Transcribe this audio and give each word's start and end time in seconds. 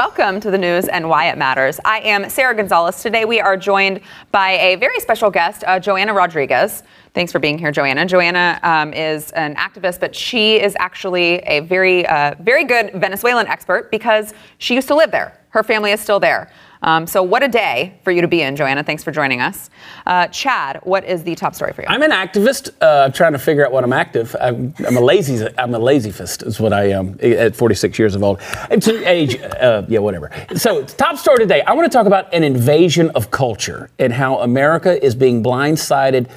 Welcome 0.00 0.40
to 0.40 0.50
the 0.50 0.56
news 0.56 0.88
and 0.88 1.10
why 1.10 1.28
it 1.28 1.36
matters. 1.36 1.78
I 1.84 1.98
am 1.98 2.30
Sarah 2.30 2.54
Gonzalez. 2.54 3.02
Today 3.02 3.26
we 3.26 3.38
are 3.38 3.54
joined 3.54 4.00
by 4.32 4.52
a 4.52 4.76
very 4.76 4.98
special 4.98 5.30
guest, 5.30 5.62
uh, 5.66 5.78
Joanna 5.78 6.14
Rodriguez. 6.14 6.84
Thanks 7.12 7.30
for 7.30 7.38
being 7.38 7.58
here, 7.58 7.70
Joanna. 7.70 8.06
Joanna 8.06 8.58
um, 8.62 8.94
is 8.94 9.30
an 9.32 9.56
activist, 9.56 10.00
but 10.00 10.16
she 10.16 10.58
is 10.58 10.74
actually 10.78 11.40
a 11.40 11.60
very, 11.60 12.06
uh, 12.06 12.34
very 12.40 12.64
good 12.64 12.92
Venezuelan 12.94 13.46
expert 13.46 13.90
because 13.90 14.32
she 14.56 14.74
used 14.74 14.88
to 14.88 14.94
live 14.94 15.10
there. 15.10 15.38
Her 15.50 15.62
family 15.62 15.92
is 15.92 16.00
still 16.00 16.20
there. 16.20 16.50
Um, 16.82 17.06
so, 17.06 17.22
what 17.22 17.42
a 17.42 17.48
day 17.48 17.98
for 18.04 18.10
you 18.10 18.22
to 18.22 18.28
be 18.28 18.40
in, 18.40 18.56
Joanna. 18.56 18.82
Thanks 18.82 19.04
for 19.04 19.10
joining 19.10 19.40
us. 19.40 19.68
Uh, 20.06 20.28
Chad, 20.28 20.80
what 20.84 21.04
is 21.04 21.22
the 21.22 21.34
top 21.34 21.54
story 21.54 21.72
for 21.72 21.82
you? 21.82 21.88
I'm 21.88 22.02
an 22.02 22.10
activist. 22.10 22.70
Uh, 22.80 23.04
I'm 23.04 23.12
trying 23.12 23.32
to 23.32 23.38
figure 23.38 23.66
out 23.66 23.72
what 23.72 23.84
I'm 23.84 23.92
active. 23.92 24.34
I'm, 24.40 24.74
I'm 24.86 24.96
a 24.96 25.00
lazy. 25.00 25.46
I'm 25.58 25.74
a 25.74 25.78
lazy 25.78 26.10
fist. 26.10 26.42
Is 26.42 26.58
what 26.58 26.72
I 26.72 26.84
am 26.90 27.18
at 27.20 27.54
46 27.54 27.98
years 27.98 28.14
of 28.14 28.22
old. 28.22 28.40
To 28.80 29.08
age, 29.08 29.38
uh, 29.40 29.82
yeah, 29.88 29.98
whatever. 29.98 30.30
So, 30.56 30.84
top 30.84 31.18
story 31.18 31.38
today. 31.38 31.62
I 31.62 31.72
want 31.74 31.90
to 31.90 31.96
talk 31.96 32.06
about 32.06 32.32
an 32.32 32.44
invasion 32.44 33.10
of 33.10 33.30
culture 33.30 33.90
and 33.98 34.12
how 34.12 34.38
America 34.38 35.04
is 35.04 35.14
being 35.14 35.42
blindsided 35.42 36.30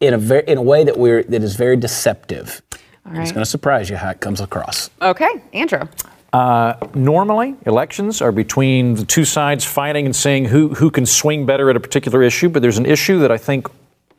in 0.00 0.14
a 0.14 0.18
very, 0.18 0.44
in 0.46 0.58
a 0.58 0.62
way 0.62 0.84
that 0.84 0.96
we're 0.96 1.24
that 1.24 1.42
is 1.42 1.56
very 1.56 1.76
deceptive. 1.76 2.62
All 3.04 3.12
right. 3.12 3.22
It's 3.22 3.32
going 3.32 3.44
to 3.44 3.50
surprise 3.50 3.90
you 3.90 3.96
how 3.96 4.10
it 4.10 4.20
comes 4.20 4.40
across. 4.40 4.90
Okay, 5.00 5.42
Andrew. 5.52 5.88
Uh, 6.32 6.74
normally, 6.94 7.54
elections 7.66 8.22
are 8.22 8.32
between 8.32 8.94
the 8.94 9.04
two 9.04 9.24
sides 9.24 9.64
fighting 9.64 10.06
and 10.06 10.16
saying 10.16 10.46
who, 10.46 10.68
who 10.74 10.90
can 10.90 11.04
swing 11.04 11.44
better 11.44 11.68
at 11.68 11.76
a 11.76 11.80
particular 11.80 12.22
issue, 12.22 12.48
but 12.48 12.62
there's 12.62 12.78
an 12.78 12.86
issue 12.86 13.18
that 13.18 13.30
I 13.30 13.36
think 13.36 13.68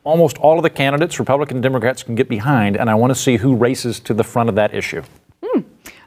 almost 0.04 0.38
all 0.38 0.58
of 0.58 0.64
the 0.64 0.70
candidates, 0.70 1.20
Republican 1.20 1.58
and 1.58 1.64
Democrats, 1.64 2.04
can 2.04 2.14
get 2.14 2.30
behind, 2.30 2.78
and 2.78 2.90
I 2.90 2.96
want 2.96 3.12
to 3.12 3.16
see 3.16 3.38
who 3.38 3.56
races 3.56 4.00
to 4.02 4.14
the 4.14 4.24
front 4.24 4.50
of 4.50 4.56
that 4.56 4.76
issue. 4.76 5.02
Hmm. 5.44 5.62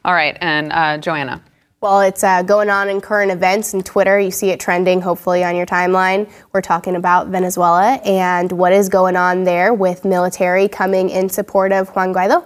All 0.04 0.14
right, 0.14 0.36
and 0.40 0.72
uh, 0.72 0.98
Joanna. 0.98 1.42
Well, 1.80 2.00
it's 2.00 2.24
uh, 2.24 2.42
going 2.42 2.70
on 2.70 2.88
in 2.88 3.00
current 3.00 3.30
events 3.30 3.74
and 3.74 3.84
Twitter. 3.84 4.18
You 4.18 4.30
see 4.30 4.50
it 4.50 4.60
trending, 4.60 5.00
hopefully, 5.00 5.44
on 5.44 5.56
your 5.56 5.66
timeline. 5.66 6.30
We're 6.52 6.62
talking 6.62 6.96
about 6.96 7.28
Venezuela 7.28 8.00
and 8.04 8.50
what 8.52 8.72
is 8.72 8.88
going 8.88 9.16
on 9.16 9.44
there 9.44 9.74
with 9.74 10.04
military 10.04 10.68
coming 10.68 11.10
in 11.10 11.28
support 11.28 11.72
of 11.72 11.88
Juan 11.90 12.14
Guaido. 12.14 12.44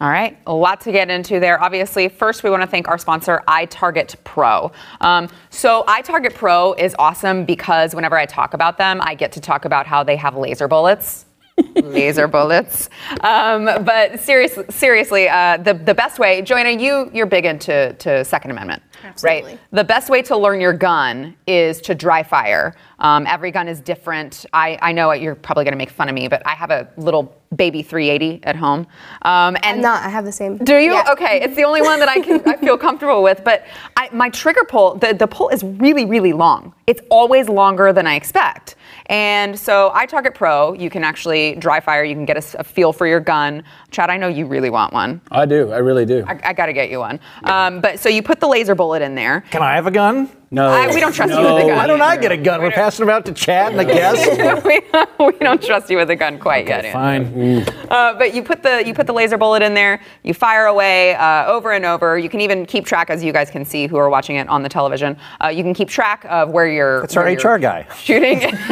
All 0.00 0.08
right, 0.08 0.38
a 0.46 0.54
lot 0.54 0.80
to 0.82 0.92
get 0.92 1.10
into 1.10 1.40
there. 1.40 1.60
Obviously, 1.60 2.08
first 2.08 2.44
we 2.44 2.50
want 2.50 2.62
to 2.62 2.68
thank 2.68 2.86
our 2.86 2.98
sponsor, 2.98 3.42
iTarget 3.48 4.14
Pro. 4.22 4.70
Um, 5.00 5.28
so 5.50 5.82
iTarget 5.88 6.34
Pro 6.34 6.74
is 6.74 6.94
awesome 7.00 7.44
because 7.44 7.96
whenever 7.96 8.16
I 8.16 8.24
talk 8.26 8.54
about 8.54 8.78
them, 8.78 9.00
I 9.02 9.16
get 9.16 9.32
to 9.32 9.40
talk 9.40 9.64
about 9.64 9.88
how 9.88 10.04
they 10.04 10.14
have 10.14 10.36
laser 10.36 10.68
bullets 10.68 11.24
laser 11.74 12.28
bullets. 12.28 12.88
Um, 13.20 13.64
but 13.64 14.20
seriously, 14.20 14.64
seriously, 14.70 15.28
uh, 15.28 15.56
the 15.58 15.74
the 15.74 15.94
best 15.94 16.18
way, 16.18 16.42
Joanna, 16.42 16.70
you 16.70 17.10
you're 17.12 17.26
big 17.26 17.44
into 17.44 17.94
to 17.94 18.24
Second 18.24 18.50
Amendment, 18.52 18.82
Absolutely. 19.04 19.52
right? 19.52 19.60
The 19.72 19.84
best 19.84 20.10
way 20.10 20.22
to 20.22 20.36
learn 20.36 20.60
your 20.60 20.72
gun 20.72 21.36
is 21.46 21.80
to 21.82 21.94
dry 21.94 22.22
fire. 22.22 22.74
Um, 22.98 23.26
every 23.26 23.50
gun 23.50 23.68
is 23.68 23.80
different. 23.80 24.46
I 24.52 24.78
I 24.82 24.92
know 24.92 25.12
you're 25.12 25.34
probably 25.34 25.64
going 25.64 25.72
to 25.72 25.78
make 25.78 25.90
fun 25.90 26.08
of 26.08 26.14
me, 26.14 26.28
but 26.28 26.42
I 26.46 26.54
have 26.54 26.70
a 26.70 26.88
little 26.96 27.34
baby 27.54 27.82
380 27.82 28.44
at 28.44 28.56
home. 28.56 28.86
Um, 29.22 29.56
and 29.62 29.64
I'm 29.64 29.80
not. 29.80 30.04
I 30.04 30.08
have 30.08 30.24
the 30.24 30.32
same. 30.32 30.58
Do 30.58 30.76
you? 30.76 30.92
Yeah. 30.92 31.12
Okay, 31.12 31.40
it's 31.40 31.56
the 31.56 31.64
only 31.64 31.82
one 31.82 31.98
that 32.00 32.08
I 32.08 32.20
can 32.20 32.42
I 32.46 32.56
feel 32.56 32.76
comfortable 32.88 33.22
with. 33.22 33.42
But 33.44 33.66
I, 33.96 34.08
my 34.12 34.30
trigger 34.30 34.64
pull, 34.64 34.96
the 34.96 35.14
the 35.14 35.26
pull 35.26 35.48
is 35.50 35.62
really 35.62 36.04
really 36.04 36.32
long. 36.32 36.74
It's 36.86 37.00
always 37.10 37.48
longer 37.48 37.92
than 37.92 38.06
I 38.06 38.14
expect. 38.14 38.76
And 39.06 39.58
so 39.58 39.90
iTarget 39.94 40.34
Pro, 40.34 40.74
you 40.74 40.90
can 40.90 41.02
actually 41.02 41.54
dry 41.54 41.80
fire, 41.80 42.04
you 42.04 42.14
can 42.14 42.26
get 42.26 42.36
a, 42.36 42.60
a, 42.60 42.64
feel 42.64 42.92
for 42.92 43.06
your 43.06 43.20
gun. 43.20 43.64
Chad, 43.90 44.10
I 44.10 44.18
know 44.18 44.28
you 44.28 44.46
really 44.46 44.70
want 44.70 44.92
one. 44.92 45.20
I 45.30 45.46
do, 45.46 45.72
I 45.72 45.78
really 45.78 46.04
do. 46.04 46.24
I, 46.26 46.38
I 46.44 46.52
got 46.52 46.66
to 46.66 46.74
get 46.74 46.90
you 46.90 46.98
one. 46.98 47.18
Um, 47.44 47.80
but 47.80 48.00
so 48.00 48.08
you 48.08 48.22
put 48.22 48.38
the 48.38 48.48
laser 48.48 48.74
bullet 48.74 48.87
in 48.94 49.14
there. 49.14 49.42
Can 49.50 49.62
I 49.62 49.74
have 49.74 49.86
a 49.86 49.90
gun? 49.90 50.30
No. 50.50 50.68
I, 50.68 50.86
we 50.94 51.00
don't 51.00 51.12
trust 51.12 51.30
no. 51.30 51.40
you 51.40 51.54
with 51.54 51.64
a 51.64 51.66
gun. 51.68 51.76
Why 51.76 51.86
don't 51.86 52.00
I 52.00 52.16
get 52.16 52.32
a 52.32 52.36
gun? 52.36 52.62
We're 52.62 52.70
passing 52.70 53.04
them 53.04 53.14
out 53.14 53.26
to 53.26 53.32
Chad 53.32 53.72
and 53.72 53.78
the 53.78 53.84
guests. 53.84 54.64
we, 54.64 54.80
we, 55.26 55.38
don't 55.40 55.62
trust 55.62 55.90
you 55.90 55.98
with 55.98 56.08
a 56.08 56.16
gun 56.16 56.38
quite 56.38 56.64
okay, 56.64 56.84
yet. 56.84 56.92
Fine. 56.92 57.66
Uh, 57.90 58.14
but 58.14 58.34
you 58.34 58.42
put 58.42 58.62
the 58.62 58.82
you 58.86 58.94
put 58.94 59.06
the 59.06 59.12
laser 59.12 59.36
bullet 59.36 59.62
in 59.62 59.74
there. 59.74 60.00
You 60.22 60.32
fire 60.32 60.64
away 60.64 61.14
uh, 61.16 61.46
over 61.46 61.72
and 61.72 61.84
over. 61.84 62.18
You 62.18 62.30
can 62.30 62.40
even 62.40 62.64
keep 62.64 62.86
track, 62.86 63.10
as 63.10 63.22
you 63.22 63.30
guys 63.30 63.50
can 63.50 63.64
see 63.66 63.86
who 63.86 63.98
are 63.98 64.08
watching 64.08 64.36
it 64.36 64.48
on 64.48 64.62
the 64.62 64.70
television. 64.70 65.18
Uh, 65.42 65.48
you 65.48 65.62
can 65.62 65.74
keep 65.74 65.88
track 65.88 66.24
of 66.30 66.50
where 66.50 66.66
you're. 66.66 67.02
That's 67.02 67.16
our 67.18 67.26
HR 67.26 67.58
guy. 67.58 67.86
Shooting. 67.96 68.38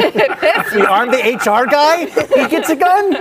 we 0.73 0.81
armed 0.81 1.13
the 1.13 1.35
HR 1.35 1.69
guy. 1.69 2.05
He 2.05 2.47
gets 2.49 2.69
a 2.69 2.75
gun. 2.75 3.15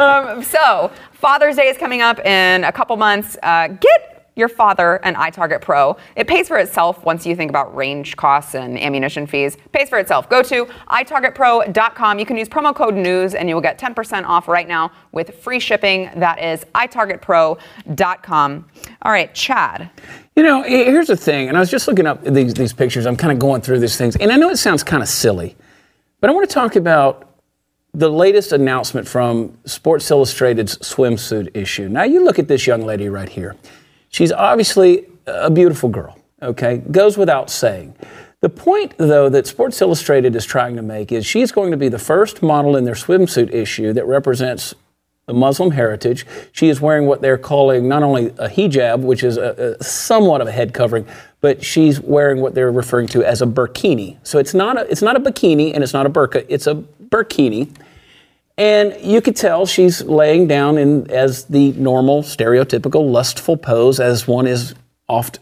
um, 0.00 0.42
so 0.42 0.90
Father's 1.12 1.54
Day 1.54 1.68
is 1.68 1.76
coming 1.76 2.02
up 2.02 2.18
in 2.20 2.64
a 2.64 2.72
couple 2.72 2.96
months. 2.96 3.36
Uh, 3.44 3.68
get 3.68 4.17
your 4.38 4.48
father 4.48 4.96
an 5.04 5.14
iTarget 5.16 5.60
Pro. 5.60 5.96
It 6.16 6.26
pays 6.26 6.48
for 6.48 6.58
itself 6.58 7.04
once 7.04 7.26
you 7.26 7.36
think 7.36 7.50
about 7.50 7.74
range 7.74 8.16
costs 8.16 8.54
and 8.54 8.78
ammunition 8.78 9.26
fees. 9.26 9.58
Pays 9.72 9.88
for 9.88 9.98
itself. 9.98 10.30
Go 10.30 10.42
to 10.42 10.64
itargetpro.com. 10.64 12.18
You 12.18 12.26
can 12.26 12.36
use 12.36 12.48
promo 12.48 12.74
code 12.74 12.94
NEWS 12.94 13.34
and 13.34 13.48
you 13.48 13.54
will 13.54 13.62
get 13.62 13.78
10% 13.78 14.24
off 14.24 14.48
right 14.48 14.68
now 14.68 14.92
with 15.12 15.34
free 15.42 15.60
shipping. 15.60 16.10
That 16.16 16.42
is 16.42 16.64
itargetpro.com. 16.74 18.66
All 19.02 19.12
right, 19.12 19.34
Chad. 19.34 19.90
You 20.36 20.44
know, 20.44 20.62
here's 20.62 21.08
the 21.08 21.16
thing, 21.16 21.48
and 21.48 21.56
I 21.56 21.60
was 21.60 21.68
just 21.68 21.88
looking 21.88 22.06
up 22.06 22.22
these, 22.22 22.54
these 22.54 22.72
pictures. 22.72 23.06
I'm 23.06 23.16
kind 23.16 23.32
of 23.32 23.40
going 23.40 23.60
through 23.60 23.80
these 23.80 23.96
things, 23.96 24.14
and 24.14 24.30
I 24.30 24.36
know 24.36 24.50
it 24.50 24.56
sounds 24.56 24.84
kind 24.84 25.02
of 25.02 25.08
silly, 25.08 25.56
but 26.20 26.30
I 26.30 26.32
want 26.32 26.48
to 26.48 26.54
talk 26.54 26.76
about 26.76 27.28
the 27.92 28.08
latest 28.08 28.52
announcement 28.52 29.08
from 29.08 29.58
Sports 29.64 30.08
Illustrated's 30.10 30.78
swimsuit 30.78 31.56
issue. 31.56 31.88
Now, 31.88 32.04
you 32.04 32.24
look 32.24 32.38
at 32.38 32.46
this 32.46 32.68
young 32.68 32.82
lady 32.82 33.08
right 33.08 33.28
here. 33.28 33.56
She's 34.08 34.32
obviously 34.32 35.06
a 35.26 35.50
beautiful 35.50 35.88
girl, 35.88 36.18
okay? 36.42 36.78
Goes 36.90 37.16
without 37.18 37.50
saying. 37.50 37.94
The 38.40 38.48
point, 38.48 38.94
though, 38.98 39.28
that 39.28 39.46
Sports 39.46 39.82
Illustrated 39.82 40.36
is 40.36 40.46
trying 40.46 40.76
to 40.76 40.82
make 40.82 41.10
is 41.10 41.26
she's 41.26 41.50
going 41.50 41.72
to 41.72 41.76
be 41.76 41.88
the 41.88 41.98
first 41.98 42.42
model 42.42 42.76
in 42.76 42.84
their 42.84 42.94
swimsuit 42.94 43.52
issue 43.52 43.92
that 43.92 44.06
represents 44.06 44.74
a 45.26 45.34
Muslim 45.34 45.72
heritage. 45.72 46.24
She 46.52 46.68
is 46.68 46.80
wearing 46.80 47.06
what 47.06 47.20
they're 47.20 47.36
calling 47.36 47.88
not 47.88 48.02
only 48.02 48.26
a 48.38 48.48
hijab, 48.48 49.00
which 49.00 49.22
is 49.22 49.36
a, 49.36 49.76
a 49.80 49.84
somewhat 49.84 50.40
of 50.40 50.48
a 50.48 50.52
head 50.52 50.72
covering, 50.72 51.06
but 51.40 51.64
she's 51.64 52.00
wearing 52.00 52.40
what 52.40 52.54
they're 52.54 52.72
referring 52.72 53.08
to 53.08 53.24
as 53.24 53.42
a 53.42 53.46
burkini. 53.46 54.16
So 54.22 54.38
it's 54.38 54.54
not 54.54 54.78
a, 54.78 54.90
it's 54.90 55.02
not 55.02 55.16
a 55.16 55.20
bikini 55.20 55.74
and 55.74 55.84
it's 55.84 55.92
not 55.92 56.06
a 56.06 56.10
burqa, 56.10 56.46
it's 56.48 56.66
a 56.66 56.76
burkini. 57.10 57.70
And 58.58 58.96
you 59.00 59.20
could 59.20 59.36
tell 59.36 59.66
she's 59.66 60.02
laying 60.02 60.48
down 60.48 60.78
in 60.78 61.08
as 61.10 61.44
the 61.44 61.72
normal, 61.72 62.22
stereotypical, 62.24 63.08
lustful 63.10 63.56
pose 63.56 64.00
as 64.00 64.26
one 64.26 64.48
is 64.48 64.74
oft 65.08 65.38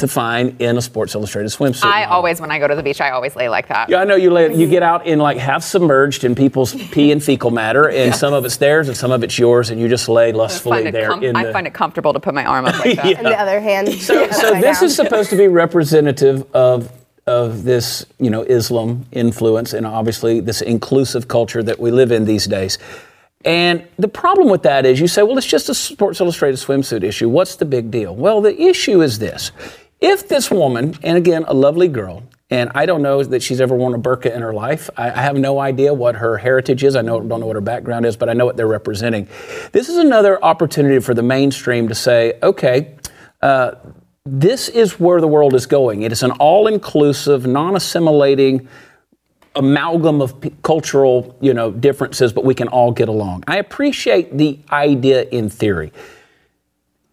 to 0.00 0.08
find 0.08 0.60
in 0.60 0.76
a 0.76 0.82
Sports 0.82 1.14
Illustrated 1.14 1.48
swimsuit. 1.48 1.84
I 1.84 2.04
always, 2.04 2.40
when 2.40 2.50
I 2.50 2.58
go 2.58 2.68
to 2.68 2.74
the 2.74 2.82
beach, 2.82 3.00
I 3.00 3.10
always 3.10 3.34
lay 3.34 3.48
like 3.48 3.68
that. 3.68 3.88
Yeah, 3.88 4.00
I 4.00 4.04
know 4.04 4.16
you 4.16 4.30
lay. 4.30 4.54
You 4.54 4.68
get 4.68 4.82
out 4.82 5.06
in 5.06 5.18
like 5.18 5.38
half 5.38 5.62
submerged 5.62 6.24
in 6.24 6.34
people's 6.34 6.74
pee 6.90 7.12
and 7.12 7.22
fecal 7.22 7.50
matter, 7.50 7.88
and 7.88 8.14
some 8.14 8.34
of 8.34 8.44
it's 8.44 8.56
theirs 8.56 8.88
and 8.88 8.96
some 8.96 9.10
of 9.10 9.22
it's 9.24 9.38
yours, 9.38 9.70
and 9.70 9.80
you 9.80 9.88
just 9.88 10.08
lay 10.08 10.32
lustfully 10.32 10.90
there. 10.90 11.08
Com- 11.08 11.22
in 11.22 11.34
I 11.36 11.46
the, 11.46 11.52
find 11.52 11.66
it 11.66 11.72
comfortable 11.72 12.12
to 12.12 12.20
put 12.20 12.34
my 12.34 12.44
arm 12.44 12.66
up 12.66 12.78
like 12.78 12.96
that. 12.96 13.06
yeah. 13.06 13.18
On 13.18 13.24
the 13.24 13.40
other 13.40 13.60
hand, 13.60 13.90
so, 13.94 14.28
so 14.30 14.50
this 14.60 14.82
is 14.82 14.94
supposed 14.94 15.30
to 15.30 15.36
be 15.36 15.48
representative 15.48 16.44
of 16.54 16.90
of 17.26 17.64
this, 17.64 18.06
you 18.18 18.30
know, 18.30 18.42
Islam 18.42 19.04
influence 19.10 19.72
and 19.72 19.84
obviously 19.84 20.38
this 20.40 20.60
inclusive 20.62 21.26
culture 21.26 21.62
that 21.62 21.80
we 21.80 21.90
live 21.90 22.12
in 22.12 22.24
these 22.24 22.46
days. 22.46 22.78
And 23.44 23.86
the 23.98 24.08
problem 24.08 24.48
with 24.48 24.62
that 24.62 24.86
is 24.86 25.00
you 25.00 25.08
say, 25.08 25.22
well, 25.22 25.36
it's 25.36 25.46
just 25.46 25.68
a 25.68 25.74
Sports 25.74 26.20
Illustrated 26.20 26.58
swimsuit 26.58 27.02
issue. 27.02 27.28
What's 27.28 27.56
the 27.56 27.64
big 27.64 27.90
deal? 27.90 28.14
Well, 28.14 28.40
the 28.40 28.60
issue 28.60 29.02
is 29.02 29.18
this. 29.18 29.50
If 30.00 30.28
this 30.28 30.50
woman, 30.50 30.94
and 31.02 31.16
again, 31.16 31.44
a 31.48 31.54
lovely 31.54 31.88
girl, 31.88 32.22
and 32.48 32.70
I 32.74 32.86
don't 32.86 33.02
know 33.02 33.24
that 33.24 33.42
she's 33.42 33.60
ever 33.60 33.74
worn 33.74 33.94
a 33.94 33.98
burqa 33.98 34.32
in 34.32 34.40
her 34.40 34.52
life. 34.52 34.88
I, 34.96 35.10
I 35.10 35.22
have 35.22 35.36
no 35.36 35.58
idea 35.58 35.92
what 35.92 36.14
her 36.16 36.38
heritage 36.38 36.84
is. 36.84 36.94
I 36.94 37.02
know, 37.02 37.20
don't 37.20 37.40
know 37.40 37.46
what 37.46 37.56
her 37.56 37.60
background 37.60 38.06
is, 38.06 38.16
but 38.16 38.28
I 38.28 38.34
know 38.34 38.46
what 38.46 38.56
they're 38.56 38.68
representing. 38.68 39.28
This 39.72 39.88
is 39.88 39.96
another 39.96 40.42
opportunity 40.44 41.00
for 41.00 41.12
the 41.12 41.24
mainstream 41.24 41.88
to 41.88 41.94
say, 41.94 42.38
okay, 42.44 42.94
uh, 43.42 43.72
this 44.26 44.68
is 44.68 44.98
where 44.98 45.20
the 45.20 45.28
world 45.28 45.54
is 45.54 45.66
going. 45.66 46.02
It 46.02 46.10
is 46.10 46.22
an 46.22 46.32
all 46.32 46.66
inclusive, 46.66 47.46
non 47.46 47.76
assimilating 47.76 48.68
amalgam 49.54 50.20
of 50.20 50.40
p- 50.40 50.52
cultural 50.62 51.36
you 51.40 51.54
know, 51.54 51.70
differences, 51.70 52.32
but 52.32 52.44
we 52.44 52.54
can 52.54 52.68
all 52.68 52.92
get 52.92 53.08
along. 53.08 53.44
I 53.46 53.56
appreciate 53.58 54.36
the 54.36 54.58
idea 54.70 55.22
in 55.24 55.48
theory. 55.48 55.92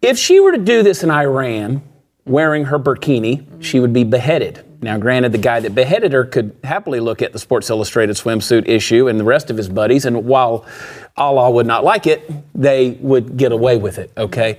If 0.02 0.18
she 0.18 0.40
were 0.40 0.52
to 0.52 0.58
do 0.58 0.82
this 0.82 1.02
in 1.02 1.10
Iran, 1.10 1.82
wearing 2.26 2.64
her 2.64 2.78
burkini, 2.78 3.46
she 3.62 3.80
would 3.80 3.92
be 3.92 4.04
beheaded. 4.04 4.64
Now, 4.82 4.98
granted, 4.98 5.32
the 5.32 5.38
guy 5.38 5.60
that 5.60 5.74
beheaded 5.74 6.12
her 6.12 6.24
could 6.24 6.54
happily 6.62 7.00
look 7.00 7.22
at 7.22 7.32
the 7.32 7.38
Sports 7.38 7.70
Illustrated 7.70 8.16
swimsuit 8.16 8.68
issue 8.68 9.08
and 9.08 9.18
the 9.18 9.24
rest 9.24 9.48
of 9.50 9.56
his 9.56 9.68
buddies, 9.68 10.04
and 10.04 10.26
while 10.26 10.66
Allah 11.16 11.50
would 11.50 11.66
not 11.66 11.84
like 11.84 12.06
it, 12.06 12.30
they 12.54 12.90
would 13.00 13.38
get 13.38 13.52
away 13.52 13.78
with 13.78 13.98
it, 13.98 14.10
okay? 14.16 14.58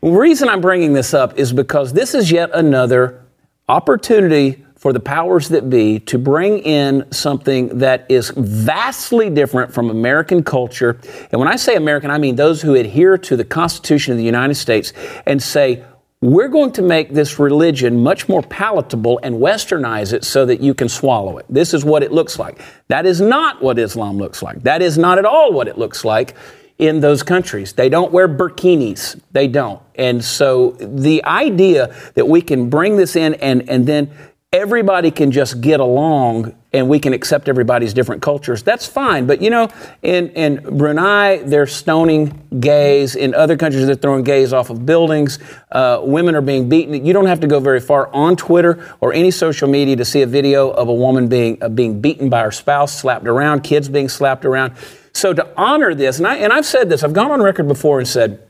The 0.00 0.10
reason 0.10 0.48
I'm 0.48 0.60
bringing 0.60 0.92
this 0.92 1.12
up 1.12 1.38
is 1.38 1.52
because 1.52 1.92
this 1.92 2.14
is 2.14 2.30
yet 2.30 2.50
another 2.54 3.24
opportunity 3.68 4.64
for 4.76 4.92
the 4.92 5.00
powers 5.00 5.48
that 5.48 5.68
be 5.68 5.98
to 5.98 6.18
bring 6.18 6.60
in 6.60 7.10
something 7.10 7.78
that 7.78 8.06
is 8.08 8.30
vastly 8.36 9.28
different 9.28 9.74
from 9.74 9.90
American 9.90 10.44
culture. 10.44 11.00
And 11.32 11.40
when 11.40 11.48
I 11.48 11.56
say 11.56 11.74
American, 11.74 12.12
I 12.12 12.18
mean 12.18 12.36
those 12.36 12.62
who 12.62 12.76
adhere 12.76 13.18
to 13.18 13.36
the 13.36 13.44
Constitution 13.44 14.12
of 14.12 14.18
the 14.18 14.24
United 14.24 14.54
States 14.54 14.92
and 15.26 15.42
say, 15.42 15.84
we're 16.20 16.48
going 16.48 16.72
to 16.72 16.82
make 16.82 17.12
this 17.12 17.40
religion 17.40 18.00
much 18.00 18.28
more 18.28 18.42
palatable 18.42 19.18
and 19.24 19.36
westernize 19.36 20.12
it 20.12 20.24
so 20.24 20.46
that 20.46 20.60
you 20.60 20.74
can 20.74 20.88
swallow 20.88 21.38
it. 21.38 21.46
This 21.48 21.74
is 21.74 21.84
what 21.84 22.04
it 22.04 22.12
looks 22.12 22.38
like. 22.38 22.60
That 22.86 23.04
is 23.04 23.20
not 23.20 23.60
what 23.60 23.80
Islam 23.80 24.16
looks 24.16 24.42
like. 24.44 24.62
That 24.62 24.80
is 24.80 24.96
not 24.96 25.18
at 25.18 25.24
all 25.24 25.52
what 25.52 25.66
it 25.66 25.76
looks 25.76 26.04
like 26.04 26.36
in 26.78 27.00
those 27.00 27.22
countries. 27.22 27.72
They 27.72 27.88
don't 27.88 28.12
wear 28.12 28.28
burkinis. 28.28 29.20
They 29.32 29.48
don't. 29.48 29.82
And 29.96 30.24
so 30.24 30.70
the 30.80 31.24
idea 31.24 31.94
that 32.14 32.28
we 32.28 32.40
can 32.40 32.70
bring 32.70 32.96
this 32.96 33.16
in 33.16 33.34
and, 33.34 33.68
and 33.68 33.86
then 33.86 34.10
everybody 34.52 35.10
can 35.10 35.30
just 35.30 35.60
get 35.60 35.78
along 35.78 36.54
and 36.72 36.88
we 36.88 36.98
can 36.98 37.12
accept 37.12 37.48
everybody's 37.48 37.92
different 37.92 38.22
cultures, 38.22 38.62
that's 38.62 38.86
fine. 38.86 39.26
But 39.26 39.42
you 39.42 39.50
know, 39.50 39.68
in, 40.02 40.28
in 40.30 40.78
Brunei, 40.78 41.38
they're 41.38 41.66
stoning 41.66 42.46
gays. 42.60 43.16
In 43.16 43.34
other 43.34 43.56
countries, 43.56 43.86
they're 43.86 43.94
throwing 43.94 44.22
gays 44.22 44.52
off 44.52 44.70
of 44.70 44.86
buildings. 44.86 45.38
Uh, 45.72 46.00
women 46.02 46.34
are 46.34 46.40
being 46.40 46.68
beaten. 46.68 47.04
You 47.04 47.12
don't 47.12 47.26
have 47.26 47.40
to 47.40 47.46
go 47.46 47.58
very 47.58 47.80
far 47.80 48.08
on 48.14 48.36
Twitter 48.36 48.96
or 49.00 49.12
any 49.12 49.30
social 49.30 49.68
media 49.68 49.96
to 49.96 50.04
see 50.04 50.22
a 50.22 50.26
video 50.26 50.70
of 50.70 50.88
a 50.88 50.94
woman 50.94 51.28
being, 51.28 51.62
uh, 51.62 51.68
being 51.68 52.00
beaten 52.00 52.28
by 52.28 52.42
her 52.42 52.52
spouse, 52.52 52.94
slapped 52.94 53.26
around, 53.26 53.62
kids 53.62 53.88
being 53.88 54.08
slapped 54.08 54.44
around. 54.44 54.74
So 55.18 55.32
to 55.34 55.48
honor 55.56 55.94
this, 55.94 56.18
and, 56.18 56.28
I, 56.28 56.36
and 56.36 56.52
I've 56.52 56.64
said 56.64 56.88
this, 56.88 57.02
I've 57.02 57.12
gone 57.12 57.32
on 57.32 57.42
record 57.42 57.66
before 57.66 57.98
and 57.98 58.06
said 58.06 58.40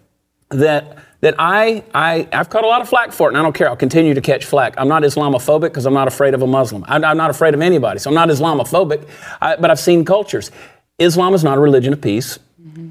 that 0.50 0.98
that 1.20 1.34
I, 1.36 1.82
I, 1.92 2.28
I've 2.32 2.48
caught 2.48 2.62
a 2.62 2.68
lot 2.68 2.80
of 2.80 2.88
flack 2.88 3.10
for 3.10 3.26
it, 3.26 3.30
and 3.30 3.38
I 3.38 3.42
don't 3.42 3.52
care. 3.52 3.68
I'll 3.68 3.74
continue 3.74 4.14
to 4.14 4.20
catch 4.20 4.44
flack. 4.44 4.74
I'm 4.78 4.86
not 4.86 5.02
Islamophobic 5.02 5.62
because 5.62 5.84
I'm 5.84 5.94
not 5.94 6.06
afraid 6.06 6.32
of 6.32 6.42
a 6.42 6.46
Muslim. 6.46 6.84
I'm, 6.86 7.04
I'm, 7.04 7.16
not 7.16 7.30
afraid 7.30 7.54
of 7.54 7.60
anybody, 7.60 7.98
so 7.98 8.10
I'm 8.10 8.14
not 8.14 8.28
Islamophobic, 8.28 9.08
I, 9.40 9.56
but 9.56 9.68
I've 9.68 9.80
seen 9.80 10.04
cultures. 10.04 10.52
Islam 11.00 11.34
is 11.34 11.42
not 11.42 11.58
a 11.58 11.60
religion 11.60 11.92
of 11.92 12.00
peace. 12.00 12.38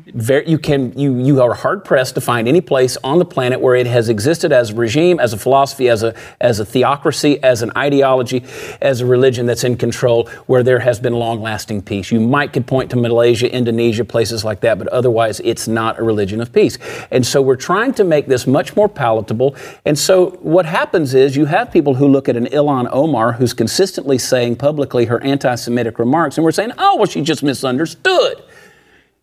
Very, 0.07 0.50
you 0.50 0.57
can 0.57 0.98
you 0.98 1.18
you 1.19 1.42
are 1.42 1.54
hard 1.54 1.86
pressed 1.86 2.16
to 2.16 2.22
find 2.22 2.48
any 2.48 2.62
place 2.62 2.98
on 3.04 3.19
the 3.19 3.25
planet 3.25 3.62
where 3.62 3.75
it 3.75 3.88
has 3.88 4.10
existed 4.10 4.51
as 4.51 4.72
a 4.72 4.75
regime, 4.75 5.19
as 5.19 5.34
a 5.34 5.38
philosophy, 5.38 5.89
as 5.89 6.04
a 6.04 6.13
as 6.42 6.60
a 6.60 6.66
theocracy, 6.66 7.42
as 7.44 7.62
an 7.62 7.72
ideology, 7.78 8.44
as 8.81 9.01
a 9.01 9.06
religion 9.06 9.45
that's 9.45 9.63
in 9.63 9.78
control, 9.78 10.28
where 10.48 10.63
there 10.63 10.80
has 10.80 11.00
been 11.00 11.13
long 11.13 11.42
lasting 11.42 11.81
peace. 11.81 12.12
You 12.12 12.19
might 12.19 12.54
could 12.54 12.68
point 12.68 12.89
to 12.92 12.98
Malaysia, 12.98 13.51
Indonesia, 13.51 14.04
places 14.04 14.44
like 14.44 14.62
that, 14.62 14.78
but 14.78 14.88
otherwise 14.89 15.39
it's 15.42 15.68
not 15.68 16.00
a 16.00 16.04
religion 16.04 16.42
of 16.42 16.51
peace. 16.51 16.78
And 17.12 17.25
so 17.25 17.42
we're 17.42 17.56
trying 17.56 17.94
to 17.94 18.04
make 18.04 18.28
this 18.28 18.48
much 18.48 18.75
more 18.75 18.89
palatable. 18.89 19.56
And 19.86 19.98
so 19.98 20.31
what 20.42 20.66
happens 20.66 21.13
is 21.13 21.36
you 21.36 21.45
have 21.45 21.72
people 21.72 21.95
who 21.95 22.07
look 22.07 22.28
at 22.28 22.36
an 22.36 22.48
Ilhan 22.48 22.89
Omar 22.92 23.34
who's 23.34 23.54
consistently 23.54 24.18
saying 24.18 24.57
publicly 24.57 25.06
her 25.06 25.22
anti-Semitic 25.24 26.00
remarks, 26.00 26.38
and 26.38 26.44
we're 26.44 26.51
saying, 26.51 26.72
oh 26.78 26.98
well, 26.98 27.06
she 27.06 27.22
just 27.22 27.44
misunderstood. 27.44 28.44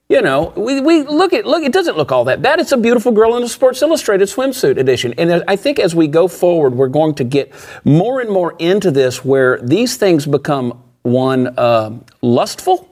You 0.08 0.20
know, 0.20 0.52
we, 0.54 0.82
we 0.82 1.02
look 1.02 1.32
at 1.32 1.46
look. 1.46 1.62
It 1.62 1.72
doesn't 1.72 1.96
look 1.96 2.12
all 2.12 2.24
that 2.24 2.42
bad. 2.42 2.60
It's 2.60 2.72
a 2.72 2.76
beautiful 2.76 3.10
girl 3.10 3.36
in 3.38 3.42
a 3.42 3.48
Sports 3.48 3.80
Illustrated 3.80 4.28
swimsuit 4.28 4.78
edition. 4.78 5.14
And 5.16 5.42
I 5.48 5.56
think 5.56 5.78
as 5.78 5.94
we 5.94 6.08
go 6.08 6.28
forward, 6.28 6.74
we're 6.74 6.88
going 6.88 7.14
to 7.14 7.24
get 7.24 7.52
more 7.84 8.20
and 8.20 8.28
more 8.28 8.54
into 8.58 8.90
this, 8.90 9.24
where 9.24 9.58
these 9.62 9.96
things 9.96 10.26
become 10.26 10.82
one 11.04 11.54
uh, 11.58 11.98
lustful, 12.20 12.86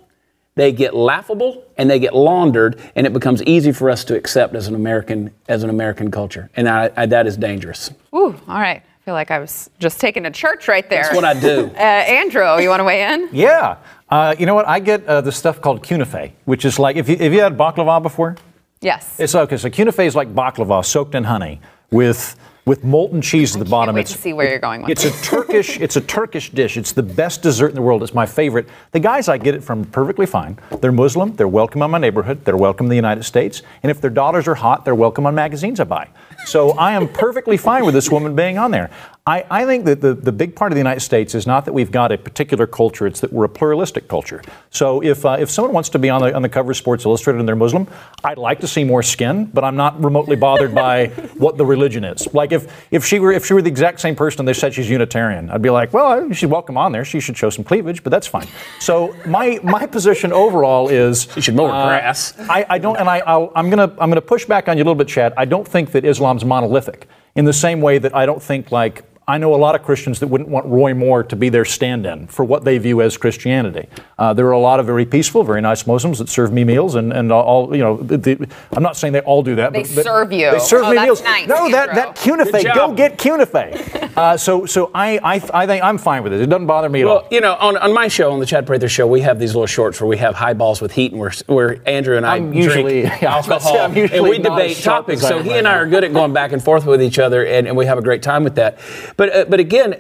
they 0.55 0.73
get 0.73 0.95
laughable, 0.95 1.65
and 1.77 1.91
they 1.91 1.99
get 1.99 2.15
laundered, 2.15 2.81
and 2.97 3.07
it 3.07 3.13
becomes 3.13 3.43
easy 3.43 3.73
for 3.73 3.91
us 3.91 4.05
to 4.05 4.17
accept 4.17 4.55
as 4.55 4.67
an 4.69 4.75
American 4.75 5.33
as 5.49 5.65
an 5.65 5.71
American 5.71 6.11
culture, 6.11 6.49
and 6.57 6.67
I, 6.67 6.91
I, 6.97 7.07
that 7.07 7.27
is 7.27 7.37
dangerous. 7.37 7.91
Ooh, 8.15 8.39
all 8.49 8.59
right. 8.61 8.83
I 8.83 9.05
feel 9.05 9.15
like 9.15 9.33
I 9.33 9.41
was 9.41 9.69
just 9.81 9.99
taking 9.99 10.27
a 10.27 10.31
church 10.31 10.69
right 10.69 10.89
there. 10.89 11.03
That's 11.03 11.15
what 11.15 11.25
I 11.25 11.39
do. 11.39 11.71
Uh, 11.75 11.79
Andrew, 11.81 12.61
you 12.61 12.69
want 12.69 12.81
to 12.81 12.85
weigh 12.85 13.03
in? 13.03 13.29
Yeah. 13.33 13.79
Uh, 14.13 14.35
you 14.39 14.45
know 14.45 14.55
what? 14.55 14.69
I 14.69 14.79
get 14.79 15.07
uh, 15.07 15.23
this 15.23 15.39
stuff 15.39 15.63
called 15.63 15.83
kunafe, 15.83 16.33
which 16.45 16.67
is 16.67 16.79
like, 16.79 16.97
if 16.97 17.09
you, 17.09 17.17
have 17.17 17.33
you 17.33 17.41
had 17.41 17.57
baklava 17.57 18.03
before? 18.03 18.37
Yes. 18.83 19.19
It's 19.19 19.35
okay. 19.35 19.57
So 19.57 19.71
kunafe 19.71 20.05
is 20.05 20.15
like 20.15 20.35
baklava 20.35 20.85
soaked 20.85 21.15
in 21.15 21.25
honey 21.25 21.63
with 21.91 22.37
with 22.65 22.85
molten 22.85 23.21
cheese 23.21 23.57
at 23.57 23.59
the 23.59 23.69
bottom. 23.69 23.97
Can't 23.97 24.05
it's, 24.05 24.13
to 24.13 24.19
see 24.19 24.33
where 24.33 24.49
you're 24.49 24.59
going 24.59 24.83
with 24.83 24.91
It's 24.91 25.05
a 25.05 25.11
Turkish. 25.25 25.81
It's 25.81 25.97
a 25.97 26.01
Turkish 26.01 26.51
dish. 26.51 26.77
It's 26.77 26.93
the 26.93 27.03
best 27.03 27.43
dessert 27.43 27.71
in 27.71 27.75
the 27.75 27.83
world. 27.83 28.03
It's 28.03 28.15
my 28.15 28.27
favorite. 28.27 28.69
The 28.93 29.01
guys 29.01 29.29
I 29.29 29.39
get 29.39 29.55
it 29.55 29.65
from 29.65 29.85
perfectly 29.87 30.27
fine. 30.27 30.59
They're 30.81 30.93
Muslim. 30.93 31.35
They're 31.35 31.49
welcome 31.49 31.83
in 31.83 31.91
my 31.91 31.99
neighborhood. 31.99 32.45
They're 32.45 32.57
welcome 32.57 32.87
in 32.87 32.91
the 32.91 32.97
United 32.97 33.25
States. 33.25 33.63
And 33.83 33.91
if 33.91 34.01
their 34.01 34.11
daughters 34.11 34.47
are 34.47 34.55
hot, 34.55 34.85
they're 34.85 34.95
welcome 34.95 35.27
on 35.27 35.35
magazines 35.35 35.81
I 35.81 35.85
buy. 35.85 36.09
So 36.45 36.73
I 36.73 36.93
am 36.93 37.09
perfectly 37.09 37.57
fine 37.57 37.85
with 37.85 37.95
this 37.95 38.11
woman 38.11 38.37
being 38.37 38.59
on 38.59 38.71
there. 38.71 38.91
I, 39.25 39.45
I, 39.49 39.67
think 39.67 39.85
that 39.85 40.01
the, 40.01 40.15
the 40.15 40.33
big 40.33 40.57
part 40.57 40.73
of 40.73 40.75
the 40.75 40.81
United 40.81 40.99
States 40.99 41.37
is 41.37 41.47
not 41.47 41.65
that 41.67 41.73
we've 41.73 41.93
got 41.93 42.11
a 42.11 42.19
particular 42.19 42.67
culture, 42.67 43.07
it's 43.07 43.21
that 43.21 43.33
we're 43.33 43.45
a 43.45 43.49
pluralistic 43.49 44.09
culture. 44.09 44.43
So 44.71 45.01
if, 45.01 45.25
uh, 45.25 45.37
if 45.39 45.49
someone 45.49 45.73
wants 45.73 45.91
to 45.91 46.01
be 46.01 46.11
on 46.11 46.23
the, 46.23 46.35
on 46.35 46.43
the 46.43 46.49
cover 46.49 46.73
of 46.73 46.77
Sports 46.77 47.05
Illustrated 47.05 47.39
and 47.39 47.47
they're 47.47 47.55
Muslim, 47.55 47.87
I'd 48.25 48.37
like 48.37 48.59
to 48.61 48.67
see 48.67 48.83
more 48.83 49.01
skin, 49.01 49.45
but 49.45 49.63
I'm 49.63 49.77
not 49.77 50.03
remotely 50.03 50.35
bothered 50.35 50.75
by 50.75 51.07
what 51.37 51.57
the 51.57 51.65
religion 51.65 52.03
is. 52.03 52.35
Like 52.35 52.51
if, 52.51 52.67
if, 52.91 53.05
she 53.05 53.21
were, 53.21 53.31
if 53.31 53.47
she 53.47 53.55
were 53.55 53.63
the 53.63 53.71
exact 53.71 54.01
same 54.01 54.17
person 54.17 54.41
and 54.41 54.49
they 54.49 54.55
said 54.55 54.75
she's 54.75 54.91
Unitarian, 54.91 55.51
I'd 55.51 55.63
be 55.63 55.71
like, 55.71 55.93
well, 55.93 56.33
she's 56.33 56.49
welcome 56.49 56.77
on 56.77 56.91
there. 56.91 57.05
She 57.05 57.21
should 57.21 57.37
show 57.37 57.49
some 57.49 57.63
cleavage, 57.63 58.03
but 58.03 58.11
that's 58.11 58.27
fine. 58.27 58.49
So 58.81 59.15
my, 59.25 59.61
my 59.63 59.87
position 59.87 60.33
overall 60.33 60.89
is. 60.89 61.29
She 61.35 61.43
should 61.43 61.55
mow 61.55 61.69
her 61.69 61.75
uh, 61.75 61.87
grass. 61.87 62.35
I, 62.51 62.67
I 62.69 62.79
don't, 62.79 62.97
and 62.97 63.09
I, 63.09 63.21
I'll, 63.21 63.53
I'm 63.55 63.71
going 63.71 63.89
to 63.89 64.03
I'm 64.03 64.11
gonna 64.11 64.21
push 64.21 64.47
back 64.47 64.69
on 64.69 64.77
you 64.77 64.83
a 64.83 64.85
little 64.85 64.97
bit, 64.97 65.07
Chad. 65.07 65.33
I 65.37 65.45
don't 65.45 65.67
think 65.67 65.93
that 65.93 66.05
Islam's 66.05 66.45
monolithic 66.45 67.07
in 67.37 67.45
the 67.45 67.53
same 67.53 67.81
way 67.81 67.99
that 67.99 68.17
I 68.17 68.27
don't 68.27 68.43
think 68.43 68.73
like 68.73 69.05
I 69.29 69.39
know 69.39 69.55
a 69.55 69.57
lot 69.57 69.75
of 69.77 69.83
Christians 69.83 70.19
that 70.21 70.27
wouldn't 70.27 70.51
want 70.51 70.67
Roy 70.67 70.95
Moore 70.95 71.23
to 71.23 71.37
be 71.37 71.49
their 71.49 71.65
stand 71.65 72.07
in 72.07 72.27
for 72.27 72.45
what 72.45 72.65
they 72.65 72.79
view 72.79 73.01
as 73.03 73.17
Christianity. 73.17 73.89
Uh, 74.19 74.35
there 74.35 74.47
are 74.47 74.53
a 74.53 74.59
lot 74.59 74.81
of 74.81 74.87
very 74.87 75.07
peaceful, 75.07 75.45
very 75.45 75.61
nice 75.61 75.87
Muslims 75.87 76.19
that 76.19 76.29
serve 76.29 76.53
me 76.53 76.65
meals, 76.65 76.97
and, 76.97 77.13
and 77.13 77.31
all, 77.31 77.75
you 77.75 77.83
know, 77.83 77.99
the, 77.99 78.49
I'm 78.73 78.83
not 78.83 78.97
saying 78.97 79.13
they 79.13 79.21
all 79.21 79.43
do 79.43 79.55
that. 79.57 79.73
They 79.73 79.83
but, 79.83 80.05
serve 80.05 80.33
you. 80.33 80.51
They 80.51 80.59
serve 80.59 80.87
oh, 80.87 80.91
me 80.91 81.01
meals. 81.01 81.23
Nice, 81.23 81.47
no, 81.47 81.71
that, 81.71 81.95
that 81.95 82.17
kunafe, 82.17 82.75
go 82.75 82.93
get 82.93 83.17
kunafe. 83.17 84.02
Uh, 84.17 84.37
so 84.37 84.67
so 84.67 84.91
I, 84.95 85.19
I, 85.19 85.35
I 85.55 85.67
think 85.67 85.83
I'm 85.83 85.99
fine 85.99 86.23
with 86.23 86.33
it. 86.33 86.41
It 86.41 86.47
doesn't 86.47 86.67
bother 86.67 86.89
me 86.89 87.01
at 87.03 87.07
well, 87.07 87.19
all. 87.19 87.29
you 87.31 87.41
know, 87.41 87.55
on, 87.55 87.77
on 87.77 87.95
my 87.95 88.09
show, 88.09 88.33
on 88.33 88.41
the 88.41 88.47
Chad 88.47 88.67
Prather 88.67 88.89
show, 88.89 89.07
we 89.07 89.21
have 89.23 89.39
these 89.39 89.55
little 89.55 89.67
shorts 89.67 90.01
where 90.01 90.09
we 90.09 90.19
have 90.19 90.35
highballs 90.35 90.81
with 90.81 90.93
heat, 90.93 91.13
and 91.13 91.21
where, 91.21 91.33
where 91.47 91.89
Andrew 91.89 92.17
and 92.17 92.27
I 92.27 92.37
I'm 92.37 92.51
drink 92.51 92.65
usually, 92.65 93.03
yeah, 93.03 93.35
alcohol, 93.37 93.79
I'm 93.79 93.97
usually 93.97 94.19
and 94.19 94.29
we 94.29 94.39
debate 94.39 94.79
topics. 94.79 95.23
So 95.23 95.43
he 95.43 95.51
right 95.51 95.59
and 95.59 95.69
I 95.69 95.73
now. 95.73 95.79
are 95.81 95.87
good 95.87 96.05
at 96.05 96.13
going 96.13 96.33
back 96.33 96.53
and 96.53 96.63
forth 96.63 96.85
with 96.85 97.03
each 97.03 97.19
other, 97.19 97.45
and, 97.47 97.67
and 97.67 97.77
we 97.77 97.87
have 97.87 97.99
a 97.99 98.03
great 98.03 98.23
time 98.23 98.45
with 98.45 98.57
that. 98.57 98.79
But 99.17 99.35
uh, 99.35 99.45
but 99.49 99.61
again, 99.61 99.97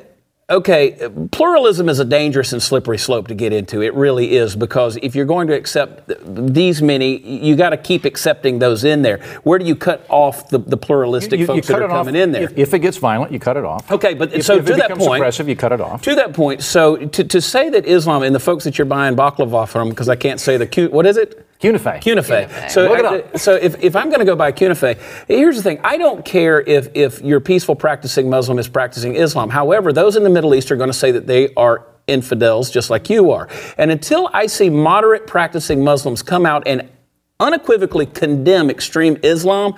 okay, 0.52 0.96
pluralism 1.32 1.88
is 1.88 1.98
a 1.98 2.04
dangerous 2.04 2.52
and 2.52 2.62
slippery 2.62 2.98
slope 2.98 3.28
to 3.28 3.34
get 3.34 3.52
into. 3.52 3.82
It 3.82 3.94
really 3.94 4.36
is 4.36 4.54
because 4.54 4.96
if 5.02 5.14
you're 5.14 5.24
going 5.26 5.48
to 5.48 5.54
accept 5.54 6.12
these 6.54 6.80
many, 6.82 7.18
you 7.18 7.56
got 7.56 7.70
to 7.70 7.76
keep 7.76 8.04
accepting 8.04 8.58
those 8.58 8.84
in 8.84 9.02
there. 9.02 9.18
Where 9.42 9.58
do 9.58 9.64
you 9.64 9.74
cut 9.74 10.04
off 10.08 10.48
the, 10.50 10.58
the 10.58 10.76
pluralistic 10.76 11.32
You- 11.32 11.38
you 11.38 11.46
folks 11.46 11.66
that 11.68 11.80
are 11.80 11.84
it 11.84 11.90
off- 11.90 12.06
coming 12.06 12.20
in 12.20 12.32
there? 12.32 12.42
If, 12.44 12.58
if 12.58 12.74
it 12.74 12.80
gets 12.80 12.96
violent, 12.98 13.32
you 13.32 13.38
cut 13.40 13.56
it 13.56 13.64
off. 13.64 13.90
Okay, 13.90 14.14
but 14.14 14.32
if, 14.32 14.44
so 14.44 14.56
if 14.56 14.66
to 14.66 14.74
it 14.74 14.76
that 14.78 14.96
point, 14.98 15.22
suppressive, 15.22 15.48
you 15.48 15.56
cut 15.56 15.72
it 15.72 15.80
off. 15.80 16.02
To 16.02 16.14
that 16.14 16.32
point, 16.34 16.62
so 16.62 16.96
to, 16.96 17.24
to 17.24 17.40
say 17.40 17.70
that 17.70 17.86
Islam 17.86 18.22
and 18.22 18.34
the 18.34 18.40
folks 18.40 18.64
that 18.64 18.78
you're 18.78 18.84
buying 18.84 19.16
baklava 19.16 19.66
from, 19.68 19.88
because 19.90 20.08
I 20.08 20.16
can't 20.16 20.38
say 20.40 20.56
the 20.56 20.66
cu- 20.66 20.90
what 20.90 21.06
is 21.06 21.16
it? 21.16 21.46
Kunafe. 21.62 22.02
Kunafe. 22.02 22.70
So, 22.70 22.92
I- 22.92 23.00
uh, 23.34 23.38
so 23.38 23.54
if, 23.54 23.82
if 23.82 23.94
I'm 23.94 24.08
going 24.08 24.18
to 24.18 24.24
go 24.24 24.34
by 24.36 24.50
kunafe, 24.52 24.98
here's 25.28 25.56
the 25.56 25.62
thing: 25.62 25.80
I 25.84 25.96
don't 25.96 26.24
care 26.24 26.60
if 26.60 26.88
if 26.94 27.20
your 27.22 27.40
peaceful 27.40 27.76
practicing 27.76 28.28
Muslim 28.28 28.58
is 28.58 28.68
practicing 28.68 29.14
Islam. 29.14 29.48
However, 29.48 29.92
those 29.92 30.16
in 30.16 30.24
the 30.24 30.30
Middle 30.30 30.54
East 30.54 30.70
are 30.72 30.76
going 30.76 30.90
to 30.90 30.94
say 30.94 31.12
that 31.12 31.26
they 31.26 31.54
are 31.54 31.86
infidels, 32.08 32.70
just 32.70 32.90
like 32.90 33.08
you 33.08 33.30
are. 33.30 33.48
And 33.78 33.90
until 33.92 34.28
I 34.32 34.46
see 34.46 34.68
moderate 34.70 35.26
practicing 35.28 35.84
Muslims 35.84 36.20
come 36.20 36.44
out 36.44 36.66
and 36.66 36.88
unequivocally 37.38 38.06
condemn 38.06 38.68
extreme 38.68 39.16
Islam, 39.22 39.74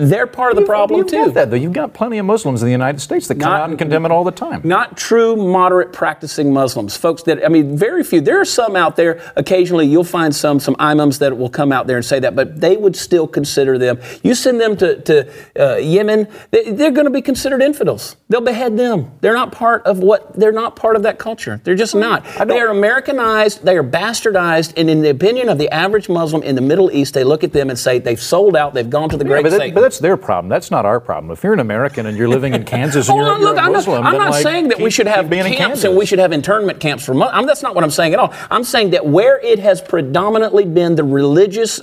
they're 0.00 0.26
part 0.26 0.52
of 0.52 0.56
the 0.56 0.64
problem 0.64 0.98
You've 0.98 1.08
too. 1.08 1.24
got 1.26 1.34
that, 1.34 1.50
though. 1.50 1.56
You've 1.56 1.72
got 1.72 1.94
plenty 1.94 2.18
of 2.18 2.26
Muslims 2.26 2.62
in 2.62 2.66
the 2.66 2.72
United 2.72 3.00
States 3.00 3.28
that 3.28 3.36
come 3.36 3.50
Not- 3.52 3.60
out 3.62 3.68
and 3.70 3.78
condemn 3.78 4.04
it 4.04 4.10
all 4.12 4.24
the 4.24 4.30
time. 4.30 4.60
Not 4.64 4.96
true 4.96 5.36
moderate 5.36 5.92
practicing 5.92 6.52
Muslims, 6.52 6.96
folks. 6.96 7.22
That 7.24 7.44
I 7.44 7.48
mean, 7.48 7.76
very 7.76 8.02
few. 8.04 8.20
There 8.20 8.40
are 8.40 8.44
some 8.44 8.76
out 8.76 8.96
there. 8.96 9.20
Occasionally, 9.36 9.86
you'll 9.86 10.04
find 10.04 10.34
some 10.34 10.60
some 10.60 10.76
imams 10.78 11.18
that 11.20 11.36
will 11.36 11.48
come 11.50 11.72
out 11.72 11.86
there 11.86 11.96
and 11.96 12.04
say 12.04 12.20
that, 12.20 12.34
but 12.36 12.60
they 12.60 12.76
would 12.76 12.96
still 12.96 13.26
consider 13.26 13.78
them. 13.78 13.98
You 14.22 14.34
send 14.34 14.60
them 14.60 14.76
to 14.78 15.00
to 15.02 15.30
uh, 15.58 15.76
Yemen, 15.76 16.28
they, 16.50 16.70
they're 16.72 16.90
going 16.90 17.04
to 17.06 17.10
be 17.10 17.22
considered 17.22 17.62
infidels. 17.62 18.16
They'll 18.28 18.40
behead 18.40 18.76
them. 18.76 19.10
They're 19.20 19.34
not 19.34 19.52
part 19.52 19.84
of 19.86 19.98
what. 20.00 20.32
They're 20.38 20.52
not 20.52 20.76
part 20.76 20.96
of 20.96 21.02
that 21.04 21.18
culture. 21.18 21.60
They're 21.64 21.74
just 21.74 21.94
not. 21.94 22.24
They 22.46 22.58
are 22.60 22.68
Americanized. 22.68 23.64
They 23.64 23.76
are 23.76 23.84
bastardized, 23.84 24.74
and 24.76 24.88
in 24.90 25.02
the 25.02 25.10
opinion 25.10 25.48
of 25.48 25.58
the 25.58 25.70
average 25.70 26.08
Muslim 26.08 26.42
in 26.42 26.54
the 26.54 26.60
Middle 26.60 26.90
East, 26.90 27.14
they 27.14 27.24
look 27.24 27.44
at 27.44 27.52
them 27.52 27.70
and 27.70 27.78
say 27.78 27.98
they've 27.98 28.20
sold 28.20 28.56
out. 28.56 28.74
They've 28.74 28.88
gone 28.88 29.08
to 29.10 29.16
the 29.16 29.24
Yeah, 29.24 29.40
great 29.42 29.50
Satan. 29.52 29.74
But 29.86 29.90
that's 29.92 29.98
their 30.00 30.16
problem. 30.16 30.48
That's 30.48 30.70
not 30.70 30.84
our 30.84 30.98
problem. 30.98 31.30
If 31.30 31.44
you're 31.44 31.52
an 31.52 31.60
American 31.60 32.06
and 32.06 32.16
you're 32.18 32.28
living 32.28 32.54
in 32.54 32.64
Kansas 32.74 33.08
and 33.08 33.16
Hold 33.18 33.26
you're, 33.26 33.34
on, 33.34 33.40
you're 33.40 33.48
look, 33.50 33.58
a 33.58 33.60
I'm 33.62 33.72
not, 33.72 33.88
I'm 33.88 34.18
not 34.18 34.30
like, 34.30 34.42
saying 34.42 34.68
that 34.68 34.80
we 34.80 34.90
should 34.90 35.06
have 35.06 35.30
camps 35.30 35.84
and 35.84 35.96
we 35.96 36.04
should 36.06 36.18
have 36.18 36.32
internment 36.32 36.80
camps 36.80 37.04
for 37.04 37.14
Muslims. 37.14 37.38
I'm, 37.38 37.46
that's 37.46 37.62
not 37.62 37.74
what 37.74 37.84
I'm 37.84 37.90
saying 37.90 38.12
at 38.14 38.18
all. 38.18 38.34
I'm 38.50 38.64
saying 38.64 38.90
that 38.90 39.06
where 39.06 39.38
it 39.40 39.60
has 39.60 39.80
predominantly 39.80 40.64
been 40.64 40.96
the 40.96 41.04
religious 41.04 41.80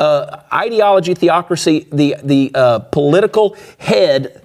uh, 0.00 0.42
ideology, 0.52 1.14
theocracy, 1.14 1.86
the 1.92 2.16
the 2.24 2.50
uh, 2.54 2.78
political 2.80 3.56
head. 3.78 4.42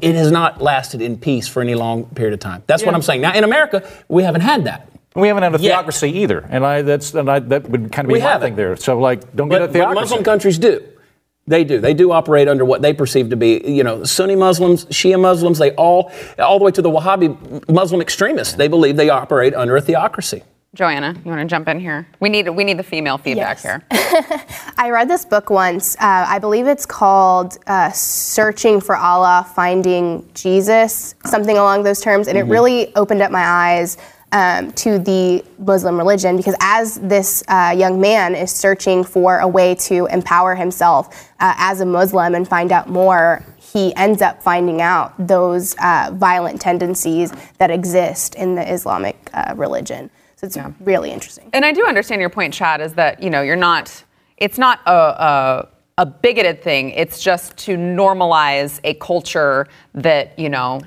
It 0.00 0.14
has 0.16 0.30
not 0.30 0.60
lasted 0.60 1.00
in 1.00 1.16
peace 1.16 1.46
for 1.48 1.62
any 1.62 1.74
long 1.74 2.04
period 2.06 2.34
of 2.34 2.40
time. 2.40 2.62
That's 2.66 2.84
what 2.84 2.94
I'm 2.94 3.02
saying. 3.02 3.20
Now, 3.20 3.32
in 3.32 3.44
America, 3.44 3.88
we 4.08 4.22
haven't 4.22 4.40
had 4.42 4.64
that. 4.64 4.88
We 5.14 5.28
haven't 5.28 5.44
had 5.44 5.54
a 5.54 5.58
Yet. 5.58 5.70
theocracy 5.70 6.10
either, 6.22 6.40
and 6.50 6.66
I 6.66 6.82
that's 6.82 7.14
and 7.14 7.30
I, 7.30 7.38
that 7.38 7.68
would 7.70 7.92
kind 7.92 8.06
of 8.06 8.08
be 8.08 8.14
We 8.14 8.20
my 8.20 8.26
haven't. 8.26 8.48
thing 8.48 8.56
there. 8.56 8.76
So 8.76 8.98
like, 8.98 9.34
don't 9.34 9.48
get 9.48 9.62
a 9.62 9.66
But, 9.66 9.72
but 9.72 9.78
theocracy. 9.78 10.00
Muslim 10.00 10.24
countries 10.24 10.58
do. 10.58 10.82
They 11.46 11.62
do. 11.64 11.78
They 11.78 11.92
do 11.92 12.10
operate 12.10 12.48
under 12.48 12.64
what 12.64 12.80
they 12.80 12.94
perceive 12.94 13.28
to 13.30 13.36
be, 13.36 13.60
you 13.66 13.84
know, 13.84 14.02
Sunni 14.04 14.34
Muslims, 14.34 14.86
Shia 14.86 15.20
Muslims. 15.20 15.58
They 15.58 15.72
all, 15.72 16.10
all 16.38 16.58
the 16.58 16.64
way 16.64 16.70
to 16.70 16.80
the 16.80 16.90
Wahhabi 16.90 17.68
Muslim 17.70 18.00
extremists. 18.00 18.54
They 18.54 18.68
believe 18.68 18.96
they 18.96 19.10
operate 19.10 19.54
under 19.54 19.76
a 19.76 19.80
theocracy. 19.82 20.42
Joanna, 20.74 21.14
you 21.24 21.30
want 21.30 21.40
to 21.40 21.46
jump 21.46 21.68
in 21.68 21.78
here? 21.78 22.04
We 22.18 22.28
need 22.28 22.48
we 22.48 22.64
need 22.64 22.78
the 22.80 22.82
female 22.82 23.16
feedback 23.16 23.62
Yes. 23.62 23.62
here. 23.62 23.84
I 24.76 24.90
read 24.90 25.08
this 25.08 25.24
book 25.24 25.48
once. 25.48 25.94
Uh, 25.96 26.26
I 26.28 26.40
believe 26.40 26.66
it's 26.66 26.84
called 26.84 27.58
uh, 27.68 27.92
Searching 27.92 28.80
for 28.80 28.96
Allah, 28.96 29.46
Finding 29.54 30.28
Jesus, 30.34 31.14
something 31.26 31.56
along 31.58 31.84
those 31.84 32.00
terms. 32.00 32.26
And 32.26 32.36
it 32.36 32.42
really 32.42 32.92
opened 32.96 33.22
up 33.22 33.30
my 33.30 33.44
eyes 33.44 33.98
um, 34.34 34.72
to 34.72 34.98
the 34.98 35.44
Muslim 35.58 35.96
religion 35.96 36.36
because 36.36 36.56
as 36.60 36.96
this 36.96 37.44
uh, 37.48 37.72
young 37.74 38.00
man 38.00 38.34
is 38.34 38.50
searching 38.50 39.04
for 39.04 39.38
a 39.38 39.48
way 39.48 39.76
to 39.76 40.06
empower 40.06 40.56
himself 40.56 41.30
uh, 41.38 41.54
as 41.56 41.80
a 41.80 41.86
Muslim 41.86 42.34
and 42.34 42.46
find 42.46 42.72
out 42.72 42.88
more, 42.90 43.44
he 43.72 43.94
ends 43.94 44.20
up 44.20 44.42
finding 44.42 44.82
out 44.82 45.14
those 45.24 45.74
uh, 45.80 46.10
violent 46.14 46.60
tendencies 46.60 47.32
that 47.58 47.70
exist 47.70 48.34
in 48.34 48.56
the 48.56 48.72
Islamic 48.72 49.16
uh, 49.32 49.54
religion. 49.56 50.10
So 50.34 50.48
it's 50.48 50.58
really 50.80 51.12
interesting. 51.12 51.48
And 51.52 51.64
I 51.64 51.70
do 51.70 51.86
understand 51.86 52.20
your 52.20 52.28
point, 52.28 52.52
Chad, 52.52 52.80
is 52.80 52.94
that 52.94 53.22
you 53.22 53.30
know 53.30 53.40
you're 53.40 53.56
not. 53.56 54.04
It's 54.36 54.58
not 54.58 54.80
a, 54.84 54.92
a 54.92 55.68
a 55.98 56.06
bigoted 56.06 56.60
thing. 56.60 56.90
It's 56.90 57.22
just 57.22 57.56
to 57.58 57.76
normalize 57.76 58.80
a 58.82 58.94
culture 58.94 59.68
that 59.94 60.36
you 60.36 60.48
know. 60.48 60.80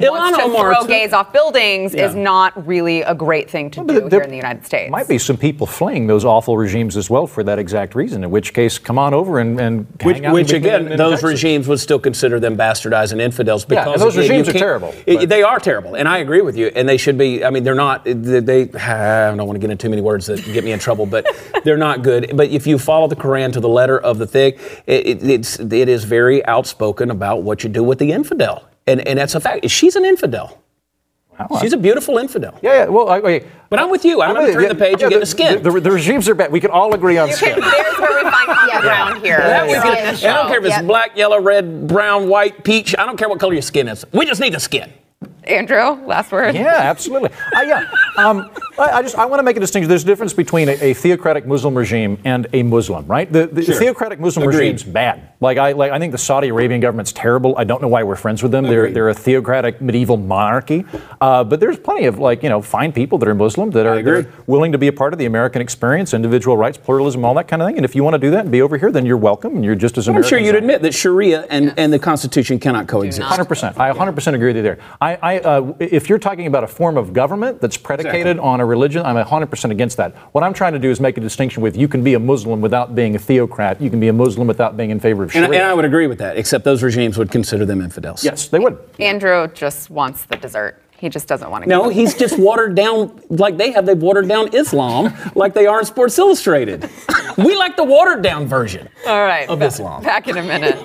Wants 0.00 0.36
Ilhan 0.38 0.40
to 0.40 0.44
Omar, 0.44 0.74
throw 0.74 0.84
gays 0.86 1.12
off 1.12 1.32
buildings 1.32 1.94
is 1.94 2.14
not 2.14 2.66
really 2.66 3.02
a 3.02 3.14
great 3.14 3.50
thing 3.50 3.70
to 3.72 3.80
do 3.84 4.00
There- 4.08 4.08
here 4.10 4.20
in 4.22 4.30
the 4.30 4.36
United 4.36 4.64
States. 4.64 4.90
Might 4.90 5.08
be 5.08 5.18
some 5.18 5.36
people 5.36 5.66
fleeing 5.66 6.06
those 6.06 6.24
awful 6.24 6.56
regimes 6.56 6.96
as 6.96 7.10
well 7.10 7.26
for 7.26 7.42
that 7.44 7.58
exact 7.58 7.94
reason. 7.94 8.22
In 8.24 8.30
which 8.30 8.54
case, 8.54 8.78
come 8.78 8.98
on 8.98 9.14
over 9.14 9.38
and, 9.40 9.60
and 9.60 9.86
Which, 10.02 10.16
hang 10.16 10.26
out 10.26 10.34
which 10.34 10.50
in- 10.50 10.56
in- 10.56 10.62
again, 10.62 10.92
in 10.92 10.96
those 10.98 11.20
Texas. 11.20 11.30
regimes 11.30 11.68
would 11.68 11.80
still 11.80 11.98
consider 11.98 12.38
them 12.40 12.56
bastardizing 12.56 13.20
infidels 13.20 13.66
Yeah, 13.68 13.80
because 13.84 13.94
and 13.94 14.02
those 14.02 14.16
regimes 14.16 14.48
are 14.48 14.52
terrible, 14.52 14.94
it- 15.06 15.28
they 15.28 15.42
are 15.42 15.58
terrible, 15.58 15.94
and 15.96 16.08
I 16.08 16.18
agree 16.18 16.40
with 16.42 16.56
you. 16.56 16.70
And 16.74 16.88
they 16.88 16.96
should 16.96 17.18
be. 17.18 17.44
I 17.44 17.50
mean, 17.50 17.64
they're 17.64 17.74
not. 17.74 18.04
They. 18.04 18.12
they 18.40 18.62
I 18.78 19.34
don't 19.34 19.46
want 19.46 19.56
to 19.56 19.58
get 19.60 19.70
into 19.70 19.82
too 19.82 19.90
many 19.90 20.02
words 20.02 20.26
that 20.26 20.44
get 20.44 20.64
me 20.64 20.72
in 20.72 20.78
trouble, 20.78 21.06
but 21.06 21.26
they're 21.64 21.76
not 21.76 22.02
good. 22.02 22.30
But 22.34 22.48
if 22.50 22.66
you 22.66 22.78
follow 22.78 23.06
the 23.08 23.16
Quran 23.16 23.52
to 23.52 23.60
the 23.60 23.68
letter 23.68 23.98
of 23.98 24.18
the 24.18 24.26
thing, 24.26 24.54
it, 24.86 25.06
it, 25.06 25.22
it's 25.30 25.58
it 25.58 25.88
is 25.88 26.04
very 26.04 26.44
outspoken 26.46 27.10
about 27.10 27.42
what 27.42 27.62
you 27.64 27.68
do 27.70 27.82
with 27.82 27.98
the 27.98 28.12
infidel, 28.12 28.64
and 28.86 29.06
and 29.06 29.18
that's 29.18 29.34
a 29.34 29.40
fact. 29.40 29.68
She's 29.70 29.96
an 29.96 30.04
infidel. 30.04 30.58
She's 31.62 31.72
a 31.72 31.78
beautiful 31.78 32.18
infidel. 32.18 32.58
Yeah, 32.60 32.72
yeah. 32.74 32.84
Well, 32.88 33.08
I, 33.08 33.18
wait. 33.20 33.46
But 33.70 33.78
I'm 33.80 33.90
with 33.90 34.04
you. 34.04 34.20
I'm 34.20 34.34
going 34.34 34.46
to 34.48 34.52
turn 34.52 34.68
the 34.68 34.74
page 34.74 35.00
and 35.00 35.10
get 35.10 35.20
the 35.20 35.24
skin. 35.26 35.62
The, 35.62 35.70
the, 35.70 35.80
the 35.80 35.90
regimes 35.90 36.28
are 36.28 36.34
bad. 36.34 36.52
We 36.52 36.60
can 36.60 36.70
all 36.70 36.92
agree 36.92 37.16
on 37.16 37.30
Okay, 37.30 37.36
skin. 37.36 37.60
there's 37.60 37.98
where 37.98 38.22
we 38.24 38.30
find 38.30 38.46
common 38.46 38.68
Yeah. 38.74 38.80
ground 38.82 39.24
here. 39.24 39.38
That 39.38 39.64
we 39.66 39.72
Yeah. 39.72 39.82
can- 39.82 40.18
Yeah. 40.20 40.34
I 40.34 40.36
don't 40.36 40.48
care 40.48 40.58
if 40.58 40.64
it's 40.66 40.76
Yep. 40.76 40.84
black, 40.86 41.16
yellow, 41.16 41.40
red, 41.40 41.86
brown, 41.86 42.28
white, 42.28 42.62
peach. 42.62 42.94
I 42.98 43.06
don't 43.06 43.16
care 43.16 43.30
what 43.30 43.40
color 43.40 43.54
your 43.54 43.62
skin 43.62 43.88
is. 43.88 44.04
We 44.12 44.26
just 44.26 44.38
need 44.38 44.52
the 44.52 44.60
skin. 44.60 44.92
Andrew, 45.44 45.92
last 46.06 46.30
word. 46.30 46.54
Yeah, 46.54 46.66
absolutely. 46.76 47.30
Uh, 47.56 47.62
yeah, 47.62 47.90
um, 48.18 48.50
I, 48.80 48.98
I 48.98 49.02
just 49.02 49.16
I 49.16 49.26
want 49.26 49.38
to 49.40 49.42
make 49.44 49.56
a 49.56 49.60
distinction. 49.60 49.88
There's 49.88 50.02
a 50.02 50.06
difference 50.06 50.32
between 50.32 50.68
a, 50.68 50.72
a 50.80 50.94
theocratic 50.94 51.46
Muslim 51.46 51.76
regime 51.76 52.18
and 52.24 52.46
a 52.52 52.62
Muslim, 52.62 53.06
right? 53.06 53.30
The, 53.32 53.46
the 53.46 53.62
Sure. 53.62 53.74
theocratic 53.74 54.18
Muslim 54.20 54.48
Agreed. 54.48 54.58
regime's 54.60 54.82
bad. 54.84 55.28
Like 55.40 55.58
I 55.58 55.72
like 55.72 55.92
I 55.92 55.98
think 55.98 56.12
the 56.12 56.18
Saudi 56.18 56.48
Arabian 56.48 56.80
government's 56.80 57.12
terrible. 57.12 57.54
I 57.56 57.64
don't 57.64 57.80
know 57.82 57.88
why 57.88 58.02
we're 58.02 58.16
friends 58.16 58.42
with 58.42 58.52
them. 58.52 58.64
They're 58.64 58.90
they're 58.90 59.08
a 59.08 59.14
theocratic 59.14 59.80
medieval 59.80 60.16
monarchy. 60.16 60.84
Uh, 61.20 61.44
but 61.44 61.60
there's 61.60 61.78
plenty 61.78 62.06
of 62.06 62.18
like 62.18 62.42
you 62.42 62.48
know 62.48 62.60
fine 62.62 62.92
people 62.92 63.18
that 63.18 63.28
are 63.28 63.34
Muslim 63.34 63.70
that 63.70 63.86
are, 63.86 63.94
that 63.94 64.00
agree. 64.00 64.18
are 64.20 64.32
willing 64.46 64.72
to 64.72 64.78
be 64.78 64.88
a 64.88 64.92
part 64.92 65.12
of 65.12 65.18
the 65.18 65.26
American 65.26 65.60
experience, 65.62 66.14
individual 66.14 66.56
rights, 66.56 66.78
pluralism, 66.78 67.24
all 67.24 67.34
that 67.34 67.48
kind 67.48 67.62
of 67.62 67.68
thing. 67.68 67.76
And 67.76 67.84
if 67.84 67.94
you 67.94 68.02
want 68.04 68.14
to 68.14 68.18
do 68.18 68.30
that 68.32 68.40
and 68.40 68.50
be 68.52 68.62
over 68.62 68.76
here, 68.78 68.90
then 68.90 69.04
you're 69.06 69.16
welcome, 69.16 69.56
and 69.56 69.64
you're 69.64 69.74
just 69.74 69.98
as 69.98 70.08
I'm 70.08 70.22
sure 70.22 70.38
you'd 70.38 70.54
I 70.54 70.58
am. 70.58 70.64
admit 70.64 70.82
that 70.82 70.94
Sharia 70.94 71.46
and, 71.50 71.72
and 71.78 71.92
the 71.92 71.98
Constitution 71.98 72.58
cannot 72.58 72.86
coexist. 72.88 73.26
Hundred 73.26 73.46
percent. 73.46 73.78
I 73.78 73.88
100 73.88 74.12
percent 74.12 74.36
agree 74.36 74.48
with 74.48 74.56
you 74.56 74.62
there. 74.62 74.78
I, 75.00 75.16
I 75.16 75.38
uh, 75.40 75.72
if 75.80 76.08
you're 76.08 76.18
talking 76.18 76.46
about 76.46 76.64
a 76.64 76.68
form 76.68 76.96
of 76.96 77.12
government 77.12 77.60
that's 77.60 77.76
predicated 77.76 78.20
Exactly. 78.38 78.44
on 78.48 78.60
a 78.60 78.66
religion, 78.70 79.04
I'm 79.04 79.16
100 79.16 79.46
percent 79.50 79.72
against 79.72 79.98
that. 79.98 80.14
What 80.32 80.42
I'm 80.42 80.54
trying 80.54 80.72
to 80.72 80.78
do 80.78 80.90
is 80.90 81.00
make 81.00 81.18
a 81.18 81.20
distinction 81.20 81.62
with 81.62 81.76
you 81.76 81.88
can 81.88 82.02
be 82.02 82.14
a 82.14 82.18
Muslim 82.18 82.60
without 82.62 82.94
being 82.94 83.14
a 83.16 83.18
theocrat. 83.18 83.80
You 83.80 83.90
can 83.90 84.00
be 84.00 84.08
a 84.08 84.12
Muslim 84.12 84.46
without 84.46 84.76
being 84.76 84.90
in 84.90 84.98
favor 85.00 85.24
of 85.24 85.34
And, 85.34 85.44
Sharia. 85.44 85.60
and 85.60 85.68
I 85.68 85.74
would 85.74 85.84
agree 85.84 86.06
with 86.06 86.18
that, 86.18 86.38
except 86.38 86.64
those 86.64 86.82
regimes 86.82 87.18
would 87.18 87.30
consider 87.30 87.66
them 87.66 87.82
infidels. 87.82 88.24
yes, 88.24 88.48
they 88.48 88.58
would. 88.58 88.78
Andrew 88.98 89.46
just 89.48 89.90
wants 89.90 90.24
the 90.24 90.36
dessert. 90.36 90.80
He 90.96 91.08
just 91.08 91.26
doesn't 91.26 91.50
want 91.50 91.64
to. 91.64 91.70
No, 91.70 91.88
he's 91.88 92.14
just 92.14 92.38
watered 92.38 92.74
down 92.74 93.18
like 93.30 93.56
they 93.56 93.70
have. 93.72 93.86
They've 93.86 93.96
watered 93.96 94.28
down 94.28 94.54
Islam 94.54 95.14
like 95.34 95.54
they 95.54 95.66
are 95.66 95.78
in 95.80 95.86
Sports 95.86 96.18
Illustrated. 96.18 96.90
we 97.38 97.56
like 97.56 97.76
the 97.76 97.84
watered 97.84 98.22
down 98.22 98.46
version. 98.46 98.86
All 99.06 99.22
right. 99.24 99.48
Of 99.48 99.60
ba- 99.60 99.66
Islam. 99.66 100.02
Back 100.02 100.28
in 100.28 100.36
a 100.36 100.42
minute. 100.42 100.76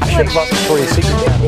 I 0.00 0.08
should 0.08 0.24
have 0.26 0.32
brought 0.32 0.48
Victoria's 0.48 0.88
Secret. 0.90 1.45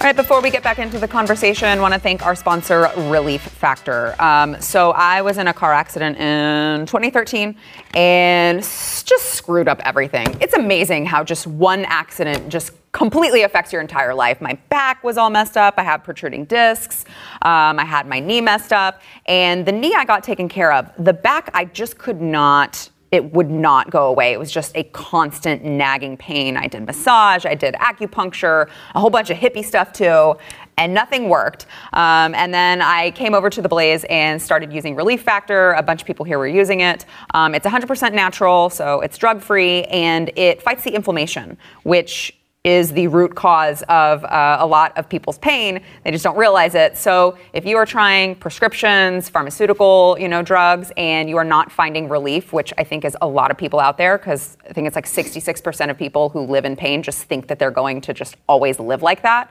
All 0.00 0.06
right, 0.06 0.16
before 0.16 0.40
we 0.40 0.48
get 0.48 0.62
back 0.62 0.78
into 0.78 0.98
the 0.98 1.06
conversation, 1.06 1.68
I 1.68 1.78
want 1.78 1.92
to 1.92 2.00
thank 2.00 2.24
our 2.24 2.34
sponsor, 2.34 2.90
Relief 2.96 3.42
Factor. 3.42 4.14
Um, 4.18 4.58
so, 4.58 4.92
I 4.92 5.20
was 5.20 5.36
in 5.36 5.46
a 5.46 5.52
car 5.52 5.74
accident 5.74 6.16
in 6.16 6.86
2013 6.86 7.54
and 7.92 8.60
just 8.60 9.34
screwed 9.34 9.68
up 9.68 9.78
everything. 9.84 10.26
It's 10.40 10.54
amazing 10.54 11.04
how 11.04 11.22
just 11.22 11.46
one 11.46 11.84
accident 11.84 12.48
just 12.48 12.72
completely 12.92 13.42
affects 13.42 13.74
your 13.74 13.82
entire 13.82 14.14
life. 14.14 14.40
My 14.40 14.54
back 14.70 15.04
was 15.04 15.18
all 15.18 15.28
messed 15.28 15.58
up. 15.58 15.74
I 15.76 15.82
had 15.82 15.98
protruding 15.98 16.46
discs. 16.46 17.04
Um, 17.42 17.78
I 17.78 17.84
had 17.84 18.06
my 18.06 18.20
knee 18.20 18.40
messed 18.40 18.72
up. 18.72 19.02
And 19.26 19.66
the 19.66 19.72
knee 19.72 19.94
I 19.94 20.06
got 20.06 20.24
taken 20.24 20.48
care 20.48 20.72
of. 20.72 20.90
The 20.98 21.12
back, 21.12 21.50
I 21.52 21.66
just 21.66 21.98
could 21.98 22.22
not 22.22 22.88
it 23.12 23.32
would 23.32 23.50
not 23.50 23.90
go 23.90 24.06
away. 24.06 24.32
It 24.32 24.38
was 24.38 24.52
just 24.52 24.76
a 24.76 24.84
constant 24.84 25.64
nagging 25.64 26.16
pain. 26.16 26.56
I 26.56 26.66
did 26.66 26.86
massage, 26.86 27.44
I 27.44 27.54
did 27.54 27.74
acupuncture, 27.74 28.68
a 28.94 29.00
whole 29.00 29.10
bunch 29.10 29.30
of 29.30 29.36
hippie 29.36 29.64
stuff 29.64 29.92
too, 29.92 30.36
and 30.78 30.94
nothing 30.94 31.28
worked. 31.28 31.66
Um, 31.92 32.34
and 32.34 32.54
then 32.54 32.80
I 32.80 33.10
came 33.12 33.34
over 33.34 33.50
to 33.50 33.60
the 33.60 33.68
Blaze 33.68 34.04
and 34.04 34.40
started 34.40 34.72
using 34.72 34.94
Relief 34.94 35.22
Factor. 35.22 35.72
A 35.72 35.82
bunch 35.82 36.02
of 36.02 36.06
people 36.06 36.24
here 36.24 36.38
were 36.38 36.48
using 36.48 36.80
it. 36.80 37.04
Um, 37.34 37.54
it's 37.54 37.66
100% 37.66 38.12
natural, 38.12 38.70
so 38.70 39.00
it's 39.00 39.18
drug 39.18 39.42
free, 39.42 39.84
and 39.84 40.30
it 40.36 40.62
fights 40.62 40.84
the 40.84 40.94
inflammation, 40.94 41.58
which 41.82 42.39
is 42.64 42.92
the 42.92 43.06
root 43.06 43.34
cause 43.34 43.82
of 43.88 44.22
uh, 44.22 44.58
a 44.60 44.66
lot 44.66 44.92
of 44.98 45.08
people's 45.08 45.38
pain. 45.38 45.80
They 46.04 46.10
just 46.10 46.22
don't 46.22 46.36
realize 46.36 46.74
it. 46.74 46.94
So 46.94 47.38
if 47.54 47.64
you 47.64 47.78
are 47.78 47.86
trying 47.86 48.34
prescriptions, 48.34 49.30
pharmaceutical, 49.30 50.18
you 50.20 50.28
know, 50.28 50.42
drugs, 50.42 50.92
and 50.98 51.30
you 51.30 51.38
are 51.38 51.44
not 51.44 51.72
finding 51.72 52.06
relief, 52.06 52.52
which 52.52 52.74
I 52.76 52.84
think 52.84 53.06
is 53.06 53.16
a 53.22 53.26
lot 53.26 53.50
of 53.50 53.56
people 53.56 53.80
out 53.80 53.96
there, 53.96 54.18
because 54.18 54.58
I 54.68 54.74
think 54.74 54.86
it's 54.86 54.94
like 54.94 55.06
66% 55.06 55.88
of 55.88 55.96
people 55.96 56.28
who 56.28 56.40
live 56.40 56.66
in 56.66 56.76
pain 56.76 57.02
just 57.02 57.24
think 57.24 57.46
that 57.46 57.58
they're 57.58 57.70
going 57.70 58.02
to 58.02 58.12
just 58.12 58.36
always 58.46 58.78
live 58.78 59.00
like 59.00 59.22
that. 59.22 59.50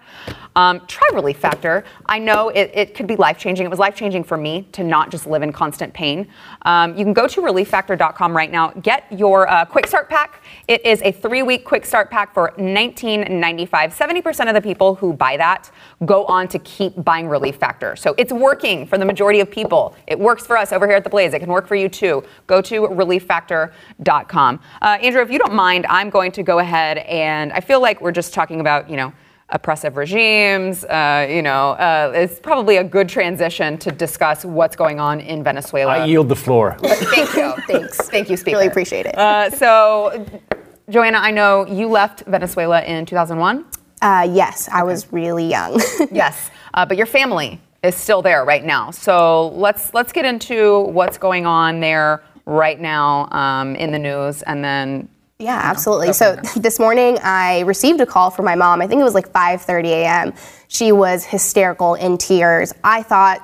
Um, 0.55 0.85
try 0.85 1.09
Relief 1.11 1.37
Factor. 1.37 1.85
I 2.05 2.19
know 2.19 2.49
it, 2.49 2.69
it 2.75 2.93
could 2.93 3.07
be 3.07 3.15
life 3.15 3.39
changing. 3.39 3.65
It 3.65 3.69
was 3.69 3.79
life 3.79 3.95
changing 3.95 4.23
for 4.23 4.37
me 4.37 4.67
to 4.73 4.83
not 4.83 5.09
just 5.09 5.25
live 5.25 5.41
in 5.41 5.51
constant 5.51 5.95
pain. 5.95 6.27
Um, 6.61 6.95
you 6.95 7.05
can 7.05 7.13
go 7.13 7.27
to 7.27 7.41
relieffactor.com 7.41 8.37
right 8.37 8.51
now. 8.51 8.69
Get 8.83 9.11
your 9.11 9.49
uh, 9.49 9.65
quick 9.65 9.87
start 9.87 10.09
pack. 10.09 10.43
It 10.67 10.85
is 10.85 11.01
a 11.01 11.11
three 11.11 11.41
week 11.41 11.65
quick 11.65 11.87
start 11.87 12.11
pack 12.11 12.35
for 12.35 12.53
$19.95. 13.01 13.69
70% 13.69 14.47
of 14.47 14.53
the 14.53 14.61
people 14.61 14.95
who 14.95 15.13
buy 15.13 15.37
that 15.37 15.71
go 16.05 16.25
on 16.25 16.47
to 16.47 16.59
keep 16.59 16.93
buying 17.03 17.27
Relief 17.27 17.55
Factor. 17.55 17.95
So 17.95 18.15
it's 18.17 18.31
working 18.31 18.85
for 18.85 18.97
the 18.97 19.05
majority 19.05 19.39
of 19.39 19.49
people. 19.49 19.95
It 20.07 20.19
works 20.19 20.45
for 20.45 20.57
us 20.57 20.71
over 20.71 20.87
here 20.87 20.97
at 20.97 21.03
The 21.03 21.09
Blaze. 21.09 21.33
It 21.33 21.39
can 21.39 21.49
work 21.49 21.67
for 21.67 21.75
you 21.75 21.89
too. 21.89 22.23
Go 22.47 22.61
to 22.61 22.81
relieffactor.com. 22.81 24.59
Uh, 24.81 24.85
Andrew, 25.01 25.21
if 25.21 25.31
you 25.31 25.39
don't 25.39 25.53
mind, 25.53 25.85
I'm 25.89 26.09
going 26.09 26.31
to 26.33 26.43
go 26.43 26.59
ahead 26.59 26.99
and 26.99 27.51
I 27.53 27.59
feel 27.59 27.81
like 27.81 28.01
we're 28.01 28.11
just 28.11 28.33
talking 28.33 28.59
about, 28.59 28.89
you 28.89 28.97
know, 28.97 29.13
oppressive 29.51 29.97
regimes. 29.97 30.83
Uh, 30.85 31.27
you 31.29 31.41
know, 31.41 31.71
uh, 31.71 32.11
it's 32.15 32.39
probably 32.39 32.77
a 32.77 32.83
good 32.83 33.09
transition 33.09 33.77
to 33.79 33.91
discuss 33.91 34.45
what's 34.45 34.75
going 34.75 34.99
on 34.99 35.19
in 35.19 35.43
Venezuela. 35.43 35.99
I 35.99 36.05
yield 36.05 36.29
the 36.29 36.35
floor. 36.35 36.77
Thank 36.79 37.35
you. 37.35 37.53
Thanks. 37.67 37.97
Thank 38.09 38.29
you, 38.29 38.37
Speaker. 38.37 38.57
Really 38.57 38.67
appreciate 38.67 39.05
it. 39.05 39.17
Uh, 39.17 39.49
so, 39.49 40.25
Joanna, 40.89 41.19
I 41.19 41.31
know 41.31 41.67
you 41.67 41.87
left 41.87 42.23
Venezuela 42.25 42.81
in 42.81 43.05
2001. 43.05 43.65
Uh, 44.01 44.27
yes, 44.31 44.67
I 44.71 44.83
was 44.83 45.11
really 45.13 45.45
young. 45.47 45.79
Yes, 46.11 46.49
uh, 46.73 46.85
but 46.85 46.97
your 46.97 47.05
family 47.05 47.59
is 47.83 47.95
still 47.95 48.21
there 48.21 48.43
right 48.43 48.63
now. 48.63 48.91
So 48.91 49.49
let's 49.49 49.93
let's 49.93 50.11
get 50.11 50.25
into 50.25 50.81
what's 50.81 51.17
going 51.17 51.45
on 51.45 51.79
there 51.79 52.23
right 52.45 52.79
now 52.79 53.29
um, 53.31 53.75
in 53.75 53.91
the 53.91 53.99
news, 53.99 54.41
and 54.43 54.63
then 54.63 55.07
Yeah, 55.37 55.59
absolutely. 55.63 56.13
So 56.13 56.35
this 56.55 56.79
morning 56.79 57.19
I 57.23 57.59
received 57.61 58.01
a 58.01 58.05
call 58.05 58.31
from 58.31 58.45
my 58.45 58.55
mom. 58.55 58.81
I 58.81 58.87
think 58.87 58.99
it 58.99 59.03
was 59.03 59.13
like 59.13 59.31
5:30 59.31 59.85
a.m. 59.89 60.33
She 60.69 60.91
was 60.91 61.25
hysterical 61.25 61.95
in 61.95 62.17
tears. 62.17 62.73
I 62.83 63.03
thought, 63.03 63.39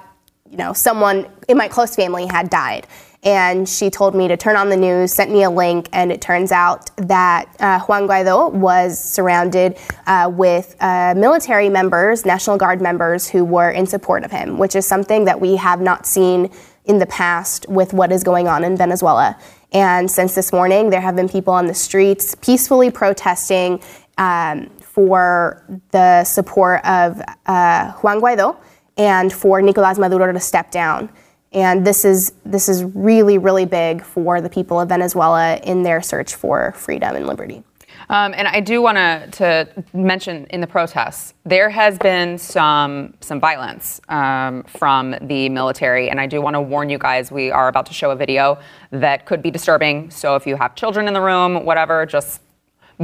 you 0.50 0.58
know, 0.58 0.74
someone 0.74 1.28
in 1.48 1.58
my 1.58 1.68
close 1.68 1.96
family 1.96 2.26
had 2.26 2.50
died. 2.50 2.88
And 3.26 3.68
she 3.68 3.90
told 3.90 4.14
me 4.14 4.28
to 4.28 4.38
turn 4.38 4.56
on 4.56 4.70
the 4.70 4.78
news, 4.78 5.12
sent 5.12 5.32
me 5.32 5.42
a 5.44 5.50
link, 5.50 5.90
and 5.92 6.12
it 6.12 6.22
turns 6.22 6.52
out 6.52 6.96
that 6.98 7.48
uh, 7.60 7.80
Juan 7.82 8.08
Guaido 8.08 8.54
was 8.54 9.04
surrounded 9.04 9.78
uh, 10.06 10.32
with 10.32 10.76
uh, 10.80 11.16
military 11.18 11.68
members, 11.68 12.24
National 12.24 12.56
Guard 12.56 12.82
members, 12.82 13.28
who 13.28 13.44
were 13.44 13.72
in 13.72 13.88
support 13.88 14.24
of 14.24 14.32
him, 14.32 14.60
which 14.60 14.76
is 14.76 14.86
something 14.86 15.26
that 15.26 15.42
we 15.42 15.56
have 15.56 15.82
not 15.82 16.06
seen 16.06 16.52
in 16.86 17.00
the 17.00 17.08
past 17.08 17.68
with 17.68 17.94
what 17.94 18.12
is 18.12 18.24
going 18.24 18.48
on 18.48 18.64
in 18.64 18.78
Venezuela. 18.78 19.36
And 19.72 20.10
since 20.10 20.36
this 20.36 20.54
morning, 20.54 20.92
there 20.92 21.02
have 21.02 21.16
been 21.16 21.28
people 21.28 21.52
on 21.52 21.66
the 21.66 21.74
streets 21.74 22.36
peacefully 22.36 22.92
protesting 22.92 23.82
um, 24.20 24.70
for 24.82 25.64
the 25.90 26.24
support 26.24 26.86
of 26.86 27.20
uh, 27.48 27.92
Juan 27.94 28.22
Guaido 28.22 28.56
and 28.98 29.34
for 29.34 29.64
Nicolas 29.64 29.98
Maduro 29.98 30.32
to 30.32 30.40
step 30.40 30.70
down. 30.70 31.10
And 31.56 31.88
this 31.88 32.06
is 32.06 32.34
this 32.46 32.70
is 32.70 32.84
really 32.84 33.38
really 33.38 33.66
big 33.66 34.04
for 34.04 34.42
the 34.42 34.50
people 34.50 34.80
of 34.80 34.90
Venezuela 34.90 35.56
in 35.64 35.82
their 35.84 36.02
search 36.02 36.36
for 36.36 36.74
freedom 36.74 37.16
and 37.16 37.26
liberty. 37.26 37.64
Um, 38.10 38.34
and 38.36 38.48
I 38.48 38.60
do 38.60 38.82
want 38.82 38.98
to 39.34 39.68
mention 39.94 40.46
in 40.48 40.62
the 40.62 40.68
protests, 40.68 41.34
there 41.44 41.70
has 41.70 41.98
been 41.98 42.38
some 42.38 43.16
some 43.22 43.40
violence 43.40 44.00
um, 44.10 44.64
from 44.64 45.16
the 45.22 45.50
military, 45.50 46.10
and 46.10 46.20
I 46.20 46.28
do 46.28 46.42
want 46.42 46.56
to 46.56 46.62
warn 46.62 46.90
you 46.90 46.98
guys. 46.98 47.32
We 47.32 47.52
are 47.52 47.68
about 47.68 47.86
to 47.88 47.94
show 47.94 48.12
a 48.12 48.16
video 48.16 48.60
that 48.92 49.26
could 49.26 49.42
be 49.42 49.50
disturbing. 49.50 50.12
So 50.12 50.36
if 50.36 50.46
you 50.46 50.56
have 50.56 50.76
children 50.76 51.08
in 51.08 51.14
the 51.14 51.22
room, 51.22 51.66
whatever, 51.66 52.06
just 52.06 52.42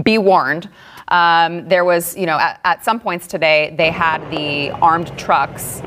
be 0.04 0.18
warned. 0.18 0.70
Um, 1.08 1.68
there 1.68 1.84
was, 1.84 2.16
you 2.16 2.26
know, 2.26 2.38
at, 2.38 2.62
at, 2.64 2.86
some 2.86 3.00
points 3.00 3.28
today, 3.28 3.74
they 3.78 3.92
had 3.92 4.20
the 4.32 4.72
armed 4.82 5.18
trucks. 5.18 5.82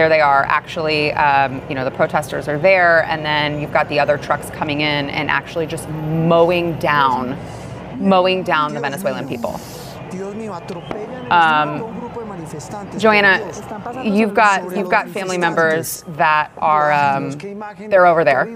There 0.00 0.08
they 0.08 0.22
are. 0.22 0.44
Actually, 0.44 1.12
um, 1.12 1.60
you 1.68 1.74
know, 1.74 1.84
the 1.84 1.90
protesters 1.90 2.48
are 2.48 2.58
there, 2.58 3.04
and 3.04 3.22
then 3.22 3.60
you've 3.60 3.70
got 3.70 3.86
the 3.90 4.00
other 4.00 4.16
trucks 4.16 4.48
coming 4.48 4.80
in 4.80 5.10
and 5.10 5.28
actually 5.28 5.66
just 5.66 5.86
mowing 5.90 6.78
down, 6.78 7.38
mowing 7.98 8.42
down 8.42 8.72
the 8.72 8.80
Venezuelan 8.80 9.28
people. 9.28 9.60
Um, 11.30 11.84
Joanna, 12.98 14.02
you've 14.02 14.32
got 14.32 14.74
you've 14.74 14.88
got 14.88 15.06
family 15.10 15.36
members 15.36 16.02
that 16.16 16.50
are 16.56 16.90
um, 16.90 17.32
they're 17.90 18.06
over 18.06 18.24
there, 18.24 18.48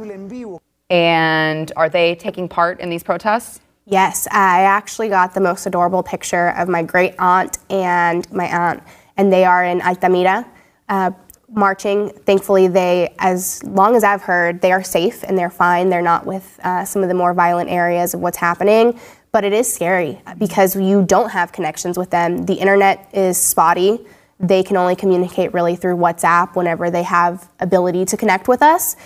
and 0.89 1.71
are 1.77 1.91
they 1.91 2.15
taking 2.15 2.49
part 2.49 2.81
in 2.81 2.89
these 2.89 3.03
protests? 3.03 3.61
Yes, 3.85 4.27
I 4.31 4.63
actually 4.63 5.11
got 5.11 5.35
the 5.35 5.41
most 5.41 5.67
adorable 5.67 6.03
picture 6.03 6.55
of 6.57 6.71
my 6.71 6.83
great 6.83 7.15
aunt 7.19 7.59
and 7.69 8.27
my 8.33 8.47
aunt, 8.47 8.83
and 9.19 9.31
they 9.31 9.45
are 9.45 9.63
in 9.63 9.83
Altamira 9.83 10.47
uh, 10.89 11.11
marching. 11.55 12.11
Thankfully, 12.11 12.69
they, 12.69 13.15
as 13.19 13.63
long 13.65 13.97
as 13.97 14.05
I've 14.05 14.23
heard, 14.23 14.61
they 14.61 14.73
are 14.73 14.83
safe 14.83 15.23
and 15.23 15.37
they're 15.37 15.51
fine. 15.51 15.89
They're 15.89 16.03
not 16.03 16.27
with 16.27 16.59
uh, 16.63 16.85
some 16.85 17.03
of 17.03 17.09
the 17.09 17.15
more 17.15 17.35
violent 17.35 17.71
areas 17.71 18.15
of 18.15 18.21
what's 18.21 18.39
happening. 18.39 18.99
But 19.33 19.45
it 19.45 19.53
is 19.53 19.73
scary 19.73 20.21
because 20.39 20.77
you 20.77 21.05
don't 21.05 21.31
have 21.31 21.53
connections 21.53 21.99
with 21.99 22.11
them. 22.11 22.47
The 22.47 22.55
internet 22.55 23.09
is 23.13 23.37
spotty. 23.37 23.99
They 24.39 24.63
can 24.63 24.77
only 24.77 24.95
communicate 24.95 25.53
really 25.53 25.75
through 25.75 25.97
WhatsApp 25.97 26.55
whenever 26.55 26.91
they 26.91 27.03
have 27.03 27.51
ability 27.59 28.05
to 28.07 28.17
connect 28.17 28.47
with 28.47 28.63
us 28.63 28.97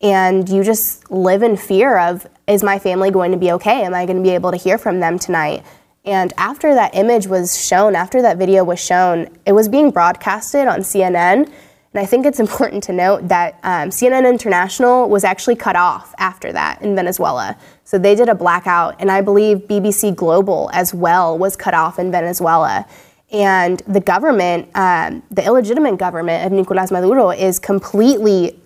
and 0.00 0.48
you 0.48 0.62
just 0.62 1.10
live 1.10 1.42
in 1.42 1.56
fear 1.56 1.98
of 1.98 2.26
is 2.46 2.62
my 2.62 2.78
family 2.78 3.10
going 3.10 3.32
to 3.32 3.38
be 3.38 3.50
okay 3.52 3.82
am 3.82 3.94
i 3.94 4.06
going 4.06 4.16
to 4.16 4.22
be 4.22 4.30
able 4.30 4.50
to 4.50 4.56
hear 4.56 4.78
from 4.78 5.00
them 5.00 5.18
tonight 5.18 5.64
and 6.04 6.32
after 6.36 6.74
that 6.74 6.94
image 6.94 7.26
was 7.26 7.60
shown 7.60 7.96
after 7.96 8.22
that 8.22 8.36
video 8.36 8.62
was 8.62 8.78
shown 8.78 9.28
it 9.44 9.52
was 9.52 9.68
being 9.68 9.90
broadcasted 9.90 10.68
on 10.68 10.80
cnn 10.80 11.50
and 11.98 12.06
i 12.06 12.06
think 12.06 12.24
it's 12.24 12.38
important 12.38 12.80
to 12.84 12.92
note 12.92 13.26
that 13.26 13.58
um, 13.64 13.90
cnn 13.90 14.28
international 14.28 15.08
was 15.08 15.24
actually 15.24 15.56
cut 15.56 15.74
off 15.74 16.14
after 16.18 16.52
that 16.52 16.80
in 16.80 16.94
venezuela 16.94 17.56
so 17.82 17.98
they 17.98 18.14
did 18.14 18.28
a 18.28 18.34
blackout 18.34 18.94
and 19.00 19.10
i 19.10 19.20
believe 19.20 19.58
bbc 19.66 20.14
global 20.14 20.70
as 20.72 20.94
well 20.94 21.36
was 21.36 21.56
cut 21.56 21.74
off 21.74 21.98
in 21.98 22.12
venezuela 22.12 22.86
and 23.30 23.80
the 23.80 24.00
government, 24.00 24.70
um, 24.74 25.22
the 25.30 25.44
illegitimate 25.44 25.98
government 25.98 26.46
of 26.46 26.52
Nicolas 26.52 26.90
Maduro, 26.90 27.30
is 27.30 27.58
completely 27.58 28.58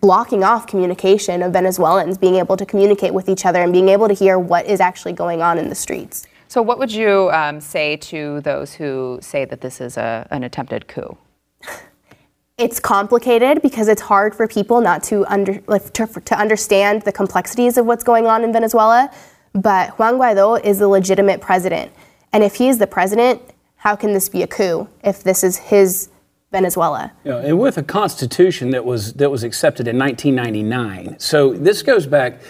blocking 0.00 0.42
off 0.44 0.66
communication 0.66 1.42
of 1.42 1.52
Venezuelans 1.52 2.16
being 2.16 2.36
able 2.36 2.56
to 2.56 2.64
communicate 2.64 3.12
with 3.12 3.28
each 3.28 3.44
other 3.44 3.60
and 3.60 3.72
being 3.72 3.90
able 3.90 4.08
to 4.08 4.14
hear 4.14 4.38
what 4.38 4.64
is 4.64 4.80
actually 4.80 5.12
going 5.12 5.42
on 5.42 5.58
in 5.58 5.68
the 5.68 5.74
streets. 5.74 6.26
So, 6.46 6.62
what 6.62 6.78
would 6.78 6.90
you 6.90 7.30
um, 7.32 7.60
say 7.60 7.96
to 7.96 8.40
those 8.40 8.72
who 8.72 9.18
say 9.20 9.44
that 9.44 9.60
this 9.60 9.80
is 9.80 9.98
a, 9.98 10.26
an 10.30 10.44
attempted 10.44 10.88
coup? 10.88 11.18
It's 12.58 12.80
complicated 12.80 13.62
because 13.62 13.86
it's 13.86 14.02
hard 14.02 14.34
for 14.34 14.48
people 14.48 14.80
not 14.80 15.04
to, 15.04 15.24
under, 15.26 15.60
to, 15.60 16.06
to 16.06 16.38
understand 16.38 17.02
the 17.02 17.12
complexities 17.12 17.78
of 17.78 17.86
what's 17.86 18.02
going 18.02 18.26
on 18.26 18.42
in 18.42 18.52
Venezuela. 18.52 19.10
But 19.52 19.98
Juan 19.98 20.14
Guaido 20.14 20.62
is 20.64 20.80
the 20.80 20.88
legitimate 20.88 21.40
president. 21.40 21.92
And 22.32 22.42
if 22.42 22.56
he 22.56 22.68
is 22.68 22.78
the 22.78 22.88
president, 22.88 23.40
how 23.76 23.94
can 23.94 24.12
this 24.12 24.28
be 24.28 24.42
a 24.42 24.48
coup 24.48 24.88
if 25.04 25.22
this 25.22 25.44
is 25.44 25.56
his 25.56 26.10
Venezuela. 26.50 27.12
Know, 27.24 27.38
and 27.38 27.58
with 27.58 27.76
a 27.76 27.82
constitution 27.82 28.70
that 28.70 28.84
was 28.84 29.12
that 29.14 29.30
was 29.30 29.42
accepted 29.42 29.86
in 29.86 29.98
1999. 29.98 31.18
So 31.18 31.52
this 31.52 31.82
goes 31.82 32.06
back 32.06 32.40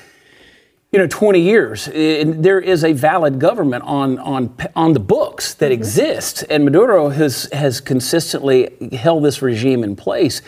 you 0.92 0.98
know 0.98 1.06
20 1.06 1.40
years 1.40 1.86
there 1.86 2.60
is 2.60 2.82
a 2.82 2.92
valid 2.92 3.38
government 3.38 3.84
on 3.84 4.18
on 4.18 4.54
on 4.74 4.92
the 4.94 5.00
books 5.00 5.54
that 5.54 5.66
mm-hmm. 5.66 5.80
exists 5.80 6.42
and 6.44 6.64
Maduro 6.64 7.10
has 7.10 7.48
has 7.52 7.80
consistently 7.80 8.70
held 8.92 9.24
this 9.24 9.42
regime 9.42 9.84
in 9.84 9.96
place 9.96 10.40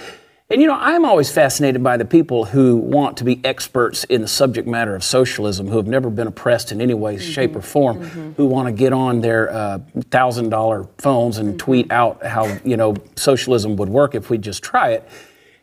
and 0.53 0.61
you 0.61 0.67
know, 0.67 0.75
I'm 0.75 1.05
always 1.05 1.31
fascinated 1.31 1.81
by 1.81 1.97
the 1.97 2.05
people 2.05 2.45
who 2.45 2.77
want 2.77 3.19
to 3.19 3.25
be 3.25 3.41
experts 3.45 4.03
in 4.03 4.21
the 4.21 4.27
subject 4.27 4.67
matter 4.67 4.97
of 4.97 5.05
socialism, 5.05 5.69
who 5.69 5.77
have 5.77 5.87
never 5.87 6.11
been 6.11 6.27
oppressed 6.27 6.73
in 6.73 6.81
any 6.81 6.93
way, 6.93 7.15
mm-hmm. 7.15 7.31
shape, 7.31 7.55
or 7.55 7.63
form, 7.63 8.01
mm-hmm. 8.01 8.33
who 8.33 8.47
want 8.47 8.67
to 8.67 8.73
get 8.73 8.93
on 8.93 9.21
their 9.21 9.53
uh, 9.53 9.79
thousand 10.11 10.47
uh, 10.47 10.51
dollar 10.51 10.89
phones 10.99 11.39
and 11.39 11.51
mm-hmm. 11.51 11.59
tweet 11.59 11.93
out 11.93 12.27
how 12.27 12.59
you 12.65 12.77
know 12.77 12.97
socialism 13.15 13.77
would 13.77 13.89
work 13.89 14.17
if 14.17 14.29
we 14.29 14.39
just 14.39 14.61
try 14.61 14.91
it. 14.91 15.09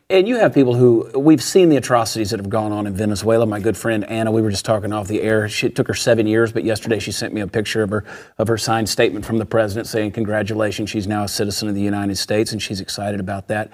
And 0.10 0.26
you 0.26 0.38
have 0.38 0.54
people 0.54 0.74
who 0.74 1.12
we've 1.20 1.44
seen 1.44 1.68
the 1.68 1.76
atrocities 1.76 2.30
that 2.30 2.40
have 2.40 2.48
gone 2.48 2.72
on 2.72 2.88
in 2.88 2.94
Venezuela. 2.94 3.46
My 3.46 3.60
good 3.60 3.76
friend 3.76 4.06
Anna, 4.06 4.32
we 4.32 4.42
were 4.42 4.50
just 4.50 4.64
talking 4.64 4.94
off 4.94 5.10
the 5.10 5.22
air. 5.22 5.50
She, 5.50 5.68
it 5.68 5.76
took 5.76 5.86
her 5.88 5.94
seven 5.94 6.26
years, 6.28 6.54
but 6.54 6.64
yesterday 6.64 7.00
she 7.00 7.12
sent 7.12 7.34
me 7.34 7.42
a 7.42 7.48
picture 7.48 7.84
of 7.84 7.90
her 7.90 8.06
of 8.38 8.48
her 8.48 8.58
signed 8.58 8.88
statement 8.88 9.26
from 9.26 9.38
the 9.38 9.46
president 9.46 9.86
saying 9.86 10.14
congratulations, 10.14 10.90
she's 10.90 11.08
now 11.08 11.26
a 11.26 11.28
citizen 11.28 11.68
of 11.68 11.76
the 11.76 11.82
United 11.82 12.16
States, 12.16 12.54
and 12.54 12.62
she's 12.62 12.80
excited 12.80 13.20
about 13.20 13.50
that. 13.50 13.70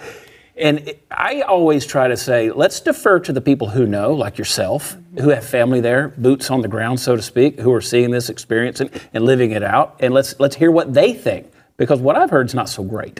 And 0.57 0.95
I 1.11 1.41
always 1.41 1.85
try 1.85 2.07
to 2.07 2.17
say, 2.17 2.49
let's 2.49 2.79
defer 2.79 3.19
to 3.19 3.31
the 3.31 3.41
people 3.41 3.69
who 3.69 3.85
know, 3.85 4.13
like 4.13 4.39
yourself, 4.39 4.97
who 5.19 5.29
have 5.29 5.45
family 5.45 5.81
there, 5.81 6.15
boots 6.17 6.49
on 6.49 6.61
the 6.61 6.67
ground, 6.67 6.99
so 6.99 7.15
to 7.15 7.21
speak, 7.21 7.59
who 7.59 7.71
are 7.73 7.81
seeing 7.81 8.09
this 8.09 8.29
experience 8.29 8.79
and, 8.79 8.89
and 9.13 9.23
living 9.23 9.51
it 9.51 9.61
out. 9.61 9.97
And 9.99 10.15
let's, 10.15 10.39
let's 10.39 10.55
hear 10.55 10.71
what 10.71 10.95
they 10.95 11.13
think, 11.13 11.51
because 11.77 12.01
what 12.01 12.15
I've 12.15 12.31
heard 12.31 12.47
is 12.47 12.55
not 12.55 12.69
so 12.69 12.83
great. 12.83 13.19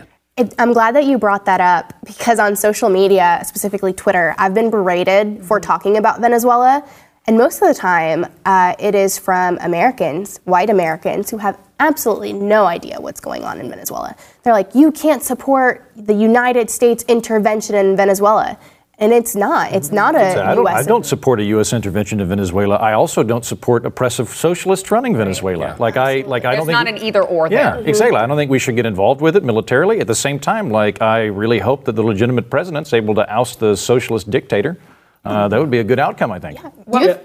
I'm 0.58 0.74
glad 0.74 0.96
that 0.96 1.06
you 1.06 1.20
brought 1.20 1.46
that 1.46 1.62
up 1.62 1.94
because 2.06 2.40
on 2.40 2.56
social 2.56 2.90
media, 2.90 3.42
specifically 3.46 3.94
Twitter, 3.94 4.34
I've 4.40 4.56
been 4.56 4.72
berated 4.72 5.46
for 5.46 5.60
talking 5.60 5.98
about 5.98 6.22
Venezuela 6.22 6.84
and 7.26 7.38
most 7.38 7.62
of 7.62 7.70
the 7.70 7.74
time, 7.74 8.26
uh, 8.46 8.76
it 8.80 8.96
is 8.96 9.18
from 9.18 9.58
Americans, 9.62 10.42
white 10.44 10.70
Americans, 10.70 11.30
who 11.30 11.38
have 11.38 11.58
absolutely 11.80 12.34
no 12.34 12.66
idea 12.66 13.00
what's 13.00 13.22
going 13.22 13.46
on 13.46 13.62
in 13.62 13.70
Venezuela. 13.70 14.14
They're 14.44 14.54
like, 14.54 14.76
you 14.76 14.92
can't 14.92 15.24
support 15.24 15.90
the 15.96 16.14
United 16.14 16.70
States 16.70 17.06
intervention 17.08 17.76
in 17.76 17.96
Venezuela. 17.96 18.58
And 19.00 19.12
it's 19.12 19.36
not. 19.36 19.74
It's 19.74 19.92
not 19.92 20.14
a 20.16 20.46
I 20.46 20.54
don't, 20.54 20.68
I 20.68 20.84
don't 20.84 21.06
support 21.06 21.40
a 21.40 21.44
U.S. 21.46 21.74
intervention 21.74 22.20
in 22.20 22.28
Venezuela. 22.28 22.76
I 22.76 22.94
also 22.94 23.24
don't 23.24 23.44
support 23.44 23.86
oppressive 23.88 24.30
socialists 24.30 24.92
running 24.92 25.18
Venezuela. 25.18 25.66
Yeah. 25.66 25.76
Like 25.80 25.98
I, 25.98 26.22
like 26.22 26.46
I 26.46 26.56
don't 26.56 26.68
think. 26.68 26.78
It's 26.78 26.86
not 26.86 26.88
an 26.88 26.98
either 27.00 27.24
or. 27.24 27.48
Yeah, 27.50 27.78
there. 27.78 27.88
exactly. 27.88 28.20
I 28.20 28.28
don't 28.28 28.38
think 28.38 28.52
we 28.52 28.60
should 28.60 28.76
get 28.76 28.86
involved 28.86 29.20
with 29.20 29.36
it 29.36 29.44
militarily. 29.44 30.00
At 30.00 30.08
the 30.08 30.16
same 30.16 30.40
time, 30.40 30.70
like 30.70 31.02
I 31.02 31.26
really 31.26 31.60
hope 31.60 31.86
that 31.86 31.94
the 31.94 32.04
legitimate 32.04 32.52
president's 32.52 32.94
able 32.94 33.16
to 33.16 33.28
oust 33.34 33.60
the 33.60 33.76
socialist 33.76 34.30
dictator. 34.30 34.78
Uh, 35.26 35.48
that 35.48 35.60
would 35.60 35.72
be 35.72 35.80
a 35.80 35.84
good 35.84 36.00
outcome, 36.00 36.32
I 36.32 36.40
think. 36.40 36.60
Yeah. 36.62 36.70
Well, 36.86 37.20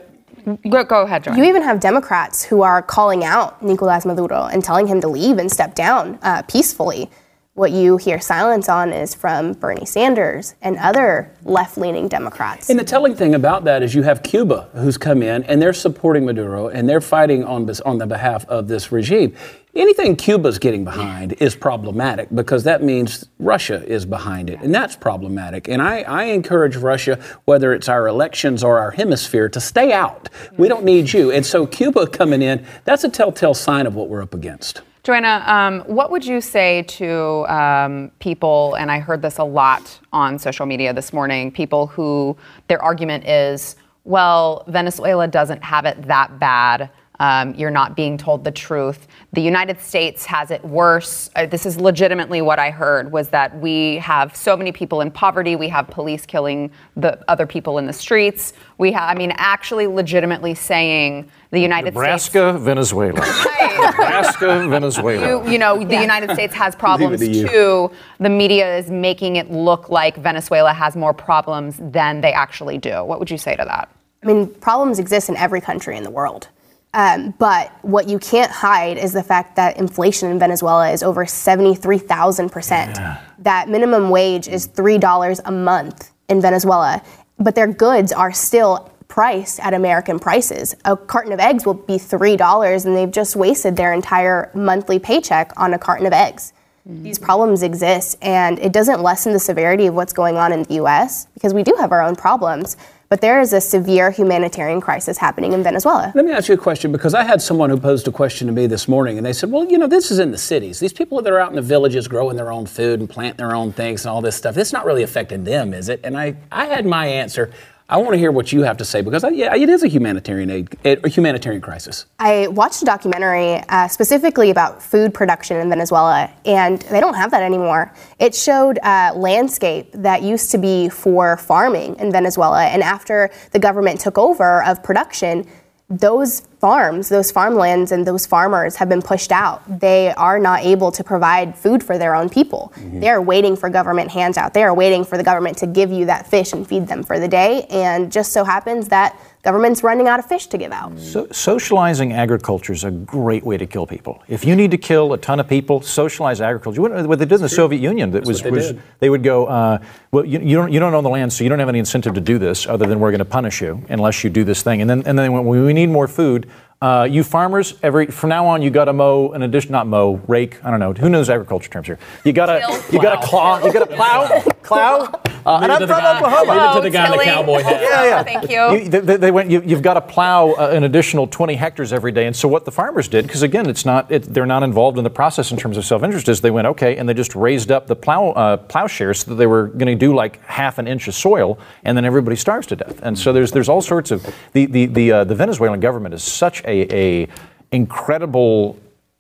Go, 0.69 0.85
go, 0.85 1.03
ahead, 1.03 1.25
John. 1.25 1.37
You 1.37 1.45
even 1.45 1.63
have 1.63 1.79
Democrats 1.79 2.43
who 2.43 2.63
are 2.63 2.81
calling 2.81 3.23
out 3.23 3.63
Nicolas 3.63 4.07
Maduro 4.07 4.45
and 4.45 4.65
telling 4.65 4.87
him 4.87 5.01
to 5.03 5.09
leave 5.09 5.37
and 5.37 5.51
step 5.51 5.75
down 5.75 6.19
uh, 6.23 6.43
peacefully. 6.43 7.11
What 7.59 7.73
you 7.73 7.97
hear 7.97 8.21
silence 8.21 8.69
on 8.69 8.93
is 8.93 9.17
from 9.17 9.53
Bernie 9.55 9.85
Sanders 9.85 10.55
and 10.63 10.77
other 10.77 11.35
left 11.43 11.77
leaning 11.77 12.07
Democrats. 12.07 12.71
And 12.71 12.79
the 12.79 12.85
telling 12.85 13.17
thing 13.17 13.35
about 13.35 13.65
that 13.65 13.83
is 13.83 13.97
you 13.97 14.05
have 14.05 14.23
Cuba 14.23 14.69
who's 14.75 14.97
come 14.97 15.25
in 15.25 15.43
and 15.43 15.61
they're 15.61 15.73
supporting 15.73 16.25
Maduro 16.25 16.69
and 16.69 16.89
they're 16.89 17.01
fighting 17.01 17.43
on, 17.43 17.69
on 17.85 17.99
the 17.99 18.07
behalf 18.07 18.47
of 18.47 18.69
this 18.69 18.93
regime. 18.93 19.35
Anything 19.75 20.15
Cuba's 20.15 20.61
getting 20.61 20.85
behind 20.85 21.33
is 21.41 21.57
problematic 21.57 22.29
because 22.33 22.63
that 22.63 22.85
means 22.85 23.29
Russia 23.41 23.85
is 23.85 24.07
behind 24.07 24.51
it, 24.51 24.61
and 24.61 24.73
that's 24.73 24.95
problematic. 24.95 25.69
And 25.69 25.83
I, 25.83 26.03
I 26.03 26.25
encourage 26.27 26.77
Russia, 26.77 27.19
whether 27.45 27.73
it's 27.73 27.89
our 27.89 28.07
elections 28.07 28.63
or 28.63 28.79
our 28.79 28.93
hemisphere, 28.93 29.49
to 29.49 29.61
stay 29.61 29.93
out. 29.93 30.29
We 30.57 30.69
don't 30.69 30.85
need 30.85 31.13
you. 31.13 31.33
And 31.33 31.45
so 31.45 31.67
Cuba 31.67 32.07
coming 32.07 32.41
in, 32.41 32.65
that's 32.85 33.03
a 33.03 33.09
telltale 33.09 33.55
sign 33.55 33.89
of 33.89 33.97
what 33.97 34.09
we're 34.09 34.23
up 34.23 34.35
against. 34.35 34.83
Joanna, 35.09 35.43
um, 35.47 35.81
what 35.87 36.11
would 36.11 36.23
you 36.23 36.39
say 36.39 36.83
to 36.83 37.47
um, 37.49 38.11
people, 38.19 38.75
and 38.75 38.93
I 38.93 38.99
heard 38.99 39.23
this 39.23 39.39
a 39.39 39.43
lot 39.43 39.99
on 40.13 40.39
social 40.39 40.67
media 40.67 40.93
this 40.93 41.15
morning, 41.15 41.51
people 41.51 41.87
who 41.87 42.37
their 42.67 42.83
argument 42.83 43.27
is, 43.27 43.77
well, 44.05 44.67
Venezuela 44.69 45.27
doesn't 45.27 45.65
have 45.65 45.87
it 45.87 46.03
that 46.09 46.39
bad. 46.39 46.91
Um, 47.21 47.55
you're 47.55 47.71
not 47.71 47.97
being 47.97 48.19
told 48.19 48.45
the 48.45 48.51
truth. 48.51 49.09
The 49.33 49.41
United 49.41 49.81
States 49.81 50.27
has 50.27 50.51
it 50.51 50.63
worse. 50.63 51.31
Uh, 51.35 51.47
this 51.47 51.65
is 51.65 51.81
legitimately 51.81 52.43
what 52.43 52.59
I 52.59 52.71
heard 52.71 53.11
was 53.11 53.31
that 53.31 53.59
we 53.59 53.97
have 53.97 54.37
so 54.37 54.59
many 54.59 54.73
people 54.73 55.01
in 55.01 55.11
poverty. 55.11 55.57
We 55.57 55.71
have 55.71 55.89
police 55.89 56.27
killing 56.27 56.71
the 56.97 57.19
other 57.29 57.47
people 57.47 57.79
in 57.79 57.87
the 57.87 57.95
streets. 57.95 58.53
We 58.77 58.93
have, 58.93 59.09
I 59.09 59.15
mean, 59.15 59.33
actually, 59.37 59.87
legitimately 59.87 60.55
saying 60.55 61.31
the 61.51 61.61
United 61.61 61.95
Nebraska, 61.95 62.51
States. 62.51 62.63
Venezuela. 62.63 63.48
Nebraska, 63.79 64.69
Venezuela. 64.69 65.27
You, 65.27 65.53
you 65.53 65.59
know, 65.59 65.83
the 65.83 66.01
United 66.01 66.33
States 66.33 66.55
has 66.55 66.75
problems 66.77 67.21
to 67.21 67.49
too. 67.49 67.91
The 68.19 68.29
media 68.29 68.79
is 68.79 68.91
making 68.91 69.37
it 69.37 69.51
look 69.51 69.89
like 69.89 70.17
Venezuela 70.17 70.73
has 70.73 70.97
more 70.97 71.15
problems 71.15 71.79
than 71.81 72.21
they 72.21 72.33
actually 72.33 72.79
do. 72.79 73.05
What 73.05 73.19
would 73.19 73.31
you 73.31 73.39
say 73.39 73.57
to 73.57 73.65
that? 73.65 73.89
I 74.23 74.27
mean, 74.27 74.49
problems 74.55 74.99
exist 74.99 75.29
in 75.29 75.37
every 75.37 75.61
country 75.61 75.97
in 75.97 76.03
the 76.03 76.11
world. 76.11 76.49
Um, 76.95 77.35
but 77.39 77.71
what 77.83 78.09
you 78.09 78.19
can't 78.19 78.51
hide 78.51 78.97
is 78.97 79.13
the 79.13 79.23
fact 79.23 79.57
that 79.57 79.77
inflation 79.77 80.31
in 80.31 80.39
Venezuela 80.39 80.91
is 80.91 81.03
over 81.03 81.27
73,000%. 81.27 83.21
That 83.41 83.69
minimum 83.69 84.11
wage 84.11 84.49
is 84.49 84.67
$3 84.69 85.41
a 85.45 85.53
month 85.53 86.11
in 86.29 86.41
Venezuela, 86.41 87.03
but 87.39 87.55
their 87.55 87.67
goods 87.67 88.11
are 88.11 88.33
still 88.33 88.91
priced 89.09 89.59
at 89.61 89.75
American 89.75 90.19
prices. 90.19 90.75
A 90.85 90.97
carton 90.97 91.33
of 91.33 91.41
eggs 91.41 91.67
will 91.67 91.75
be 91.75 91.95
$3, 91.95 92.87
and 92.87 92.97
they've 92.97 93.11
just 93.11 93.35
wasted 93.35 93.77
their 93.77 93.93
entire 93.93 94.51
monthly 94.55 94.99
paycheck 94.99 95.53
on 95.57 95.75
a 95.75 95.79
carton 95.79 96.07
of 96.07 96.13
eggs. 96.13 96.53
Mm-hmm. 96.89 97.03
These 97.03 97.19
problems 97.19 97.63
exist, 97.63 98.17
and 98.23 98.59
it 98.59 98.73
doesn't 98.73 99.03
lessen 99.03 99.33
the 99.33 99.39
severity 99.39 99.87
of 99.87 99.95
what's 99.95 100.13
going 100.13 100.37
on 100.37 100.53
in 100.53 100.63
the 100.63 100.75
US 100.75 101.27
because 101.35 101.53
we 101.53 101.63
do 101.63 101.75
have 101.79 101.93
our 101.93 102.03
own 102.03 102.17
problems. 102.17 102.77
But 103.09 103.23
there 103.23 103.41
is 103.41 103.55
a 103.55 103.61
severe 103.61 104.11
humanitarian 104.11 104.83
crisis 104.83 105.17
happening 105.17 105.55
in 105.55 105.63
Venezuela. 105.63 106.13
Let 106.15 106.27
me 106.27 106.33
ask 106.33 106.49
you 106.49 106.55
a 106.55 106.59
question 106.59 106.93
because 106.93 107.15
I 107.15 107.25
had 107.25 107.41
someone 107.41 107.71
who 107.71 107.79
posed 107.79 108.07
a 108.07 108.13
question 108.13 108.47
to 108.49 108.53
me 108.53 108.67
this 108.67 108.87
morning 108.87 109.17
and 109.17 109.25
they 109.25 109.33
said, 109.33 109.51
well, 109.51 109.65
you 109.65 109.79
know, 109.79 109.87
this 109.87 110.11
is 110.11 110.19
in 110.19 110.31
the 110.31 110.37
cities. 110.37 110.79
These 110.79 110.93
people 110.93 111.23
that 111.23 111.33
are 111.33 111.41
out 111.41 111.49
in 111.49 111.57
the 111.57 111.63
villages 111.63 112.07
growing 112.07 112.37
their 112.37 112.53
own 112.53 112.67
food 112.67 113.01
and 113.01 113.09
planting 113.09 113.39
their 113.39 113.57
own 113.57 113.73
things 113.73 114.05
and 114.05 114.11
all 114.11 114.21
this 114.21 114.37
stuff, 114.37 114.59
it's 114.59 114.75
not 114.75 114.85
really 114.85 115.03
affecting 115.03 115.45
them, 115.45 115.73
is 115.73 115.89
it? 115.89 116.01
And 116.05 116.19
I, 116.19 116.37
I 116.53 116.67
had 116.67 116.85
my 116.85 117.07
answer. 117.07 117.51
I 117.91 117.97
want 117.97 118.13
to 118.13 118.19
hear 118.19 118.31
what 118.31 118.53
you 118.53 118.65
have 118.65 118.77
to 118.79 118.85
say 118.85 119.01
because, 119.01 119.25
I, 119.25 119.31
yeah, 119.31 119.57
it 119.57 119.71
is 119.71 119.83
a 119.83 119.89
humanitarian 119.89 120.51
aid, 120.51 120.77
a 120.85 121.09
humanitarian 121.09 121.63
crisis. 121.63 122.05
I 122.19 122.49
watched 122.49 122.83
a 122.83 122.85
documentary 122.85 123.65
uh, 123.71 123.89
specifically 123.89 124.51
about 124.51 124.83
food 124.83 125.15
production 125.15 125.57
in 125.57 125.71
Venezuela, 125.71 126.31
and 126.45 126.83
they 126.83 127.01
don't 127.01 127.15
have 127.15 127.31
that 127.31 127.43
anymore. 127.43 127.95
It 128.19 128.35
showed 128.35 128.79
uh, 128.81 129.15
landscape 129.17 129.91
that 129.95 130.23
used 130.23 130.51
to 130.51 130.59
be 130.59 130.91
for 130.91 131.39
farming 131.39 131.97
in 131.97 132.13
Venezuela, 132.13 132.67
and 132.67 132.83
after 132.83 133.31
the 133.53 133.59
government 133.59 134.01
took 134.01 134.19
over 134.19 134.63
of 134.65 134.83
production, 134.83 135.47
those 135.91 136.41
farms, 136.61 137.09
those 137.09 137.31
farmlands, 137.31 137.93
and 137.93 138.07
those 138.07 138.27
farmers 138.27 138.77
have 138.77 138.91
been 138.91 139.01
pushed 139.01 139.33
out. 139.33 139.63
They 139.81 140.13
are 140.15 140.39
not 140.39 140.61
able 140.63 140.93
to 140.93 141.03
provide 141.03 141.57
food 141.57 141.83
for 141.83 141.97
their 141.97 142.15
own 142.15 142.29
people. 142.29 142.73
Mm-hmm. 142.77 143.01
They 143.01 143.09
are 143.09 143.23
waiting 143.23 143.57
for 143.57 143.71
government 143.71 144.11
hands 144.11 144.37
out. 144.37 144.53
They 144.53 144.65
are 144.65 144.75
waiting 144.75 145.03
for 145.03 145.17
the 145.17 145.23
government 145.25 145.57
to 145.59 145.67
give 145.67 145.91
you 145.91 146.05
that 146.05 146.27
fish 146.27 146.53
and 146.53 146.69
feed 146.69 146.89
them 146.89 147.03
for 147.03 147.19
the 147.19 147.29
day. 147.29 147.63
And 147.71 148.13
just 148.13 148.33
so 148.33 148.45
happens 148.45 148.89
that 148.89 149.19
government's 149.49 149.83
running 149.83 150.07
out 150.07 150.19
of 150.19 150.27
fish 150.27 150.47
to 150.47 150.59
give 150.59 150.73
out. 150.73 150.99
So, 150.99 151.27
socializing 151.33 152.13
agriculture 152.13 152.75
is 152.75 152.85
a 152.85 152.91
great 152.91 153.45
way 153.45 153.57
to 153.57 153.67
kill 153.67 153.87
people. 153.87 154.23
If 154.29 154.45
you 154.45 154.55
need 154.55 154.71
to 154.73 154.77
kill 154.77 155.15
a 155.15 155.19
ton 155.19 155.41
of 155.41 155.49
people, 155.49 155.81
socialize 155.81 156.43
agriculture. 156.43 156.83
What 156.83 157.07
what 157.07 157.19
they 157.19 157.25
did 157.25 157.37
in 157.37 157.41
the 157.43 157.49
Soviet 157.49 157.81
Union 157.81 158.11
that 158.11 158.27
was, 158.27 158.43
they, 158.43 158.51
was 158.51 158.75
they 158.99 159.09
would 159.09 159.23
go, 159.23 159.47
uh, 159.47 159.79
well, 160.11 160.27
you, 160.27 160.39
you 160.41 160.55
don't 160.55 160.71
you 160.71 160.81
don't 160.81 160.93
own 160.93 161.03
the 161.03 161.15
land, 161.19 161.33
so 161.33 161.45
you 161.45 161.51
don't 161.51 161.61
have 161.61 161.71
any 161.71 161.79
incentive 161.79 162.13
to 162.13 162.21
do 162.21 162.37
this, 162.39 162.67
other 162.67 162.87
than 162.87 163.01
we're 163.01 163.11
going 163.11 163.27
to 163.29 163.33
punish 163.39 163.63
you 163.63 163.83
unless 163.89 164.23
you 164.23 164.29
do 164.29 164.45
this 164.45 164.63
thing. 164.63 164.83
And 164.83 164.91
then 164.91 164.99
and 165.07 165.19
then 165.19 165.25
they 165.25 165.31
went, 165.31 165.47
well, 165.47 165.65
we 165.65 165.73
need 165.73 165.89
more 165.89 166.09
food. 166.09 166.51
Uh, 166.81 167.09
you 167.11 167.25
farmers, 167.25 167.75
every 167.83 168.07
from 168.07 168.31
now 168.31 168.47
on, 168.47 168.63
you 168.63 168.71
got 168.71 168.85
to 168.85 168.93
mow 168.93 169.33
an 169.33 169.43
addition, 169.43 169.73
not 169.73 169.89
mow, 169.89 170.21
rake. 170.29 170.65
I 170.65 170.71
don't 170.71 170.79
know. 170.79 170.93
Who 170.93 171.09
knows 171.09 171.29
agriculture 171.29 171.69
terms 171.69 171.89
here? 171.89 171.99
You 172.25 172.33
got 172.33 172.47
to 172.47 172.85
you 172.93 173.03
got 173.03 173.21
to 173.21 173.27
claw, 173.27 173.65
you 173.65 173.73
got 173.73 173.89
to 173.89 173.97
plow, 173.97 174.41
plow. 174.63 175.21
Uh, 175.45 175.61
and 175.63 175.73
I'm 175.73 175.81
to 175.81 175.87
from 175.87 175.97
the 175.97 176.03
guy- 176.03 176.17
Oklahoma. 176.19 176.53
leave 176.53 176.71
it 176.71 176.75
to 176.75 176.81
the 176.83 176.91
guy 176.91 177.07
in 177.13 177.19
the 177.19 177.25
cowboy 177.25 177.63
hat. 177.63 177.81
Yeah, 177.81 178.05
yeah. 178.05 178.23
Thank 178.23 178.51
you. 178.51 178.85
You- 178.85 178.89
they, 179.01 179.17
they 179.17 179.31
went. 179.33 179.51
You, 179.51 179.61
you've 179.65 179.83
got 179.83 179.95
to 179.95 180.01
plow 180.03 180.51
uh, 180.53 180.71
an 180.73 180.85
additional 180.85 181.27
20 181.27 181.55
hectares 181.55 181.93
every 181.93 182.13
day. 182.13 182.27
And 182.27 182.37
so 182.37 182.47
what 182.47 182.65
the 182.65 182.71
farmers 182.71 183.09
did, 183.09 183.27
because 183.27 183.43
again, 183.43 183.69
it's 183.69 183.85
not. 183.85 184.11
It, 184.13 184.23
they're 184.33 184.47
not 184.47 184.63
involved 184.63 184.99
in 184.99 185.05
the 185.05 185.11
process 185.11 185.51
in 185.51 185.57
terms 185.57 185.79
of 185.79 185.85
self-interest. 185.85 186.29
Is 186.29 186.43
they 186.43 186.51
went 186.53 186.67
okay, 186.69 186.97
and 186.97 187.09
they 187.09 187.15
just 187.15 187.35
raised 187.35 187.73
up 187.73 187.89
the 187.89 187.97
plow 187.97 188.29
uh, 188.31 188.57
plowshares 188.59 189.21
so 189.21 189.31
that 189.31 189.37
they 189.37 189.47
were 189.47 189.67
going 189.69 189.87
to 189.87 189.95
do 189.97 190.15
like 190.15 190.41
half 190.45 190.79
an 190.79 190.87
inch 190.87 191.09
of 191.09 191.15
soil, 191.15 191.59
and 191.83 191.97
then 191.97 192.05
everybody 192.05 192.37
starves 192.37 192.67
to 192.69 192.77
death. 192.77 193.01
And 193.03 193.19
so 193.19 193.33
there's 193.33 193.51
there's 193.51 193.69
all 193.69 193.83
sorts 193.83 194.13
of 194.13 194.25
the 194.53 194.67
the 194.67 194.87
the, 194.87 195.13
uh, 195.13 195.25
the 195.25 195.35
Venezuelan 195.35 195.81
government 195.81 196.15
is 196.15 196.23
such 196.23 196.63
a, 196.69 197.23
a 197.23 197.29
incredible 197.73 198.79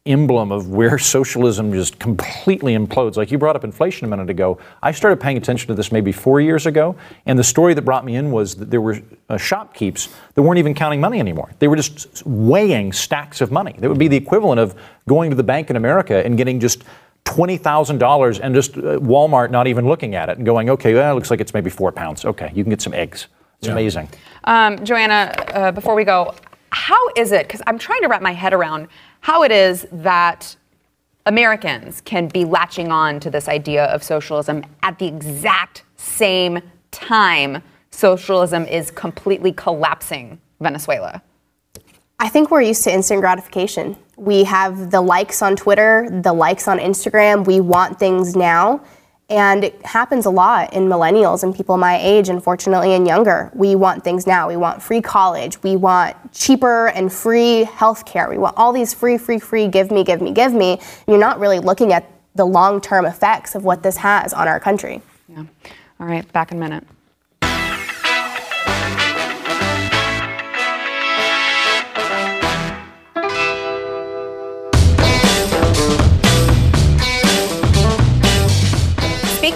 emblem 0.09 0.51
of 0.51 0.71
where 0.71 0.99
socialism 0.99 1.73
just 1.73 1.99
completely 1.99 2.75
implodes. 2.75 3.17
Like 3.17 3.31
you 3.31 3.39
brought 3.39 3.57
up 3.57 3.65
inflation 3.65 4.07
a 4.07 4.09
minute 4.09 4.31
ago. 4.31 4.59
I 4.83 4.91
started 4.93 5.21
paying 5.21 5.37
attention 5.37 5.69
to 5.69 5.75
this 5.75 5.93
maybe 5.93 6.13
four 6.13 6.41
years 6.41 6.67
ago, 6.67 6.97
and 7.27 7.39
the 7.39 7.45
story 7.45 7.75
that 7.75 7.83
brought 7.83 8.05
me 8.05 8.17
in 8.17 8.31
was 8.31 8.57
that 8.57 8.71
there 8.71 8.81
were 8.81 9.01
uh, 9.29 9.35
shopkeeps 9.35 10.09
that 10.35 10.43
weren't 10.43 10.59
even 10.59 10.75
counting 10.75 11.01
money 11.01 11.21
anymore. 11.21 11.51
They 11.59 11.69
were 11.69 11.77
just 11.77 12.27
weighing 12.27 12.93
stacks 12.93 13.41
of 13.41 13.53
money. 13.53 13.75
That 13.79 13.89
would 13.89 13.99
be 13.99 14.09
the 14.09 14.17
equivalent 14.17 14.61
of 14.61 14.75
going 15.07 15.31
to 15.31 15.37
the 15.37 15.43
bank 15.43 15.71
in 15.71 15.77
America 15.77 16.25
and 16.25 16.37
getting 16.37 16.59
just 16.59 16.85
$20,000 17.25 18.41
and 18.43 18.55
just 18.55 18.79
uh, 18.79 18.99
Walmart 19.01 19.51
not 19.51 19.67
even 19.67 19.87
looking 19.87 20.15
at 20.15 20.31
it 20.31 20.39
and 20.39 20.47
going, 20.47 20.71
okay, 20.71 20.95
well, 20.95 21.13
it 21.13 21.15
looks 21.15 21.31
like 21.31 21.41
it's 21.41 21.53
maybe 21.53 21.69
four 21.69 21.93
pounds. 21.93 22.25
Okay, 22.25 22.51
you 22.55 22.65
can 22.65 22.71
get 22.71 22.81
some 22.81 22.95
eggs. 22.95 23.27
It's 23.59 23.69
amazing. 23.69 24.09
Um, 24.45 24.83
Joanna, 24.85 25.35
uh, 25.49 25.73
before 25.73 25.97
we 25.97 26.05
go, 26.05 26.33
how 26.71 27.09
is 27.17 27.33
it? 27.33 27.47
Because 27.47 27.63
I'm 27.67 27.79
trying 27.79 28.03
to 28.03 28.09
wrap 28.09 28.23
my 28.23 28.33
head 28.33 28.53
around 28.53 28.89
how 29.21 29.43
it 29.43 29.53
is 29.53 29.87
that 29.91 30.57
Americans 31.27 32.01
can 32.01 32.29
be 32.29 32.45
latching 32.45 32.91
on 32.91 33.21
to 33.21 33.31
this 33.31 33.49
idea 33.49 33.85
of 33.87 34.03
socialism 34.03 34.65
at 34.83 34.99
the 34.99 35.07
exact 35.07 35.85
same 35.97 36.61
time 36.91 37.63
socialism 37.91 38.65
is 38.65 38.91
completely 38.91 39.53
collapsing 39.53 40.41
Venezuela. 40.61 41.23
I 42.21 42.29
think 42.29 42.51
we're 42.51 42.63
used 42.63 42.85
to 42.85 42.93
instant 42.93 43.21
gratification. 43.21 43.97
We 44.17 44.45
have 44.45 44.91
the 44.91 45.01
likes 45.01 45.43
on 45.43 45.55
Twitter, 45.55 46.09
the 46.11 46.33
likes 46.33 46.67
on 46.67 46.79
Instagram. 46.79 47.47
We 47.47 47.61
want 47.61 47.99
things 47.99 48.35
now. 48.35 48.81
And 49.31 49.63
it 49.63 49.85
happens 49.85 50.25
a 50.25 50.31
lot 50.31 50.73
in 50.73 50.89
millennials 50.89 51.43
and 51.43 51.55
people 51.55 51.77
my 51.77 51.99
age, 52.01 52.31
unfortunately, 52.31 52.95
and 52.95 53.07
younger. 53.07 53.51
We 53.55 53.75
want 53.75 54.03
things 54.03 54.27
now. 54.27 54.49
We 54.49 54.57
want 54.57 54.83
free 54.83 55.03
college. 55.03 55.63
We 55.63 55.77
want 55.77 56.17
cheaper 56.33 56.89
and 56.89 57.13
free 57.13 57.69
healthcare. 57.71 58.31
We 58.31 58.39
want 58.39 58.57
all 58.57 58.73
these 58.73 58.95
free, 58.95 59.19
free, 59.19 59.39
free, 59.39 59.69
give 59.69 59.91
me, 59.91 60.03
give 60.03 60.23
me, 60.23 60.33
give 60.33 60.55
me. 60.55 60.73
And 60.73 61.09
you're 61.09 61.19
not 61.19 61.41
really 61.41 61.59
looking 61.59 61.93
at 61.93 62.11
the 62.37 62.47
long 62.47 62.81
term 62.81 63.05
effects 63.05 63.55
of 63.55 63.65
what 63.65 63.83
this 63.83 63.99
has 63.99 64.33
on 64.33 64.49
our 64.49 64.61
country. 64.61 65.03
Yeah. 65.29 65.45
All 66.01 66.07
right, 66.07 66.31
back 66.33 66.51
in 66.51 66.57
a 66.57 66.61
minute. 66.61 66.85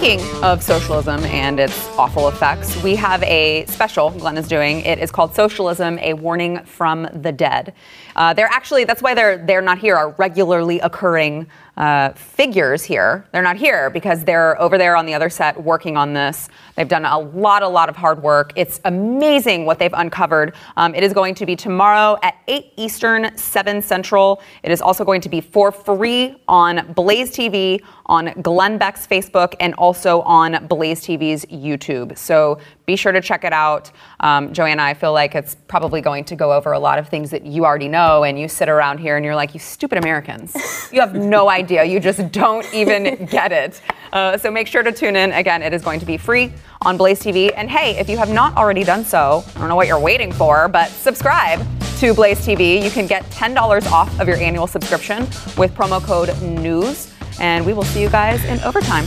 Speaking 0.03 0.43
of 0.43 0.61
socialism 0.61 1.23
and 1.23 1.61
its 1.61 1.87
awful 1.97 2.27
effects, 2.27 2.75
we 2.83 2.93
have 2.97 3.23
a 3.23 3.65
special 3.67 4.09
Glenn 4.09 4.37
is 4.37 4.49
doing. 4.49 4.81
It 4.81 4.99
is 4.99 5.11
called 5.11 5.33
Socialism: 5.33 5.97
A 5.99 6.13
Warning 6.13 6.61
from 6.65 7.07
the 7.13 7.31
Dead. 7.31 7.73
Uh, 8.13 8.33
they're 8.33 8.49
actually 8.51 8.83
that's 8.83 9.01
why 9.01 9.13
they're 9.13 9.37
they're 9.37 9.61
not 9.61 9.77
here. 9.77 9.95
Are 9.95 10.09
regularly 10.17 10.81
occurring 10.81 11.47
uh, 11.77 12.09
figures 12.13 12.83
here. 12.83 13.25
They're 13.31 13.41
not 13.41 13.57
here 13.57 13.89
because 13.89 14.23
they're 14.23 14.59
over 14.61 14.77
there 14.77 14.95
on 14.95 15.05
the 15.05 15.13
other 15.13 15.29
set 15.29 15.61
working 15.61 15.97
on 15.97 16.13
this. 16.13 16.49
They've 16.75 16.87
done 16.87 17.05
a 17.05 17.17
lot, 17.17 17.63
a 17.63 17.67
lot 17.67 17.89
of 17.89 17.95
hard 17.95 18.21
work. 18.21 18.53
It's 18.55 18.79
amazing 18.85 19.65
what 19.65 19.79
they've 19.79 19.93
uncovered. 19.93 20.53
Um, 20.77 20.93
it 20.93 21.03
is 21.03 21.13
going 21.13 21.35
to 21.35 21.45
be 21.45 21.55
tomorrow 21.55 22.17
at 22.21 22.35
8 22.47 22.73
Eastern, 22.77 23.35
7 23.37 23.81
Central. 23.81 24.41
It 24.61 24.71
is 24.71 24.81
also 24.81 25.03
going 25.03 25.21
to 25.21 25.29
be 25.29 25.41
for 25.41 25.71
free 25.71 26.35
on 26.47 26.93
Blaze 26.93 27.31
TV, 27.31 27.81
on 28.05 28.33
Glenn 28.41 28.77
Beck's 28.77 29.07
Facebook, 29.07 29.55
and 29.59 29.73
also 29.75 30.21
on 30.21 30.67
Blaze 30.67 31.01
TV's 31.01 31.45
YouTube. 31.45 32.17
So 32.17 32.59
be 32.85 32.95
sure 32.95 33.11
to 33.11 33.21
check 33.21 33.43
it 33.43 33.53
out. 33.53 33.91
Um, 34.19 34.53
Joanna, 34.53 34.83
I 34.83 34.93
feel 34.93 35.13
like 35.13 35.35
it's 35.35 35.55
probably 35.67 36.01
going 36.01 36.25
to 36.25 36.35
go 36.35 36.51
over 36.51 36.73
a 36.73 36.79
lot 36.79 36.99
of 36.99 37.07
things 37.07 37.29
that 37.31 37.45
you 37.45 37.65
already 37.65 37.87
know, 37.87 38.23
and 38.23 38.37
you 38.37 38.47
sit 38.47 38.69
around 38.69 38.99
here 38.99 39.15
and 39.15 39.25
you're 39.25 39.35
like, 39.35 39.53
you 39.53 39.59
stupid 39.59 39.97
Americans. 39.97 40.55
You 40.91 40.99
have 40.99 41.15
no 41.15 41.49
idea. 41.61 41.83
You 41.83 41.99
just 41.99 42.31
don't 42.31 42.71
even 42.73 43.25
get 43.25 43.51
it. 43.51 43.81
Uh, 44.11 44.37
so 44.37 44.51
make 44.51 44.67
sure 44.67 44.83
to 44.83 44.91
tune 44.91 45.15
in. 45.15 45.31
Again, 45.31 45.63
it 45.63 45.73
is 45.73 45.81
going 45.81 45.99
to 45.99 46.05
be 46.05 46.17
free 46.17 46.51
on 46.81 46.97
Blaze 46.97 47.19
TV. 47.19 47.51
And 47.55 47.69
hey, 47.69 47.97
if 47.97 48.09
you 48.09 48.17
have 48.17 48.29
not 48.29 48.55
already 48.57 48.83
done 48.83 49.05
so, 49.05 49.43
I 49.55 49.59
don't 49.59 49.69
know 49.69 49.75
what 49.75 49.87
you're 49.87 49.99
waiting 49.99 50.31
for, 50.31 50.67
but 50.67 50.89
subscribe 50.89 51.65
to 51.99 52.13
Blaze 52.13 52.45
TV. 52.45 52.83
You 52.83 52.91
can 52.91 53.07
get 53.07 53.23
$10 53.25 53.91
off 53.91 54.19
of 54.19 54.27
your 54.27 54.37
annual 54.37 54.67
subscription 54.67 55.21
with 55.57 55.73
promo 55.73 56.03
code 56.03 56.29
NEWS. 56.41 57.11
And 57.39 57.65
we 57.65 57.73
will 57.73 57.83
see 57.83 58.01
you 58.01 58.09
guys 58.09 58.43
in 58.45 58.59
overtime. 58.59 59.05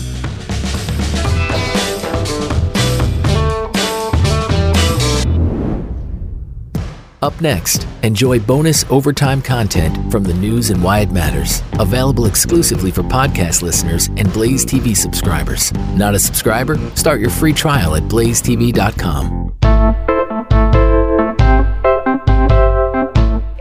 Up 7.22 7.40
next, 7.40 7.86
enjoy 8.02 8.38
bonus 8.40 8.84
overtime 8.90 9.40
content 9.40 10.10
from 10.12 10.22
the 10.22 10.34
news 10.34 10.70
and 10.70 10.82
why 10.82 11.00
it 11.00 11.10
matters. 11.10 11.62
Available 11.74 12.26
exclusively 12.26 12.90
for 12.90 13.02
podcast 13.02 13.62
listeners 13.62 14.08
and 14.16 14.32
Blaze 14.32 14.64
TV 14.64 14.96
subscribers. 14.96 15.72
Not 15.94 16.14
a 16.14 16.18
subscriber? 16.18 16.76
Start 16.94 17.20
your 17.20 17.30
free 17.30 17.52
trial 17.52 17.96
at 17.96 18.02
blazetv.com. 18.04 19.52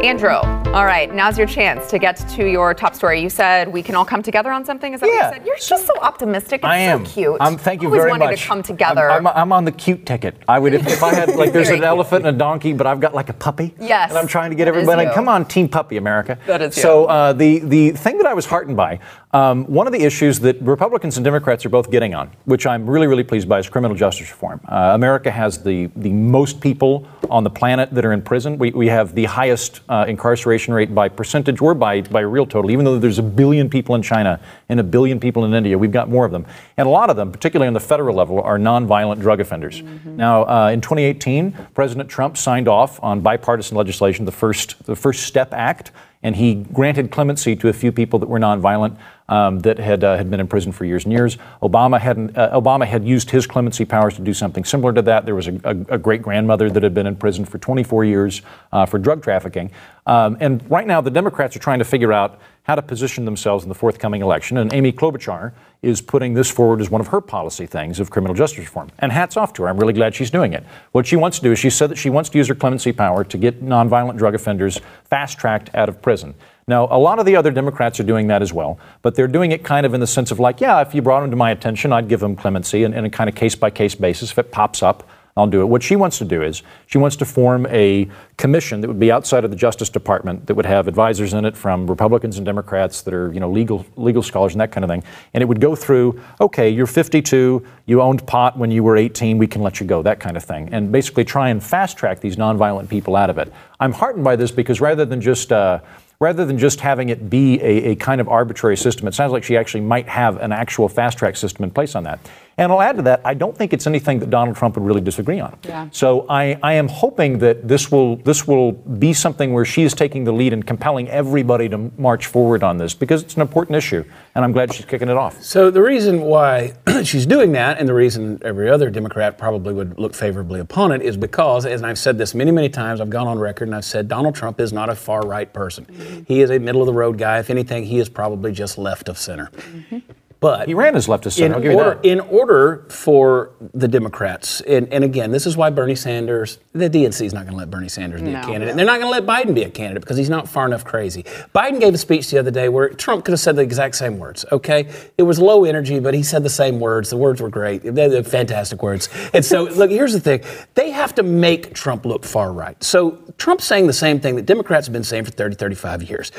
Andrew, 0.03 0.64
all 0.75 0.83
right, 0.85 1.13
now's 1.15 1.37
your 1.37 1.47
chance 1.47 1.89
to 1.89 1.97
get 1.97 2.17
to 2.27 2.45
your 2.51 2.73
top 2.73 2.93
story. 2.95 3.21
You 3.21 3.29
said 3.29 3.71
we 3.71 3.81
can 3.81 3.95
all 3.95 4.03
come 4.03 4.21
together 4.21 4.51
on 4.51 4.65
something. 4.65 4.93
Is 4.93 4.99
that 4.99 5.07
Yeah. 5.07 5.13
what 5.29 5.31
you 5.31 5.37
said? 5.37 5.47
You're 5.47 5.55
just 5.55 5.87
so 5.87 5.93
optimistic. 6.01 6.59
It's 6.59 6.65
I 6.65 6.75
am. 6.79 7.05
so 7.05 7.13
cute. 7.13 7.37
Um, 7.39 7.57
thank 7.57 7.81
you 7.81 7.87
Always 7.87 7.99
very 8.01 8.11
wanted 8.11 8.25
much. 8.25 8.41
to 8.41 8.47
come 8.47 8.61
together. 8.61 9.09
I'm, 9.09 9.25
I'm, 9.25 9.37
I'm 9.37 9.51
on 9.53 9.63
the 9.63 9.71
cute 9.71 10.05
ticket. 10.05 10.35
I 10.49 10.59
would 10.59 10.73
if, 10.73 10.85
if 10.85 11.01
I 11.01 11.13
had 11.13 11.33
like 11.37 11.53
there's 11.53 11.69
an 11.69 11.75
cute. 11.75 11.85
elephant 11.85 12.25
and 12.27 12.35
a 12.35 12.37
donkey, 12.37 12.73
but 12.73 12.87
I've 12.87 12.99
got 12.99 13.13
like 13.15 13.29
a 13.29 13.33
puppy. 13.33 13.73
Yes, 13.79 14.09
And 14.09 14.19
I'm 14.19 14.27
trying 14.27 14.49
to 14.49 14.55
get 14.57 14.67
everybody. 14.67 15.05
Come 15.13 15.29
on, 15.29 15.45
Team 15.45 15.69
Puppy 15.69 15.95
America. 15.95 16.37
That 16.45 16.61
is 16.61 16.75
you. 16.75 16.81
So 16.83 17.05
uh, 17.05 17.31
the 17.31 17.59
the 17.59 17.91
thing 17.91 18.17
that 18.17 18.27
I 18.27 18.33
was 18.33 18.45
heartened 18.45 18.75
by, 18.75 18.99
um, 19.31 19.63
one 19.67 19.87
of 19.87 19.93
the 19.93 20.01
issues 20.03 20.41
that 20.41 20.61
Republicans 20.61 21.15
and 21.15 21.23
Democrats 21.23 21.65
are 21.65 21.69
both 21.69 21.89
getting 21.89 22.13
on, 22.15 22.29
which 22.43 22.65
I'm 22.67 22.85
really 22.89 23.07
really 23.07 23.23
pleased 23.23 23.47
by, 23.47 23.59
is 23.59 23.69
criminal 23.69 23.95
justice 23.95 24.29
reform. 24.29 24.59
Uh, 24.67 24.91
America 24.93 25.31
has 25.31 25.63
the 25.63 25.89
the 25.95 26.11
most 26.11 26.59
people 26.59 27.07
on 27.29 27.45
the 27.45 27.49
planet 27.49 27.91
that 27.93 28.03
are 28.03 28.11
in 28.11 28.21
prison. 28.21 28.57
We, 28.57 28.71
we 28.71 28.87
have 28.89 29.15
the 29.15 29.23
highest 29.23 29.79
uh, 29.87 30.03
incarceration 30.07 30.64
rate 30.73 30.93
by 30.93 31.09
percentage 31.09 31.61
or 31.61 31.73
by 31.73 32.01
by 32.01 32.21
real 32.21 32.45
total. 32.45 32.71
Even 32.71 32.85
though 32.85 32.99
there's 32.99 33.19
a 33.19 33.23
billion 33.23 33.69
people 33.69 33.95
in 33.95 34.01
China 34.01 34.39
and 34.69 34.79
a 34.79 34.83
billion 34.83 35.19
people 35.19 35.45
in 35.45 35.53
India, 35.53 35.77
we've 35.77 35.91
got 35.91 36.09
more 36.09 36.25
of 36.25 36.31
them, 36.31 36.45
and 36.77 36.87
a 36.87 36.89
lot 36.89 37.09
of 37.09 37.15
them, 37.15 37.31
particularly 37.31 37.67
on 37.67 37.73
the 37.73 37.79
federal 37.79 38.15
level, 38.15 38.41
are 38.41 38.57
nonviolent 38.57 39.19
drug 39.19 39.39
offenders. 39.39 39.81
Now, 40.05 40.43
uh, 40.43 40.69
in 40.69 40.81
2018, 40.81 41.51
President 41.73 42.09
Trump 42.09 42.37
signed 42.37 42.67
off 42.67 43.01
on 43.03 43.21
bipartisan 43.21 43.77
legislation, 43.77 44.25
the 44.25 44.31
first 44.31 44.83
the 44.85 44.95
First 44.95 45.23
Step 45.23 45.53
Act, 45.53 45.91
and 46.25 46.35
he 46.35 46.55
granted 46.55 47.11
clemency 47.11 47.55
to 47.55 47.67
a 47.69 47.73
few 47.73 47.91
people 47.91 48.17
that 48.17 48.27
were 48.27 48.39
nonviolent 48.39 48.97
um, 49.29 49.59
that 49.59 49.77
had 49.77 50.03
uh, 50.03 50.17
had 50.17 50.31
been 50.31 50.39
in 50.39 50.47
prison 50.47 50.71
for 50.71 50.83
years 50.83 51.03
and 51.03 51.13
years. 51.13 51.37
Obama 51.61 51.99
hadn't. 51.99 52.35
Uh, 52.35 52.59
Obama 52.59 52.83
had 52.83 53.05
used 53.05 53.29
his 53.29 53.45
clemency 53.45 53.85
powers 53.85 54.15
to 54.15 54.23
do 54.23 54.33
something 54.33 54.63
similar 54.63 54.91
to 54.91 55.03
that. 55.03 55.27
There 55.27 55.35
was 55.35 55.47
a, 55.47 55.53
a, 55.63 55.95
a 55.95 55.97
great 55.99 56.23
grandmother 56.23 56.71
that 56.71 56.81
had 56.81 56.95
been 56.95 57.05
in 57.05 57.15
prison 57.15 57.45
for 57.45 57.59
24 57.59 58.05
years 58.05 58.41
uh, 58.71 58.87
for 58.87 58.97
drug 58.97 59.21
trafficking. 59.21 59.69
Um, 60.07 60.35
and 60.39 60.67
right 60.67 60.87
now, 60.87 60.99
the 60.99 61.11
Democrats 61.11 61.55
are 61.55 61.59
trying 61.59 61.79
to 61.79 61.85
figure 61.85 62.11
out 62.11 62.39
how 62.63 62.73
to 62.73 62.81
position 62.81 63.25
themselves 63.25 63.63
in 63.63 63.69
the 63.69 63.75
forthcoming 63.75 64.23
election. 64.23 64.57
And 64.57 64.73
Amy 64.73 64.91
Klobuchar 64.91 65.53
is 65.85 66.01
putting 66.01 66.33
this 66.33 66.49
forward 66.49 66.81
as 66.81 66.89
one 66.89 66.99
of 66.99 67.07
her 67.07 67.21
policy 67.21 67.67
things 67.67 67.99
of 67.99 68.09
criminal 68.09 68.33
justice 68.33 68.59
reform. 68.59 68.89
And 68.99 69.11
hats 69.11 69.37
off 69.37 69.53
to 69.53 69.63
her. 69.63 69.69
I'm 69.69 69.77
really 69.77 69.93
glad 69.93 70.15
she's 70.15 70.31
doing 70.31 70.53
it. 70.53 70.63
What 70.91 71.05
she 71.05 71.15
wants 71.15 71.37
to 71.37 71.43
do 71.43 71.51
is 71.51 71.59
she 71.59 71.69
said 71.69 71.91
that 71.91 71.97
she 71.97 72.09
wants 72.09 72.29
to 72.31 72.37
use 72.37 72.47
her 72.47 72.55
clemency 72.55 72.91
power 72.91 73.23
to 73.23 73.37
get 73.37 73.63
nonviolent 73.63 74.17
drug 74.17 74.33
offenders 74.33 74.81
fast 75.03 75.37
tracked 75.37 75.73
out 75.75 75.87
of 75.87 76.01
prison. 76.01 76.33
Now, 76.67 76.87
a 76.89 76.97
lot 76.97 77.19
of 77.19 77.27
the 77.27 77.35
other 77.35 77.51
Democrats 77.51 77.99
are 77.99 78.03
doing 78.03 78.27
that 78.27 78.41
as 78.41 78.51
well, 78.51 78.79
but 79.03 79.13
they're 79.13 79.27
doing 79.27 79.51
it 79.51 79.63
kind 79.63 79.85
of 79.85 79.93
in 79.93 79.99
the 79.99 80.07
sense 80.07 80.31
of 80.31 80.39
like, 80.39 80.59
yeah, 80.59 80.81
if 80.81 80.95
you 80.95 81.03
brought 81.03 81.21
them 81.21 81.29
to 81.29 81.37
my 81.37 81.51
attention, 81.51 81.93
I'd 81.93 82.07
give 82.07 82.19
them 82.19 82.35
clemency 82.35 82.83
and 82.83 82.95
in 82.95 83.05
a 83.05 83.09
kind 83.09 83.29
of 83.29 83.35
case 83.35 83.55
by 83.55 83.69
case 83.69 83.93
basis. 83.93 84.31
If 84.31 84.39
it 84.39 84.51
pops 84.51 84.81
up, 84.81 85.07
I'll 85.37 85.47
do 85.47 85.59
it. 85.59 85.65
What 85.65 85.83
she 85.83 85.97
wants 85.97 86.17
to 86.19 86.25
do 86.25 86.41
is 86.41 86.63
she 86.87 86.97
wants 86.97 87.17
to 87.17 87.25
form 87.25 87.65
a 87.65 88.09
commission 88.37 88.79
that 88.79 88.87
would 88.87 89.01
be 89.01 89.11
outside 89.11 89.43
of 89.43 89.51
the 89.51 89.57
Justice 89.57 89.89
Department 89.89 90.47
that 90.47 90.55
would 90.55 90.65
have 90.65 90.87
advisors 90.87 91.33
in 91.33 91.43
it 91.43 91.57
from 91.57 91.87
Republicans 91.87 92.37
and 92.37 92.45
Democrats 92.45 93.01
that 93.01 93.13
are, 93.13 93.33
you 93.33 93.41
know, 93.41 93.51
legal 93.51 93.85
legal 93.97 94.23
scholars 94.23 94.53
and 94.53 94.61
that 94.61 94.71
kind 94.71 94.85
of 94.85 94.89
thing. 94.89 95.03
And 95.33 95.41
it 95.41 95.45
would 95.45 95.59
go 95.59 95.75
through, 95.75 96.21
okay, 96.39 96.69
you're 96.69 96.87
52, 96.87 97.67
you 97.85 98.01
owned 98.01 98.25
pot 98.25 98.57
when 98.57 98.71
you 98.71 98.81
were 98.81 98.95
18, 98.95 99.37
we 99.37 99.45
can 99.45 99.61
let 99.61 99.81
you 99.81 99.85
go, 99.85 100.01
that 100.03 100.21
kind 100.21 100.37
of 100.37 100.43
thing. 100.45 100.69
And 100.71 100.89
basically 100.89 101.25
try 101.25 101.49
and 101.49 101.61
fast 101.61 101.97
track 101.97 102.21
these 102.21 102.37
nonviolent 102.37 102.87
people 102.87 103.17
out 103.17 103.29
of 103.29 103.37
it. 103.37 103.51
I'm 103.81 103.91
heartened 103.91 104.23
by 104.23 104.37
this 104.37 104.51
because 104.51 104.79
rather 104.79 105.03
than 105.03 105.19
just 105.19 105.51
uh, 105.51 105.79
rather 106.21 106.45
than 106.45 106.57
just 106.57 106.79
having 106.79 107.09
it 107.09 107.29
be 107.29 107.61
a, 107.61 107.91
a 107.91 107.95
kind 107.95 108.21
of 108.21 108.29
arbitrary 108.29 108.77
system, 108.77 109.05
it 109.05 109.13
sounds 109.13 109.33
like 109.33 109.43
she 109.43 109.57
actually 109.57 109.81
might 109.81 110.07
have 110.07 110.37
an 110.37 110.53
actual 110.53 110.87
fast 110.87 111.17
track 111.17 111.35
system 111.35 111.65
in 111.65 111.71
place 111.71 111.93
on 111.93 112.03
that. 112.03 112.21
And 112.57 112.71
I'll 112.71 112.81
add 112.81 112.95
to 112.95 113.01
that, 113.03 113.21
I 113.25 113.33
don't 113.33 113.55
think 113.55 113.73
it's 113.73 113.85
anything 113.85 114.19
that 114.19 114.29
Donald 114.29 114.55
Trump 114.55 114.75
would 114.75 114.85
really 114.85 115.01
disagree 115.01 115.41
on. 115.41 115.57
Yeah. 115.63 115.89
So 115.91 116.25
I, 116.29 116.57
I 116.63 116.73
am 116.73 116.87
hoping 116.87 117.39
that 117.39 117.67
this 117.67 117.91
will 117.91 118.15
this 118.17 118.47
will 118.47 118.71
be 118.71 119.13
something 119.13 119.51
where 119.51 119.65
she 119.65 119.83
is 119.83 119.93
taking 119.93 120.23
the 120.23 120.31
lead 120.31 120.53
and 120.53 120.65
compelling 120.65 121.09
everybody 121.09 121.67
to 121.69 121.91
march 121.97 122.27
forward 122.27 122.63
on 122.63 122.77
this 122.77 122.93
because 122.93 123.23
it's 123.23 123.35
an 123.35 123.41
important 123.41 123.75
issue, 123.75 124.05
and 124.35 124.45
I'm 124.45 124.53
glad 124.53 124.73
she's 124.73 124.85
kicking 124.85 125.09
it 125.09 125.17
off. 125.17 125.41
So 125.43 125.69
the 125.69 125.81
reason 125.81 126.21
why 126.21 126.73
she's 127.03 127.25
doing 127.25 127.51
that, 127.53 127.77
and 127.79 127.89
the 127.89 127.93
reason 127.93 128.39
every 128.45 128.69
other 128.69 128.89
Democrat 128.89 129.37
probably 129.37 129.73
would 129.73 129.99
look 129.99 130.13
favorably 130.13 130.61
upon 130.61 130.93
it, 130.93 131.01
is 131.01 131.17
because, 131.17 131.65
and 131.65 131.85
I've 131.85 131.99
said 131.99 132.17
this 132.17 132.33
many, 132.33 132.51
many 132.51 132.69
times, 132.69 133.01
I've 133.01 133.09
gone 133.09 133.27
on 133.27 133.37
record 133.37 133.67
and 133.67 133.75
I've 133.75 133.85
said 133.85 134.07
Donald 134.07 134.35
Trump 134.35 134.61
is 134.61 134.71
not 134.71 134.89
a 134.89 134.95
far 134.95 135.21
right 135.25 135.51
person. 135.51 135.85
Mm-hmm. 135.85 136.23
He 136.25 136.41
is 136.41 136.51
a 136.51 136.59
middle 136.59 136.81
of 136.81 136.87
the 136.87 136.93
road 136.93 137.17
guy. 137.17 137.39
If 137.39 137.49
anything, 137.49 137.83
he 137.83 137.99
is 137.99 138.07
probably 138.07 138.53
just 138.53 138.77
left 138.77 139.09
of 139.09 139.17
center. 139.17 139.47
Mm-hmm. 139.47 139.99
But 140.39 140.67
He 140.67 140.73
ran 140.73 140.95
as 140.95 141.07
leftist 141.07 141.33
center. 141.33 141.45
in 141.47 141.53
I'll 141.53 141.61
give 141.61 141.71
you 141.71 141.77
order, 141.77 141.95
that. 141.95 142.05
in 142.05 142.19
order 142.19 142.85
for 142.89 143.51
the 143.73 143.87
Democrats, 143.87 144.61
and, 144.61 144.91
and 144.93 145.03
again, 145.03 145.31
this 145.31 145.45
is 145.47 145.57
why 145.57 145.69
Bernie 145.69 145.95
Sanders, 145.95 146.59
the 146.73 146.89
DNC 146.89 147.25
is 147.25 147.33
not 147.33 147.41
going 147.43 147.53
to 147.53 147.57
let 147.57 147.69
Bernie 147.71 147.89
Sanders 147.89 148.21
be 148.21 148.31
No. 148.31 148.39
a 148.41 148.43
candidate. 148.43 148.69
And 148.69 148.77
they're 148.79 148.85
not 148.85 148.99
going 148.99 149.11
to 149.13 149.19
let 149.21 149.25
Biden 149.25 149.55
be 149.55 149.63
a 149.63 149.69
candidate 149.69 150.01
because 150.03 150.17
he's 150.17 150.29
not 150.29 150.47
far 150.47 150.65
enough 150.65 150.83
crazy. 150.83 151.23
Biden 151.55 151.79
gave 151.79 151.93
a 151.93 151.97
speech 151.97 152.29
the 152.29 152.37
other 152.37 152.51
day 152.51 152.69
where 152.69 152.89
Trump 152.89 153.25
could 153.25 153.31
have 153.31 153.39
said 153.39 153.55
the 153.55 153.61
exact 153.61 153.95
same 153.95 154.19
words, 154.19 154.45
okay? 154.51 154.87
It 155.17 155.23
was 155.23 155.39
low 155.39 155.63
energy, 155.63 155.99
but 155.99 156.13
he 156.13 156.21
said 156.21 156.43
the 156.43 156.49
same 156.49 156.79
words. 156.79 157.09
The 157.09 157.17
words 157.17 157.41
were 157.41 157.49
great. 157.49 157.81
They're, 157.83 158.09
they're 158.09 158.23
fantastic 158.23 158.83
words. 158.83 159.09
And 159.33 159.43
so, 159.43 159.63
look, 159.75 159.89
here's 159.89 160.13
the 160.13 160.19
thing 160.19 160.41
they 160.75 160.91
have 160.91 161.15
to 161.15 161.23
make 161.23 161.73
Trump 161.73 162.05
look 162.05 162.23
far 162.25 162.51
right. 162.53 162.81
So, 162.83 163.17
Trump's 163.37 163.65
saying 163.65 163.87
the 163.87 163.93
same 163.93 164.19
thing 164.19 164.35
that 164.35 164.45
Democrats 164.45 164.87
have 164.87 164.93
been 164.93 165.03
saying 165.03 165.25
for 165.25 165.31
30, 165.31 165.55
35 165.55 166.03
years. 166.03 166.31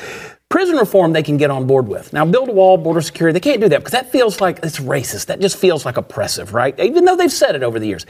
Prison 0.48 0.76
reform 0.76 1.12
they 1.12 1.22
can 1.22 1.36
get 1.36 1.50
on 1.50 1.66
board 1.66 1.88
with. 1.88 2.12
Now, 2.12 2.24
build 2.24 2.48
a 2.48 2.52
wall, 2.52 2.76
border 2.76 3.00
security, 3.00 3.32
they 3.32 3.40
can't 3.40 3.60
do 3.60 3.68
that 3.68 3.78
because 3.78 3.92
that 3.92 4.12
feels 4.12 4.40
like 4.40 4.60
it's 4.62 4.78
racist. 4.78 5.26
That 5.26 5.40
just 5.40 5.56
feels 5.56 5.84
like 5.84 5.96
oppressive, 5.96 6.54
right? 6.54 6.78
Even 6.78 7.04
though 7.04 7.16
they've 7.16 7.32
said 7.32 7.56
it 7.56 7.62
over 7.62 7.78
the 7.78 7.86
years. 7.86 8.06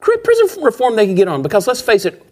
Prison 0.00 0.62
reform 0.62 0.96
they 0.96 1.06
can 1.06 1.14
get 1.14 1.28
on 1.28 1.42
because 1.42 1.66
let's 1.66 1.80
face 1.80 2.04
it, 2.04 2.22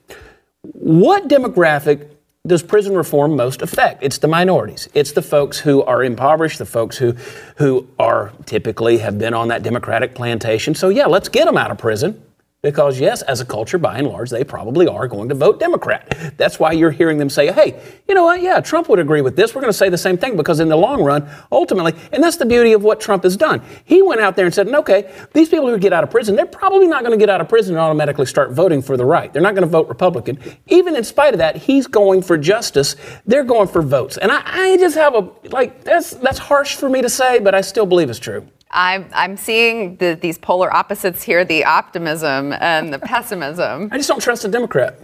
what 0.63 1.29
demographic 1.29 2.09
does 2.47 2.63
prison 2.63 2.95
reform 2.95 3.37
most 3.37 3.63
affect? 3.63 4.03
It's 4.03 4.19
the 4.19 4.29
minorities. 4.29 4.89
It's 4.95 5.13
the 5.13 5.23
folks 5.23 5.59
who 5.59 5.83
are 5.83 6.03
impoverished, 6.03 6.59
the 6.59 6.67
folks 6.67 6.97
who 6.97 7.15
who 7.57 7.87
are 7.99 8.33
typically 8.47 8.99
have 8.99 9.19
been 9.19 9.35
on 9.35 9.49
that 9.49 9.63
democratic 9.63 10.15
plantation. 10.15 10.75
So 10.75 10.89
yeah, 10.89 11.07
let's 11.07 11.29
get 11.29 11.45
them 11.45 11.57
out 11.57 11.71
of 11.71 11.79
prison. 11.79 12.23
Because 12.63 13.01
yes, 13.01 13.23
as 13.23 13.41
a 13.41 13.47
culture, 13.47 13.79
by 13.79 13.97
and 13.97 14.07
large, 14.07 14.29
they 14.29 14.45
probably 14.45 14.87
are 14.87 15.09
going 15.09 15.31
to 15.31 15.35
vote 15.35 15.59
Democrat. 15.59 16.35
That's 16.37 16.59
why 16.59 16.73
you're 16.73 16.91
hearing 16.91 17.17
them 17.17 17.31
say, 17.31 17.51
"Hey, 17.51 17.81
you 18.07 18.15
know 18.15 18.25
what? 18.25 18.43
Yeah, 18.43 18.61
Trump 18.61 18.91
would 18.91 18.99
agree 18.99 19.23
with 19.23 19.35
this. 19.35 19.55
We're 19.55 19.63
going 19.63 19.73
to 19.73 19.79
say 19.79 19.89
the 19.89 19.97
same 19.97 20.19
thing." 20.19 20.37
Because 20.37 20.61
in 20.61 20.69
the 20.69 20.77
long 20.77 21.03
run, 21.03 21.27
ultimately, 21.51 21.95
and 22.13 22.23
that's 22.23 22.37
the 22.37 22.45
beauty 22.45 22.75
of 22.75 22.83
what 22.83 23.01
Trump 23.01 23.23
has 23.23 23.35
done. 23.35 23.63
He 23.87 24.03
went 24.03 24.21
out 24.21 24.37
there 24.37 24.45
and 24.45 24.55
said, 24.55 24.69
"Okay, 24.69 25.11
these 25.33 25.49
people 25.49 25.69
who 25.69 25.79
get 25.79 25.95
out 25.95 26.05
of 26.05 26.11
prison, 26.11 26.37
they're 26.37 26.45
probably 26.45 26.87
not 26.87 27.01
going 27.01 27.19
to 27.19 27.23
get 27.23 27.31
out 27.31 27.41
of 27.41 27.49
prison 27.49 27.77
and 27.77 27.81
automatically 27.81 28.27
start 28.27 28.53
voting 28.53 28.83
for 28.83 28.99
the 28.99 29.07
right. 29.07 29.33
They're 29.33 29.41
not 29.41 29.55
going 29.55 29.67
to 29.67 29.71
vote 29.71 29.89
Republican. 29.89 30.39
Even 30.67 30.95
in 30.97 31.05
spite 31.05 31.33
of 31.33 31.39
that, 31.39 31.57
he's 31.57 31.87
going 31.87 32.21
for 32.21 32.37
justice. 32.37 32.95
They're 33.25 33.43
going 33.43 33.69
for 33.69 33.81
votes. 33.81 34.19
And 34.19 34.31
I, 34.31 34.43
I 34.45 34.77
just 34.77 34.97
have 34.97 35.15
a 35.15 35.31
like 35.49 35.83
that's 35.83 36.11
that's 36.11 36.39
harsh 36.39 36.77
for 36.77 36.91
me 36.91 37.01
to 37.01 37.09
say, 37.09 37.39
but 37.39 37.55
I 37.55 37.63
still 37.63 37.87
believe 37.87 38.11
it's 38.11 38.19
true. 38.19 38.47
I'm, 38.73 39.07
I'm 39.13 39.37
seeing 39.37 39.97
the, 39.97 40.17
these 40.21 40.39
polar 40.39 40.73
opposites 40.73 41.23
here 41.25 41.45
the 41.45 41.65
optimism 41.65 42.53
and 42.53 42.93
the 42.93 43.01
pessimism. 43.01 43.89
I 43.93 43.97
just 43.97 44.09
don't 44.09 44.21
trust 44.21 44.45
a 44.45 44.49
Democrat. 44.49 44.97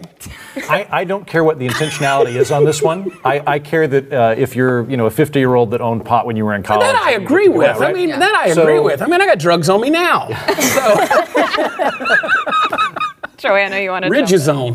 I, 0.69 0.87
I 0.91 1.05
don't 1.05 1.27
care 1.27 1.43
what 1.43 1.59
the 1.59 1.67
intentionality 1.67 2.37
is 2.37 2.53
on 2.53 2.65
this 2.65 2.81
one. 2.81 3.11
I, 3.25 3.43
I 3.55 3.59
care 3.59 3.89
that 3.89 4.13
uh, 4.13 4.35
if 4.39 4.55
you're, 4.55 4.89
you 4.89 4.97
know, 4.97 5.07
a 5.07 5.11
50 5.11 5.39
year 5.41 5.55
old 5.57 5.73
that 5.73 5.81
owned 5.81 6.05
pot 6.05 6.27
when 6.27 6.37
you 6.37 6.45
were 6.45 6.55
in 6.55 6.63
college. 6.63 6.83
That 6.87 6.95
I 6.95 7.13
agree 7.13 7.49
with. 7.49 7.67
Yeah, 7.67 7.79
right? 7.79 7.91
I 7.91 7.93
mean, 7.93 8.11
Yeah. 8.11 8.21
that 8.21 8.35
I 8.37 8.53
So- 8.53 8.63
agree 8.63 8.79
with. 8.79 9.03
I 9.03 9.07
mean, 9.07 9.21
I 9.21 9.27
got 9.27 9.41
drugs 9.41 9.69
on 9.69 9.81
me 9.81 9.91
now. 9.91 10.29
So. 10.67 10.97
Joanna, 13.37 13.79
you 13.81 13.91
want 13.91 14.05
to 14.05 14.11
Ridge 14.11 14.33
is 14.33 14.49
on. 14.49 14.73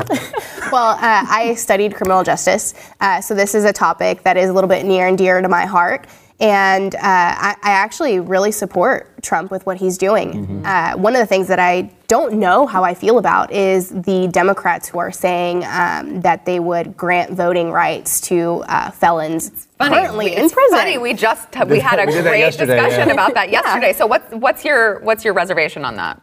Well, 0.70 0.90
uh, 0.92 0.98
I 1.28 1.54
studied 1.56 1.94
criminal 1.94 2.22
justice, 2.22 2.74
uh, 3.00 3.20
so 3.20 3.34
this 3.34 3.54
is 3.54 3.64
a 3.64 3.72
topic 3.72 4.22
that 4.22 4.36
is 4.36 4.48
a 4.48 4.52
little 4.52 4.68
bit 4.68 4.86
near 4.86 5.08
and 5.08 5.18
dear 5.18 5.40
to 5.42 5.48
my 5.48 5.66
heart. 5.66 6.06
And 6.40 6.94
uh, 6.96 6.98
I, 7.02 7.56
I 7.62 7.70
actually 7.70 8.18
really 8.18 8.50
support 8.50 9.22
Trump 9.22 9.50
with 9.52 9.64
what 9.64 9.76
he's 9.76 9.96
doing. 9.96 10.64
Uh, 10.66 10.94
one 10.94 11.14
of 11.14 11.20
the 11.20 11.26
things 11.26 11.46
that 11.48 11.60
I 11.60 11.92
don't 12.08 12.34
know 12.34 12.66
how 12.66 12.82
I 12.82 12.94
feel 12.94 13.18
about 13.18 13.52
is 13.52 13.90
the 13.90 14.26
Democrats 14.32 14.88
who 14.88 14.98
are 14.98 15.12
saying 15.12 15.64
um, 15.66 16.20
that 16.22 16.44
they 16.44 16.58
would 16.58 16.96
grant 16.96 17.30
voting 17.32 17.70
rights 17.70 18.20
to 18.22 18.64
uh, 18.66 18.90
felons 18.90 19.68
currently 19.78 20.26
We- 20.30 20.36
in 20.36 20.44
it's 20.44 20.52
prison. 20.54 20.78
funny. 20.78 20.98
We 20.98 21.14
just 21.14 21.48
we 21.66 21.78
had 21.78 22.00
a 22.00 22.06
we 22.12 22.20
great 22.22 22.44
discussion 22.50 23.08
yeah. 23.08 23.12
about 23.12 23.34
that 23.34 23.50
yesterday. 23.58 23.92
So 23.92 24.06
what's 24.06 24.32
what's 24.34 24.64
your 24.64 24.98
what's 25.00 25.24
your 25.24 25.34
reservation 25.34 25.84
on 25.84 25.94
that? 25.96 26.20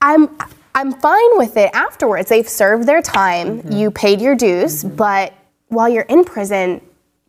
I'm 0.00 0.36
I'm 0.74 0.92
fine 0.92 1.38
with 1.38 1.56
it 1.56 1.70
afterwards. 1.74 2.28
They've 2.28 2.48
served 2.48 2.86
their 2.86 3.02
time. 3.02 3.70
You 3.72 3.90
paid 3.90 4.20
your 4.20 4.34
dues, 4.34 4.84
but 4.84 5.32
while 5.68 5.88
you're 5.88 6.04
in 6.04 6.24
prison, 6.24 6.80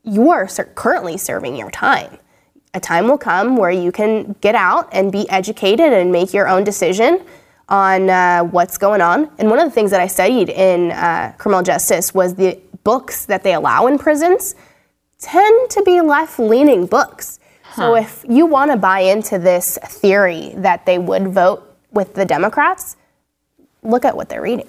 you 0.03 0.31
are 0.31 0.47
ser- 0.47 0.71
currently 0.75 1.17
serving 1.17 1.55
your 1.55 1.71
time. 1.71 2.17
A 2.73 2.79
time 2.79 3.07
will 3.07 3.17
come 3.17 3.57
where 3.57 3.71
you 3.71 3.91
can 3.91 4.35
get 4.41 4.55
out 4.55 4.89
and 4.91 5.11
be 5.11 5.29
educated 5.29 5.91
and 5.91 6.11
make 6.11 6.33
your 6.33 6.47
own 6.47 6.63
decision 6.63 7.25
on 7.67 8.09
uh, 8.09 8.43
what's 8.43 8.77
going 8.77 9.01
on. 9.01 9.29
And 9.37 9.49
one 9.49 9.59
of 9.59 9.65
the 9.65 9.71
things 9.71 9.91
that 9.91 9.99
I 9.99 10.07
studied 10.07 10.49
in 10.49 10.91
uh, 10.91 11.33
criminal 11.37 11.63
justice 11.63 12.13
was 12.13 12.35
the 12.35 12.59
books 12.83 13.25
that 13.25 13.43
they 13.43 13.53
allow 13.53 13.87
in 13.87 13.97
prisons 13.97 14.55
tend 15.19 15.69
to 15.71 15.83
be 15.83 15.99
left 16.01 16.39
leaning 16.39 16.85
books. 16.85 17.39
So 17.75 17.95
if 17.95 18.25
you 18.27 18.45
want 18.45 18.71
to 18.71 18.77
buy 18.77 19.01
into 19.01 19.37
this 19.39 19.77
theory 19.83 20.53
that 20.57 20.85
they 20.85 20.97
would 20.97 21.27
vote 21.29 21.63
with 21.91 22.13
the 22.13 22.25
Democrats, 22.25 22.97
look 23.83 24.05
at 24.05 24.15
what 24.17 24.27
they're 24.29 24.41
reading. 24.41 24.67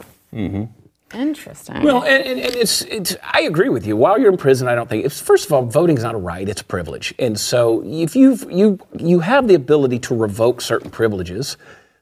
Interesting. 1.15 1.83
Well, 1.83 2.05
and, 2.05 2.25
and, 2.25 2.41
and 2.41 2.55
it's, 2.55 2.83
it's, 2.83 3.17
I 3.23 3.43
agree 3.43 3.69
with 3.69 3.87
you. 3.87 3.97
While 3.97 4.19
you're 4.19 4.31
in 4.31 4.37
prison, 4.37 4.69
I 4.69 4.75
don't 4.75 4.89
think, 4.89 5.05
it's, 5.05 5.21
first 5.21 5.47
of 5.47 5.53
all, 5.53 5.63
voting 5.63 5.97
is 5.97 6.05
not 6.05 6.15
a 6.15 6.19
right, 6.19 6.49
it's 6.49 6.61
a 6.61 6.65
privilege. 6.65 7.13
And 7.19 7.39
so 7.39 7.83
if 7.85 8.15
you've, 8.15 8.51
you, 8.51 8.79
you 8.99 9.21
have 9.21 9.49
the 9.49 9.55
ability 9.55 9.99
to 10.01 10.15
revoke 10.15 10.61
certain 10.61 10.91
privileges, 10.91 11.57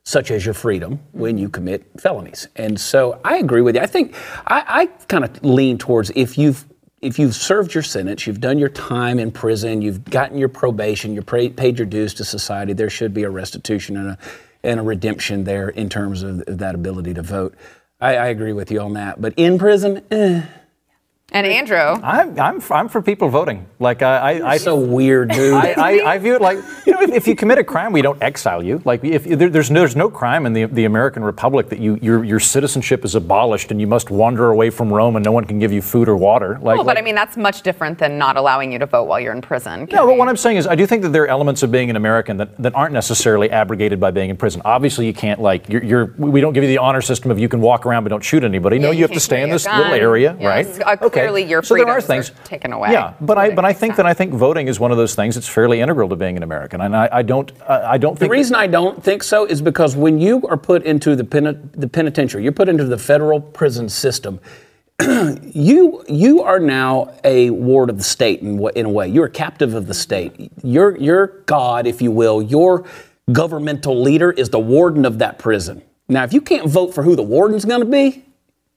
such 0.05 0.31
as 0.31 0.44
your 0.44 0.55
freedom, 0.55 1.01
when 1.12 1.38
you 1.38 1.49
commit 1.49 1.87
felonies. 1.99 2.49
And 2.57 2.81
so 2.81 3.21
I 3.25 3.37
agree 3.37 3.62
with 3.62 3.77
you. 3.77 3.83
I 3.83 3.87
think, 3.87 4.14
I, 4.47 4.64
I 4.66 4.87
kind 5.07 5.25
of 5.25 5.42
lean 5.44 5.79
towards 5.79 6.11
if 6.14 6.37
you've, 6.37 6.64
if 7.01 7.18
you've 7.18 7.35
served 7.35 7.75
your 7.75 7.83
sentence, 7.83 8.27
you've 8.27 8.40
done 8.40 8.59
your 8.59 8.71
time 8.71 9.18
in 9.18 9.31
prison, 9.31 9.83
you've 9.83 10.05
gotten 10.05 10.37
your 10.37 10.49
probation, 10.49 11.14
you've 11.14 11.27
paid 11.27 11.79
your 11.79 11.87
dues 11.87 12.12
to 12.14 12.25
society, 12.25 12.73
there 12.73 12.90
should 12.90 13.14
be 13.14 13.23
a 13.23 13.31
restitution 13.31 13.97
and 13.97 14.09
a, 14.11 14.18
and 14.64 14.81
a 14.81 14.83
redemption 14.83 15.44
there 15.44 15.68
in 15.68 15.88
terms 15.88 16.23
of 16.23 16.44
that 16.47 16.75
ability 16.75 17.14
to 17.14 17.23
vote. 17.23 17.55
I, 18.00 18.16
I 18.16 18.26
agree 18.28 18.52
with 18.52 18.70
you 18.70 18.80
on 18.80 18.94
that. 18.94 19.20
But 19.20 19.34
in 19.37 19.58
prison, 19.58 20.04
eh. 20.11 20.42
And 21.31 21.47
Andrew. 21.47 21.77
I'm, 21.77 22.41
I'm, 22.41 22.62
I'm 22.71 22.88
for 22.88 23.03
people 23.03 23.29
voting. 23.29 23.67
Like 23.79 24.01
I, 24.03 24.38
I, 24.41 24.51
I 24.53 24.57
so 24.57 24.77
weird, 24.77 25.29
dude. 25.31 25.53
I, 25.53 25.73
I, 25.73 26.12
I 26.14 26.19
view 26.19 26.35
it 26.35 26.41
like 26.41 26.59
you 26.87 26.93
know 26.93 27.03
if, 27.03 27.11
if 27.11 27.29
you 27.29 27.37
commit 27.37 27.59
a 27.59 27.64
crime 27.64 27.93
we 27.93 28.01
don't 28.03 28.21
exile 28.23 28.62
you 28.62 28.81
like 28.85 29.05
if 29.05 29.25
there, 29.25 29.51
there's 29.51 29.71
no, 29.71 29.81
there's 29.81 29.95
no 29.95 30.09
crime 30.11 30.47
in 30.47 30.53
the, 30.55 30.64
the 30.64 30.85
American 30.87 31.23
Republic 31.23 31.69
that 31.69 31.79
you 31.81 31.99
your, 32.01 32.25
your 32.25 32.41
citizenship 32.41 33.05
is 33.05 33.14
abolished 33.14 33.71
and 33.71 33.79
you 33.81 33.87
must 33.87 34.11
wander 34.11 34.51
away 34.51 34.71
from 34.71 34.91
Rome 34.93 35.17
and 35.17 35.25
no 35.25 35.31
one 35.31 35.45
can 35.45 35.59
give 35.59 35.71
you 35.71 35.83
food 35.83 36.09
or 36.09 36.17
water 36.17 36.55
like, 36.55 36.64
Well, 36.64 36.79
but 36.79 36.87
like- 36.87 36.99
I 36.99 37.03
mean, 37.03 37.14
that's 37.14 37.37
much 37.37 37.62
different 37.62 37.99
than 37.99 38.17
not 38.19 38.37
allowing 38.37 38.73
you 38.73 38.79
to 38.79 38.87
vote 38.87 39.05
while 39.05 39.21
you're 39.21 39.35
in 39.35 39.43
prison. 39.43 39.87
no, 39.93 40.07
but 40.07 40.17
what 40.17 40.29
I'm 40.29 40.37
saying 40.37 40.57
is, 40.57 40.67
I 40.67 40.75
do 40.75 40.87
think 40.87 41.03
that 41.03 41.11
there 41.11 41.25
are 41.25 41.29
elements 41.29 41.62
of 41.62 41.71
being 41.71 41.91
an 41.91 41.97
American 41.97 42.38
that, 42.38 42.57
that 42.57 42.75
aren't 42.75 42.95
necessarily 42.95 43.51
abrogated 43.51 44.01
by 44.01 44.11
being 44.11 44.31
in 44.31 44.37
prison. 44.38 44.62
Obviously, 44.64 45.07
you 45.07 45.14
can't 45.14 45.41
like 45.41 45.69
you're, 45.69 45.85
you're 45.85 46.14
we 46.17 46.41
don't 46.41 46.53
give 46.55 46.64
you 46.64 46.69
the 46.71 46.79
honor 46.79 47.03
system 47.03 47.31
of 47.31 47.38
you 47.38 47.49
can 47.51 47.61
walk 47.61 47.85
around 47.87 48.03
but 48.05 48.09
don't 48.09 48.25
shoot 48.25 48.43
anybody. 48.45 48.79
no, 48.79 48.91
you, 48.91 48.99
you 48.99 49.03
have 49.05 49.12
to 49.12 49.21
stay 49.21 49.37
in 49.43 49.49
carry 49.49 49.51
a 49.51 49.55
this 49.55 49.67
little 49.67 49.93
area, 49.93 50.37
Yes. 50.41 50.79
right? 50.79 50.88
Clearly 51.22 51.44
your 51.44 51.62
so 51.62 51.74
there 51.74 51.88
are 51.88 52.00
things 52.00 52.31
are 52.31 52.35
taken 52.44 52.72
away. 52.72 52.92
Yeah, 52.92 53.14
but 53.20 53.38
I 53.38 53.54
but 53.54 53.64
I 53.64 53.72
think 53.72 53.96
that 53.96 54.07
I 54.07 54.14
think 54.14 54.33
voting 54.33 54.68
is 54.68 54.81
one 54.81 54.90
of 54.90 54.96
those 54.96 55.14
things 55.14 55.35
that's 55.35 55.48
fairly 55.48 55.81
integral 55.81 56.09
to 56.09 56.16
being 56.16 56.37
an 56.37 56.42
American, 56.42 56.81
and 56.81 56.96
I, 56.96 57.09
I 57.12 57.22
don't 57.22 57.52
uh, 57.62 57.83
I 57.85 57.98
don't 57.98 58.12
think 58.12 58.18
The 58.20 58.24
think 58.24 58.33
reason 58.33 58.57
I 58.57 58.66
don't 58.66 59.02
think 59.02 59.22
so 59.22 59.44
is 59.44 59.62
because 59.62 59.96
when 59.96 60.18
you 60.18 60.42
are 60.48 60.57
put 60.57 60.83
into 60.85 61.16
the, 61.16 61.24
pen, 61.24 61.70
the 61.74 61.88
penitentiary, 61.88 62.42
you're 62.42 62.52
put 62.52 62.68
into 62.68 62.85
the 62.85 62.98
federal 62.98 63.40
prison 63.40 63.88
system. 63.88 64.40
you 65.42 66.04
you 66.09 66.42
are 66.42 66.59
now 66.59 67.14
a 67.22 67.50
ward 67.50 67.88
of 67.88 67.98
the 67.98 68.04
state 68.04 68.40
in, 68.40 68.59
wa- 68.59 68.72
in 68.74 68.87
a 68.87 68.90
way. 68.90 69.07
You're 69.09 69.26
a 69.26 69.31
captive 69.31 69.74
of 69.74 69.87
the 69.87 69.94
state. 69.94 70.50
Your 70.62 70.96
your 70.98 71.26
God, 71.46 71.87
if 71.87 72.02
you 72.02 72.11
will, 72.11 72.42
your 72.42 72.85
governmental 73.31 74.00
leader 74.00 74.33
is 74.33 74.48
the 74.50 74.59
warden 74.59 75.04
of 75.04 75.18
that 75.18 75.38
prison. 75.38 75.83
Now, 76.09 76.24
if 76.24 76.33
you 76.33 76.40
can't 76.40 76.68
vote 76.68 76.94
for 76.94 77.02
who 77.02 77.14
the 77.14 77.22
warden's 77.22 77.64
going 77.64 77.81
to 77.81 77.87
be, 77.87 78.24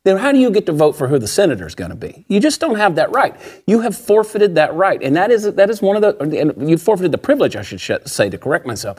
then 0.03 0.17
how 0.17 0.31
do 0.31 0.39
you 0.39 0.49
get 0.49 0.65
to 0.65 0.71
vote 0.71 0.93
for 0.93 1.07
who 1.07 1.19
the 1.19 1.27
senator 1.27 1.67
is 1.67 1.75
going 1.75 1.91
to 1.91 1.95
be? 1.95 2.25
You 2.27 2.39
just 2.39 2.59
don't 2.59 2.75
have 2.75 2.95
that 2.95 3.11
right. 3.11 3.35
You 3.67 3.81
have 3.81 3.95
forfeited 3.95 4.55
that 4.55 4.73
right, 4.73 5.01
and 5.03 5.15
that 5.15 5.31
is 5.31 5.43
that 5.53 5.69
is 5.69 5.81
one 5.81 5.95
of 5.95 6.01
the 6.01 6.39
and 6.39 6.69
you 6.69 6.77
forfeited 6.77 7.11
the 7.11 7.17
privilege, 7.17 7.55
I 7.55 7.61
should 7.61 7.79
sh- 7.79 7.91
say, 8.05 8.29
to 8.29 8.37
correct 8.37 8.65
myself. 8.65 8.97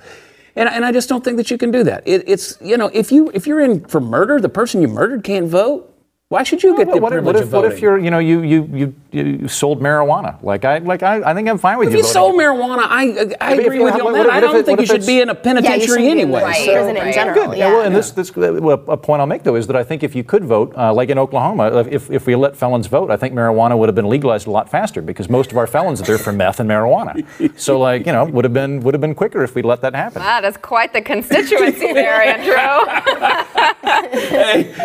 And, 0.54 0.68
and 0.68 0.84
I 0.84 0.92
just 0.92 1.08
don't 1.08 1.24
think 1.24 1.38
that 1.38 1.50
you 1.50 1.56
can 1.58 1.70
do 1.70 1.82
that. 1.84 2.06
It, 2.06 2.24
it's 2.28 2.56
you 2.60 2.76
know 2.76 2.90
if 2.92 3.10
you 3.10 3.30
if 3.34 3.46
you're 3.46 3.60
in 3.60 3.84
for 3.86 4.00
murder, 4.00 4.40
the 4.40 4.48
person 4.48 4.80
you 4.80 4.88
murdered 4.88 5.24
can't 5.24 5.48
vote. 5.48 5.88
Why 6.32 6.44
should 6.44 6.62
you 6.62 6.74
get 6.74 6.86
the 6.86 6.92
But 6.92 7.02
what, 7.02 7.12
if, 7.12 7.16
privilege 7.16 7.34
what 7.34 7.36
if 7.36 7.48
of 7.48 7.52
what 7.52 7.64
if 7.72 7.82
you're 7.82 7.98
you 7.98 8.10
know 8.10 8.18
you 8.18 8.40
you 8.40 8.58
you, 8.72 8.94
you 9.10 9.48
sold 9.48 9.82
marijuana? 9.82 10.42
Like 10.42 10.64
I 10.64 10.78
like 10.78 11.02
I, 11.02 11.16
I 11.30 11.34
think 11.34 11.46
I'm 11.46 11.58
fine 11.58 11.76
with 11.76 11.88
if 11.88 11.92
you. 11.92 12.00
If 12.00 12.06
you 12.06 12.12
voting. 12.14 12.14
sold 12.14 12.34
marijuana, 12.40 12.86
I 12.88 13.02
I 13.38 13.54
But 13.56 13.66
agree 13.66 13.76
you- 13.76 13.84
with 13.84 13.96
you 13.96 14.00
on 14.00 14.04
what- 14.06 14.12
that. 14.14 14.26
what 14.28 14.30
I 14.30 14.40
don't 14.40 14.56
it- 14.56 14.64
think 14.64 14.80
you 14.80 14.86
should 14.86 15.04
be 15.04 15.20
in 15.20 15.28
a 15.28 15.34
Yeah, 15.34 15.38
you 15.38 15.42
penitentiary 15.44 15.86
shouldn't 15.86 16.04
be 16.06 16.10
in 16.10 16.18
anyway. 16.20 16.42
Right. 16.42 16.64
So- 16.64 16.72
prison 16.72 16.96
in 16.96 17.12
general. 17.12 17.34
Good. 17.48 17.58
Yeah. 17.58 17.66
Yeah. 17.68 17.72
well, 17.74 17.82
and 17.84 17.94
this, 17.94 18.12
this 18.12 18.34
well, 18.34 18.82
a 18.88 18.96
point 18.96 19.20
I'll 19.20 19.26
make 19.26 19.42
though 19.42 19.56
is 19.56 19.66
that 19.66 19.76
I 19.76 19.84
think 19.84 20.02
if 20.02 20.14
you 20.16 20.24
could 20.24 20.44
vote, 20.46 20.72
uh, 20.74 20.94
like 20.94 21.10
in 21.10 21.18
Oklahoma, 21.18 21.64
if, 21.90 22.10
if 22.10 22.26
we 22.26 22.34
let 22.34 22.56
felons 22.56 22.86
vote, 22.86 23.10
I 23.10 23.18
think 23.18 23.34
marijuana 23.34 23.76
would 23.76 23.90
have 23.90 23.94
been 23.94 24.08
legalized 24.08 24.46
a 24.46 24.50
lot 24.50 24.70
faster 24.70 25.02
because 25.02 25.28
most 25.28 25.52
of 25.52 25.58
our 25.58 25.66
felons 25.66 26.00
are 26.00 26.04
there 26.04 26.16
for 26.16 26.32
meth 26.32 26.60
and 26.60 26.70
marijuana. 26.70 27.12
So 27.58 27.78
like 27.78 28.06
you 28.06 28.12
know 28.12 28.24
would 28.24 28.46
have 28.46 28.54
been 28.54 28.80
would 28.80 28.94
have 28.94 29.02
been 29.02 29.14
quicker 29.14 29.44
if 29.44 29.54
we 29.54 29.60
let 29.60 29.82
that 29.82 29.94
happen. 29.94 30.22
Ah, 30.24 30.40
that's 30.40 30.56
quite 30.56 30.94
the 30.94 31.02
constituency 31.02 31.92
there, 31.92 32.22
Andrew. 32.32 32.54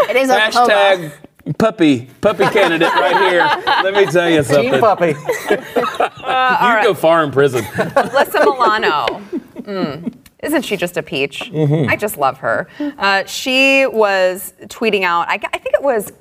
It 0.09 0.15
is 0.17 0.29
Oklahoma. 0.29 0.73
Hashtag 0.73 1.11
puppy 1.53 2.09
puppy 2.21 2.45
candidate 2.45 2.93
right 2.93 3.31
here. 3.31 3.63
Let 3.83 3.93
me 3.93 4.05
tell 4.11 4.29
you 4.29 4.43
something. 4.43 4.71
Team 4.71 4.79
puppy. 4.79 5.07
you 5.49 6.83
go 6.83 6.93
far 6.93 7.23
in 7.23 7.31
prison. 7.31 7.63
Alyssa 7.63 8.39
Milano. 8.43 9.21
Mm. 9.61 10.13
Isn't 10.43 10.63
she 10.63 10.77
just 10.77 10.97
a 10.97 11.03
peach? 11.03 11.51
Mm-hmm. 11.51 11.89
I 11.89 11.95
just 11.95 12.17
love 12.17 12.37
her. 12.39 12.67
Uh, 12.79 13.25
she 13.25 13.85
was 13.87 14.53
tweeting 14.65 15.03
out, 15.03 15.27
I, 15.27 15.33
I 15.33 15.57
think 15.57 15.73
it 15.73 15.81
was, 15.81 16.11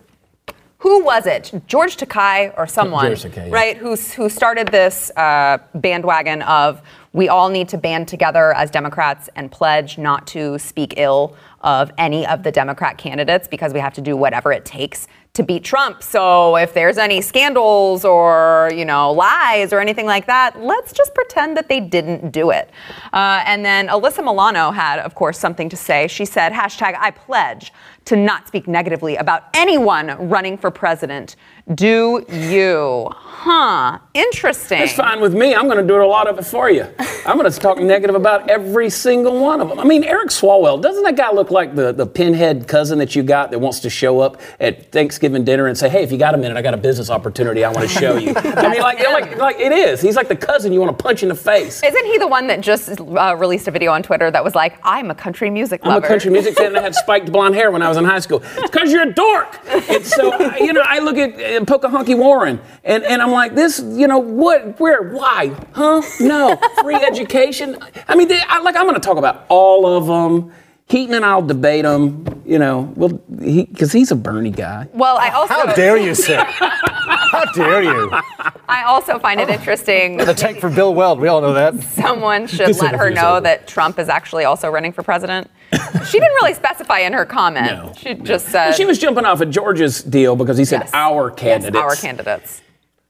who 0.79 1.05
was 1.05 1.27
it? 1.27 1.53
George 1.67 1.97
Takei 1.97 2.57
or 2.57 2.67
someone, 2.67 3.07
George 3.07 3.25
Takei, 3.25 3.49
yeah. 3.49 3.55
right? 3.55 3.77
Who, 3.77 3.95
who 3.95 4.29
started 4.29 4.69
this 4.69 5.11
uh, 5.17 5.59
bandwagon 5.75 6.43
of 6.43 6.81
we 7.13 7.29
all 7.29 7.49
need 7.49 7.69
to 7.71 7.79
band 7.79 8.09
together 8.09 8.53
as 8.55 8.71
Democrats 8.71 9.29
and 9.37 9.51
pledge 9.51 9.97
not 9.97 10.27
to 10.29 10.59
speak 10.59 10.95
ill 10.97 11.37
of 11.61 11.91
any 11.99 12.27
of 12.27 12.43
the 12.43 12.53
Democrat 12.53 12.99
candidates 12.99 13.49
because 13.49 13.73
we 13.73 13.81
have 13.81 13.95
to 13.95 14.01
do 14.01 14.17
whatever 14.17 14.53
it 14.53 14.65
takes 14.65 15.09
to 15.37 15.43
beat 15.43 15.63
Trump. 15.65 16.03
So 16.03 16.57
if 16.57 16.73
there's 16.73 16.97
any 16.97 17.21
scandals 17.21 18.05
or 18.05 18.71
you 18.75 18.85
know 18.85 19.13
lies 19.13 19.73
or 19.73 19.81
anything 19.81 20.07
like 20.07 20.27
that, 20.27 20.61
let's 20.61 20.93
just 20.93 21.15
pretend 21.15 21.57
that 21.57 21.69
they 21.69 21.81
didn't 21.81 22.31
do 22.31 22.51
it. 22.51 22.71
Uh, 23.13 23.43
and 23.47 23.65
then 23.65 23.89
Alyssa 23.89 24.25
Milano 24.25 24.71
had, 24.71 24.99
of 24.99 25.15
course, 25.15 25.39
something 25.39 25.69
to 25.69 25.77
say. 25.77 26.09
She 26.09 26.25
said, 26.25 26.53
"Hashtag 26.53 26.97
I 26.99 27.11
pledge 27.11 27.73
to 28.07 28.17
not 28.17 28.47
speak 28.47 28.67
negatively 28.67 29.17
about 29.17 29.45
anyone 29.53 30.29
running 30.29 30.57
for 30.57 30.71
president. 30.71 31.37
Do 31.75 32.25
you? 32.31 33.11
Huh? 33.13 33.99
Interesting. 34.15 34.83
It's 34.83 34.93
fine 34.93 35.21
with 35.21 35.35
me. 35.35 35.53
I'm 35.53 35.67
going 35.67 35.79
to 35.79 35.87
do 35.87 36.01
a 36.01 36.07
lot 36.07 36.29
of 36.29 36.39
it 36.39 36.45
for 36.45 36.71
you. 36.71 36.87
I'm 37.27 37.37
going 37.37 37.51
to 37.51 37.59
talk 37.59 37.79
negative 37.79 38.15
about 38.15 38.49
every 38.49 38.89
single 38.89 39.41
one 39.41 39.61
of 39.61 39.69
them. 39.69 39.81
I 39.81 39.85
mean, 39.85 40.05
Eric 40.05 40.29
Swalwell, 40.29 40.81
doesn't 40.81 41.03
that 41.03 41.17
guy 41.17 41.33
look 41.33 41.51
like 41.51 41.75
the, 41.75 41.91
the 41.91 42.07
pinhead 42.07 42.69
cousin 42.69 42.99
that 42.99 43.17
you 43.17 43.25
got 43.25 43.51
that 43.51 43.59
wants 43.59 43.81
to 43.81 43.91
show 43.91 44.21
up 44.21 44.41
at 44.61 44.93
Thanksgiving 44.93 45.45
dinner 45.45 45.67
and 45.67 45.77
say, 45.77 45.89
hey, 45.89 46.05
if 46.05 46.13
you 46.13 46.19
got 46.19 46.35
a 46.35 46.39
minute, 46.39 46.57
I 46.57 46.63
got 46.63 46.75
a 46.75 46.77
business 46.77 47.11
opportunity 47.11 47.65
I 47.65 47.73
want 47.73 47.89
to 47.89 47.93
show 47.93 48.17
you? 48.17 48.33
I 48.37 48.69
mean, 48.69 48.81
like, 48.81 49.01
like, 49.01 49.37
like 49.37 49.57
it 49.59 49.73
is. 49.73 50.01
He's 50.01 50.15
like 50.15 50.29
the 50.29 50.37
cousin 50.37 50.73
you 50.73 50.81
want 50.81 50.97
to 50.97 51.03
punch 51.03 51.25
in 51.25 51.29
the 51.29 51.35
face. 51.35 51.83
Isn't 51.83 52.07
he 52.07 52.19
the 52.19 52.29
one 52.29 52.47
that 52.47 52.61
just 52.61 53.01
uh, 53.01 53.37
released 53.37 53.67
a 53.67 53.73
video 53.73 53.91
on 53.91 54.05
Twitter 54.05 54.31
that 54.31 54.45
was 54.45 54.55
like, 54.55 54.79
"I'm 54.85 55.11
a 55.11 55.15
country 55.17 55.51
music 55.51 55.85
lover? 55.85 55.97
I'm 55.97 56.05
a 56.05 56.07
country 56.07 56.31
music 56.31 56.57
fan 56.57 56.69
and 56.69 56.77
I 56.77 56.83
had 56.83 56.95
spiked 56.95 57.33
blonde 57.33 57.57
hair 57.57 57.73
when 57.73 57.83
I 57.83 57.89
was 57.89 57.97
in 57.97 58.05
high 58.05 58.21
school. 58.21 58.43
It's 58.57 58.71
because 58.71 58.93
you're 58.93 59.03
a 59.03 59.13
dork. 59.13 59.59
And 59.67 60.05
so, 60.05 60.55
you 60.57 60.73
know, 60.73 60.83
I 60.85 60.99
look 61.01 61.19
at 61.19 61.39
uh, 61.63 61.65
Pocahontas 61.65 62.15
Warren 62.15 62.61
and, 62.85 63.05
and 63.05 63.23
I'm 63.23 63.31
like, 63.31 63.55
this, 63.55 63.81
you 63.81 64.07
know, 64.07 64.19
what, 64.19 64.79
where, 64.79 65.03
why, 65.03 65.53
huh? 65.73 66.03
No, 66.21 66.57
free 66.83 66.97
education. 66.97 67.79
I 68.09 68.15
mean, 68.17 68.29
they, 68.29 68.41
I, 68.47 68.61
like, 68.61 68.77
I'm 68.77 68.85
going 68.85 68.95
to 68.95 69.01
talk 69.01 69.17
about 69.19 69.47
all 69.49 69.87
of 69.87 70.07
them. 70.07 70.53
Heaton 70.89 71.15
and 71.17 71.25
I'll 71.25 71.43
debate 71.43 71.85
him, 71.85 72.43
you 72.47 72.61
know, 72.61 72.93
well, 72.95 73.09
because 73.09 73.91
he's 73.91 74.13
a 74.13 74.17
Bernie 74.17 74.53
guy. 74.53 74.87
Well, 74.93 75.17
I 75.19 75.31
also 75.31 75.53
How 75.53 75.75
dare 75.75 75.97
you, 75.97 76.15
sir? 76.15 76.45
How 76.49 77.45
dare 77.55 77.83
you? 77.83 78.09
I 78.69 78.85
also 78.87 79.19
find 79.19 79.41
it 79.41 79.49
interesting. 79.49 80.19
The 80.19 80.33
tank 80.33 80.61
for 80.61 80.71
Bill 80.71 80.95
Weld. 80.95 81.19
We 81.19 81.27
all 81.27 81.41
know 81.41 81.55
that. 81.55 81.83
Someone 81.83 82.47
should 82.47 82.69
This 82.69 82.81
let 82.81 82.95
her 82.95 83.11
know 83.11 83.33
over. 83.33 83.41
that 83.41 83.67
Trump 83.67 83.99
is 83.99 84.09
actually 84.09 84.45
also 84.45 84.69
running 84.71 84.93
for 84.93 85.03
president. 85.03 85.51
she 85.73 86.21
didn't 86.21 86.35
really 86.41 86.55
specify 86.55 87.01
in 87.01 87.13
her 87.15 87.25
comment. 87.27 87.67
No, 87.67 87.93
she 87.99 88.15
just 88.15 88.47
said 88.47 88.73
She 88.75 88.85
was 88.85 89.01
jumping 89.01 89.25
off 89.25 89.41
of 89.41 89.51
George's 89.51 90.05
deal 90.05 90.37
because 90.37 90.57
he 90.57 90.65
said 90.65 90.83
yes. 90.83 90.91
our 90.95 91.31
Yes, 91.31 91.39
candidates. 91.41 91.77
our 91.83 91.97
candidates. 91.97 92.63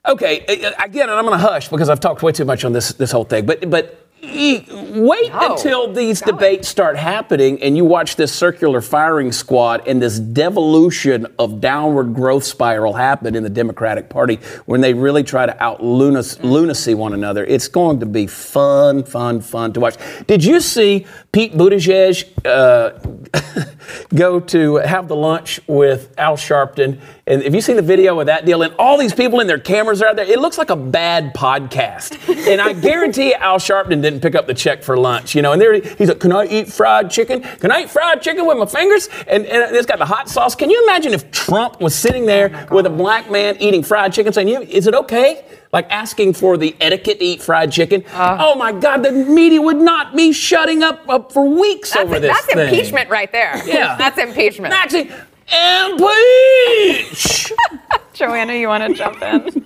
Okay, 0.06 0.38
again, 0.78 1.10
and 1.10 1.18
I'm 1.18 1.26
going 1.26 1.38
to 1.38 1.44
hush 1.46 1.68
because 1.68 1.90
I've 1.90 2.00
talked 2.00 2.22
way 2.22 2.32
too 2.32 2.44
much 2.46 2.64
on 2.64 2.72
this 2.72 2.92
this 2.94 3.10
whole 3.10 3.24
thing. 3.24 3.44
But 3.44 3.68
but 3.68 4.05
wait 4.22 5.32
No. 5.32 5.52
until 5.52 5.92
these 5.92 6.20
debates 6.20 6.68
start 6.68 6.96
happening, 6.96 7.62
and 7.62 7.76
you 7.76 7.84
watch 7.84 8.16
this 8.16 8.32
circular 8.32 8.80
firing 8.80 9.30
squad 9.32 9.86
and 9.86 10.00
this 10.00 10.18
devolution 10.18 11.26
of 11.38 11.60
downward 11.60 12.14
growth 12.14 12.44
spiral 12.44 12.94
happen 12.94 13.34
in 13.34 13.42
the 13.42 13.50
Democratic 13.50 14.08
Party 14.08 14.38
when 14.64 14.80
they 14.80 14.94
really 14.94 15.22
try 15.22 15.46
to 15.46 15.62
out 15.62 15.82
lunacy, 15.82 16.40
lunacy 16.42 16.94
one 16.94 17.12
another. 17.12 17.44
It's 17.44 17.68
going 17.68 18.00
to 18.00 18.06
be 18.06 18.26
fun, 18.26 19.04
fun, 19.04 19.40
fun 19.40 19.72
to 19.74 19.80
watch. 19.80 19.96
Did 20.26 20.44
you 20.44 20.60
see 20.60 21.06
Pete 21.32 21.52
Buttigieg 21.52 22.24
uh, 22.46 22.98
go 24.14 24.40
to 24.40 24.76
have 24.76 25.08
the 25.08 25.16
lunch 25.16 25.60
with 25.66 26.14
Al 26.18 26.36
Sharpton. 26.36 27.00
And 27.26 27.42
if 27.42 27.54
you 27.54 27.60
seen 27.60 27.76
the 27.76 27.82
video 27.82 28.18
of 28.20 28.26
that 28.26 28.44
deal, 28.46 28.62
and 28.62 28.74
all 28.78 28.96
these 28.98 29.12
people 29.12 29.40
and 29.40 29.48
their 29.48 29.58
cameras 29.58 30.00
are 30.00 30.08
out 30.08 30.16
there, 30.16 30.24
it 30.24 30.38
looks 30.38 30.58
like 30.58 30.70
a 30.70 30.76
bad 30.76 31.34
podcast. 31.34 32.16
and 32.50 32.60
I 32.60 32.72
guarantee 32.72 33.34
Al 33.34 33.58
Sharpton 33.58 34.00
didn't 34.10 34.22
pick 34.22 34.34
up 34.34 34.46
the 34.46 34.54
check 34.54 34.82
for 34.82 34.96
lunch, 34.96 35.34
you 35.34 35.42
know. 35.42 35.52
And 35.52 35.60
there 35.60 35.74
he's 35.74 36.08
like, 36.08 36.20
"Can 36.20 36.32
I 36.32 36.46
eat 36.46 36.72
fried 36.72 37.10
chicken? 37.10 37.42
Can 37.42 37.70
I 37.70 37.82
eat 37.82 37.90
fried 37.90 38.22
chicken 38.22 38.46
with 38.46 38.58
my 38.58 38.66
fingers?" 38.66 39.08
And, 39.26 39.44
and 39.46 39.74
it's 39.74 39.86
got 39.86 39.98
the 39.98 40.06
hot 40.06 40.28
sauce. 40.28 40.54
Can 40.54 40.70
you 40.70 40.82
imagine 40.84 41.12
if 41.12 41.30
Trump 41.30 41.80
was 41.80 41.94
sitting 41.94 42.26
there 42.26 42.66
with 42.70 42.86
a 42.86 42.90
black 42.90 43.30
man 43.30 43.56
eating 43.60 43.82
fried 43.82 44.12
chicken, 44.12 44.32
saying, 44.32 44.48
"Is 44.48 44.86
it 44.86 44.94
okay?" 44.94 45.44
like 45.72 45.90
asking 45.90 46.32
for 46.32 46.56
the 46.56 46.74
etiquette 46.80 47.18
to 47.18 47.24
eat 47.24 47.42
fried 47.42 47.70
chicken. 47.70 48.02
Uh. 48.12 48.38
oh 48.40 48.54
my 48.54 48.72
God, 48.72 49.02
the 49.02 49.12
media 49.12 49.60
would 49.60 49.76
not 49.76 50.16
be 50.16 50.32
shutting 50.32 50.82
up, 50.82 51.06
up 51.08 51.32
for 51.32 51.46
weeks 51.46 51.94
over 51.94 52.18
this 52.18 52.32
that's 52.32 52.46
thing. 52.46 52.58
impeachment 52.58 53.10
right 53.10 53.30
there. 53.32 53.62
Yeah. 53.66 53.96
that's 53.98 54.16
impeachment. 54.16 54.70
Maxie, 54.72 55.10
impeach! 55.88 57.52
Joanna, 58.14 58.54
you 58.54 58.68
want 58.68 58.86
to 58.86 58.94
jump 58.94 59.20
in? 59.20 59.65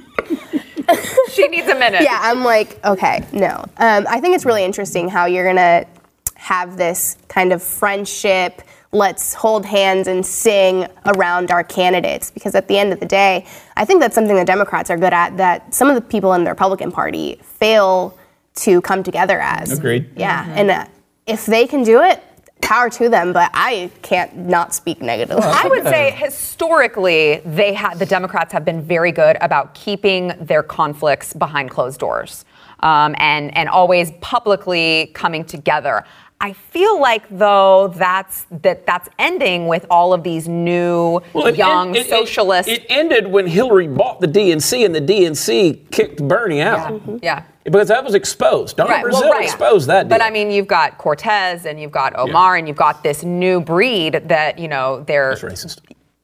she 1.30 1.48
needs 1.48 1.68
a 1.68 1.74
minute. 1.74 2.02
Yeah, 2.02 2.18
I'm 2.20 2.44
like, 2.44 2.84
okay, 2.84 3.24
no. 3.32 3.64
Um, 3.76 4.06
I 4.08 4.20
think 4.20 4.34
it's 4.34 4.44
really 4.44 4.64
interesting 4.64 5.08
how 5.08 5.26
you're 5.26 5.46
gonna 5.46 5.86
have 6.34 6.76
this 6.76 7.16
kind 7.28 7.52
of 7.52 7.62
friendship. 7.62 8.62
Let's 8.92 9.34
hold 9.34 9.64
hands 9.64 10.08
and 10.08 10.26
sing 10.26 10.86
around 11.06 11.50
our 11.50 11.62
candidates 11.62 12.30
because 12.30 12.54
at 12.54 12.66
the 12.66 12.76
end 12.76 12.92
of 12.92 12.98
the 12.98 13.06
day, 13.06 13.46
I 13.76 13.84
think 13.84 14.00
that's 14.00 14.14
something 14.14 14.34
the 14.34 14.44
Democrats 14.44 14.90
are 14.90 14.96
good 14.96 15.12
at 15.12 15.36
that 15.36 15.72
some 15.74 15.88
of 15.88 15.94
the 15.94 16.00
people 16.00 16.32
in 16.34 16.44
the 16.44 16.50
Republican 16.50 16.90
Party 16.90 17.38
fail 17.42 18.18
to 18.56 18.80
come 18.80 19.02
together 19.02 19.38
as. 19.40 19.78
Agreed. 19.78 20.10
Yeah, 20.16 20.46
and 20.50 20.70
uh, 20.70 20.86
if 21.26 21.46
they 21.46 21.66
can 21.66 21.84
do 21.84 22.02
it, 22.02 22.22
power 22.70 22.88
to 22.88 23.08
them. 23.08 23.32
But 23.32 23.50
I 23.52 23.90
can't 24.02 24.36
not 24.36 24.72
speak 24.72 25.02
negatively. 25.02 25.42
I 25.44 25.66
would 25.68 25.82
say 25.84 26.12
historically, 26.12 27.42
they 27.44 27.74
had 27.74 27.98
the 27.98 28.06
Democrats 28.06 28.52
have 28.52 28.64
been 28.64 28.80
very 28.82 29.10
good 29.12 29.36
about 29.40 29.74
keeping 29.74 30.32
their 30.40 30.62
conflicts 30.62 31.34
behind 31.34 31.70
closed 31.70 31.98
doors, 31.98 32.44
um, 32.80 33.14
and 33.18 33.56
and 33.56 33.68
always 33.68 34.12
publicly 34.20 35.10
coming 35.14 35.44
together. 35.44 36.04
I 36.42 36.54
feel 36.54 36.98
like 37.00 37.24
though 37.28 37.88
that's 37.96 38.46
that 38.62 38.86
that's 38.86 39.08
ending 39.18 39.66
with 39.66 39.84
all 39.90 40.14
of 40.14 40.22
these 40.22 40.48
new 40.48 41.20
it 41.34 41.56
young 41.56 41.94
it- 41.94 42.06
it- 42.06 42.08
socialists. 42.08 42.70
It, 42.72 42.86
ended 42.88 43.26
when 43.26 43.46
Hillary 43.46 43.88
bought 43.88 44.20
the 44.20 44.28
DNC 44.28 44.84
and 44.86 44.94
the 44.94 45.02
DNC 45.02 45.90
kicked 45.90 46.26
Bernie 46.26 46.62
out. 46.62 47.02
yeah. 47.22 47.42
Because 47.64 47.88
that 47.88 48.02
was 48.04 48.14
exposed. 48.14 48.76
Donna 48.76 48.90
Right, 48.90 49.04
Brazile 49.04 49.12
well, 49.12 49.32
right. 49.32 49.44
exposed 49.44 49.88
that 49.88 50.08
But. 50.08 50.22
I 50.22 50.30
mean, 50.30 50.50
you've 50.50 50.66
got 50.66 50.96
Cortez 50.98 51.66
and 51.66 51.80
you've 51.80 51.90
got 51.92 52.18
Omar 52.18 52.56
and 52.56 52.66
you've 52.66 52.76
got 52.76 53.02
this 53.02 53.22
new 53.22 53.60
breed 53.60 54.22
that 54.28 54.58
you 54.58 54.68
know 54.68 55.04
they're 55.04 55.36
That's 55.36 55.64
racist. 55.66 55.80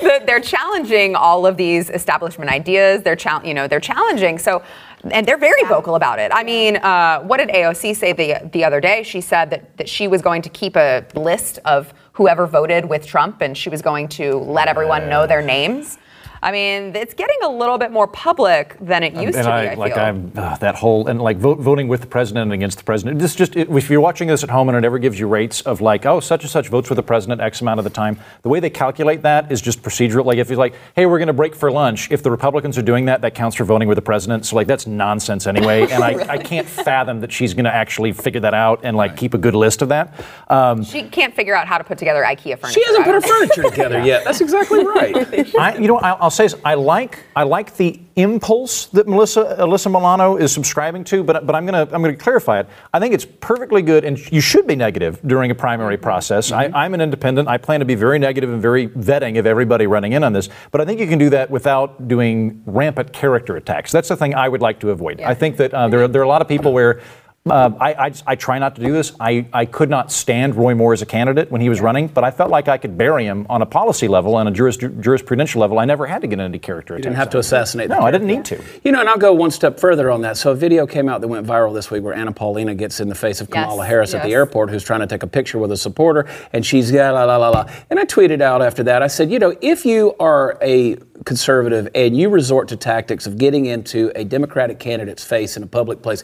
that 0.02 0.24
they're 0.26 0.40
challenging 0.40 1.16
all 1.16 1.46
of 1.46 1.58
these 1.58 1.90
establishment 1.90 2.50
ideas. 2.50 3.04
They're 3.04 3.16
chal- 3.16 3.46
you 3.46 3.54
know 3.54 3.68
they're 3.68 3.80
challenging 3.80 4.38
so. 4.38 4.64
And 5.10 5.28
they're 5.28 5.38
very 5.38 5.64
vocal 5.64 5.96
about 5.96 6.20
it. 6.20 6.32
I 6.32 6.44
mean, 6.44 6.78
uh, 6.78 7.22
what 7.22 7.38
did 7.38 7.50
AOC 7.50 7.96
say 7.96 8.14
the 8.14 8.36
the 8.54 8.64
other 8.64 8.80
day? 8.80 9.02
She 9.02 9.20
said 9.20 9.50
that, 9.50 9.76
that 9.78 9.90
she 9.90 10.08
was 10.08 10.22
going 10.22 10.44
to 10.44 10.50
keep 10.50 10.76
a 10.76 11.04
list 11.16 11.58
of 11.66 11.92
whoever 12.14 12.46
voted 12.46 12.86
with 12.86 13.08
Trump, 13.08 13.42
and 13.42 13.58
she 13.58 13.68
was 13.70 13.82
going 13.82 14.08
to 14.10 14.36
let 14.36 14.68
everyone 14.68 15.10
know 15.10 15.26
their 15.26 15.42
names. 15.42 15.98
I 16.44 16.52
mean, 16.52 16.96
it's 16.96 17.14
getting 17.14 17.38
a 17.44 17.50
little 17.50 17.78
bit 17.78 17.92
more 17.92 18.08
public 18.08 18.76
than 18.82 19.04
it 19.04 19.14
used 19.14 19.38
and 19.38 19.46
to 19.46 19.52
be. 19.52 19.52
I, 19.52 19.72
I 19.72 19.74
like 19.76 19.94
feel. 19.94 20.04
I'm 20.04 20.32
uh, 20.36 20.58
that 20.58 20.76
whole 20.76 21.08
and 21.08 21.22
like 21.22 21.38
vote, 21.38 21.60
voting 21.60 21.88
with 21.88 22.02
the 22.02 22.08
president 22.08 22.44
and 22.44 22.54
against 22.54 22.80
the 22.80 22.84
president. 22.84 23.20
This 23.20 23.36
just 23.36 23.56
it, 23.56 23.70
if 23.70 23.90
you're 23.92 24.02
watching 24.02 24.28
this 24.28 24.44
at 24.44 24.50
home 24.50 24.68
and 24.68 24.76
it 24.78 24.84
ever 24.84 24.98
gives 24.98 25.20
you 25.20 25.28
rates 25.28 25.62
of 25.62 25.82
like 25.82 26.06
oh 26.08 26.20
such 26.20 26.42
and 26.42 26.50
such 26.50 26.70
votes 26.70 26.88
for 26.88 26.96
the 26.96 27.04
president 27.04 27.42
X 27.42 27.62
amount 27.62 27.80
of 27.80 27.84
the 27.84 27.92
time. 27.92 28.20
The 28.42 28.50
way 28.50 28.60
they 28.60 28.72
calculate 28.72 29.22
that 29.22 29.52
is 29.52 29.62
just 29.62 29.84
procedural. 29.84 30.26
Like 30.26 30.40
if 30.40 30.50
you're 30.50 30.58
like 30.58 30.74
hey 30.96 31.06
we're 31.06 31.20
going 31.20 31.28
to 31.28 31.34
break 31.34 31.54
for 31.54 31.72
lunch, 31.72 32.10
if 32.12 32.24
the 32.24 32.32
Republicans 32.32 32.76
are 32.78 32.82
doing 32.82 33.06
that, 33.06 33.22
that 33.22 33.36
counts 33.36 33.56
for 33.56 33.64
voting 33.64 33.88
with 33.88 33.98
the 33.98 34.02
president. 34.02 34.46
So 34.48 34.56
like 34.56 34.68
that's 34.68 34.88
nonsense 34.88 35.46
anyway. 35.48 35.82
And 35.92 36.04
I, 36.06 36.34
I 36.34 36.38
can't 36.38 36.68
fathom 36.68 37.20
that 37.20 37.34
she's 37.34 37.54
going 37.54 37.66
to 37.66 37.74
actually 37.74 38.14
figure 38.14 38.40
that 38.42 38.54
out 38.54 38.80
and 38.84 38.96
like 38.96 39.18
keep 39.18 39.34
a 39.34 39.38
good 39.38 39.56
list 39.56 39.82
of 39.82 39.90
that. 39.90 40.24
Um, 40.48 40.84
she 40.84 41.04
can't 41.04 41.36
figure 41.36 41.54
out 41.54 41.68
how 41.68 41.78
to 41.78 41.84
put 41.84 41.98
together 41.98 42.24
IKEA 42.24 42.58
furniture. 42.58 42.80
She 42.80 42.86
hasn't 42.86 43.04
put 43.04 43.16
her 43.16 43.22
furniture 43.22 43.64
together 43.64 44.02
yet. 44.04 44.24
That's 44.24 44.40
exactly 44.40 44.86
right. 44.86 45.56
I, 45.60 45.78
you 45.78 45.88
know, 45.88 45.98
I'll, 45.98 46.18
I'll 46.22 46.31
say 46.32 46.46
this. 46.46 46.56
I 46.66 46.74
like 46.74 47.24
I 47.36 47.44
like 47.44 47.76
the 47.78 48.00
impulse 48.16 48.88
that 48.88 49.08
Melissa 49.08 49.42
uh, 49.42 49.66
Alyssa 49.66 49.92
Milano 49.92 50.38
is 50.38 50.52
subscribing 50.52 51.04
to, 51.06 51.24
but 51.24 51.46
but 51.46 51.56
I'm 51.56 51.66
gonna 51.66 51.88
I'm 51.92 52.02
gonna 52.02 52.16
clarify 52.16 52.60
it. 52.60 52.68
I 52.94 53.00
think 53.00 53.14
it's 53.14 53.26
perfectly 53.26 53.82
good, 53.82 54.06
and 54.06 54.20
you 54.32 54.42
should 54.42 54.68
be 54.68 54.76
negative 54.76 55.20
during 55.26 55.52
a 55.52 55.56
primary 55.56 55.96
mm-hmm. 55.96 56.04
process. 56.04 56.52
I, 56.52 56.68
mm-hmm. 56.68 56.76
I'm 56.76 56.94
an 56.94 57.02
independent. 57.02 57.48
I 57.48 57.58
plan 57.58 57.80
to 57.80 57.86
be 57.86 57.96
very 57.96 58.20
negative 58.20 58.50
and 58.52 58.62
very 58.62 58.88
vetting 58.88 59.38
of 59.40 59.46
everybody 59.46 59.88
running 59.88 60.14
in 60.14 60.24
on 60.24 60.34
this. 60.34 60.50
But 60.72 60.82
I 60.82 60.86
think 60.86 61.00
you 61.00 61.08
can 61.08 61.20
do 61.20 61.30
that 61.32 61.50
without 61.50 62.08
doing 62.08 62.62
rampant 62.66 63.14
character 63.14 63.56
attacks. 63.58 63.92
That's 63.92 64.10
the 64.10 64.18
thing 64.18 64.34
I 64.36 64.50
would 64.50 64.62
like 64.62 64.80
to 64.82 64.92
avoid. 64.92 65.22
I 65.22 65.34
think 65.34 65.58
that 65.58 65.74
uh, 65.74 65.88
there 65.88 66.04
are, 66.04 66.08
there 66.08 66.22
are 66.22 66.26
a 66.26 66.30
lot 66.30 66.42
of 66.42 66.48
people 66.48 66.74
where. 66.74 67.02
Uh, 67.50 67.72
I, 67.80 67.94
I, 67.94 68.14
I 68.28 68.36
try 68.36 68.60
not 68.60 68.76
to 68.76 68.84
do 68.84 68.94
this. 68.94 69.14
I, 69.20 69.48
I 69.52 69.66
could 69.66 69.90
not 69.90 70.12
stand 70.12 70.54
Roy 70.54 70.76
Moore 70.76 70.94
as 70.94 71.02
a 71.02 71.08
candidate 71.08 71.50
when 71.50 71.60
he 71.60 71.70
was 71.70 71.82
running, 71.82 72.08
but 72.08 72.24
I 72.24 72.30
felt 72.30 72.52
like 72.52 72.68
I 72.68 72.78
could 72.78 73.00
bury 73.00 73.26
him 73.26 73.48
on 73.50 73.64
a 73.64 73.66
policy 73.66 74.08
level 74.08 74.38
and 74.38 74.48
a 74.48 74.52
juris, 74.52 74.78
jurisprudential 74.78 75.56
level. 75.56 75.80
I 75.80 75.86
never 75.86 76.06
had 76.06 76.22
to 76.22 76.28
get 76.28 76.40
into 76.40 76.60
character. 76.60 76.96
You 76.96 77.02
didn't 77.02 77.16
have 77.16 77.32
to 77.32 77.40
assassinate 77.40 77.90
the 77.90 77.96
No, 77.96 78.02
I 78.02 78.12
didn't 78.12 78.28
need 78.28 78.46
to. 78.46 78.64
You 78.84 78.92
know, 78.92 79.00
and 79.00 79.10
I'll 79.10 79.18
go 79.18 79.34
one 79.34 79.50
step 79.50 79.80
further 79.80 80.12
on 80.12 80.22
that. 80.22 80.38
So 80.38 80.52
a 80.52 80.56
video 80.56 80.86
came 80.86 81.10
out 81.10 81.22
that 81.22 81.30
went 81.30 81.48
viral 81.48 81.74
this 81.74 81.90
week 81.90 82.04
where 82.04 82.14
Anna 82.14 82.32
Paulina 82.32 82.76
gets 82.76 83.00
in 83.00 83.10
the 83.10 83.16
face 83.16 83.42
of 83.42 83.50
Yes, 83.50 83.64
Kamala 83.64 83.88
Harris 83.88 84.14
at 84.14 84.22
the 84.22 84.34
airport 84.34 84.70
who's 84.70 84.84
trying 84.84 85.00
to 85.00 85.08
take 85.08 85.24
a 85.24 85.28
picture 85.28 85.58
with 85.58 85.72
a 85.72 85.78
supporter, 85.78 86.28
and 86.54 86.64
she's 86.64 86.92
yeah, 86.92 87.10
la 87.10 87.24
la 87.24 87.38
la 87.38 87.50
la. 87.50 87.68
And 87.90 88.00
I 88.00 88.06
tweeted 88.06 88.42
out 88.42 88.62
after 88.62 88.84
that, 88.84 89.02
I 89.02 89.08
said, 89.08 89.32
you 89.32 89.40
know, 89.40 89.56
if 89.62 89.84
you 89.84 90.16
are 90.20 90.60
a 90.62 90.96
conservative 91.26 91.88
and 91.96 92.16
you 92.16 92.30
resort 92.30 92.68
to 92.68 92.76
tactics 92.76 93.26
of 93.26 93.38
getting 93.40 93.66
into 93.66 94.12
a 94.16 94.24
Democratic 94.24 94.78
candidate's 94.78 95.24
face 95.24 95.58
in 95.58 95.64
a 95.64 95.68
public 95.68 96.04
place, 96.04 96.24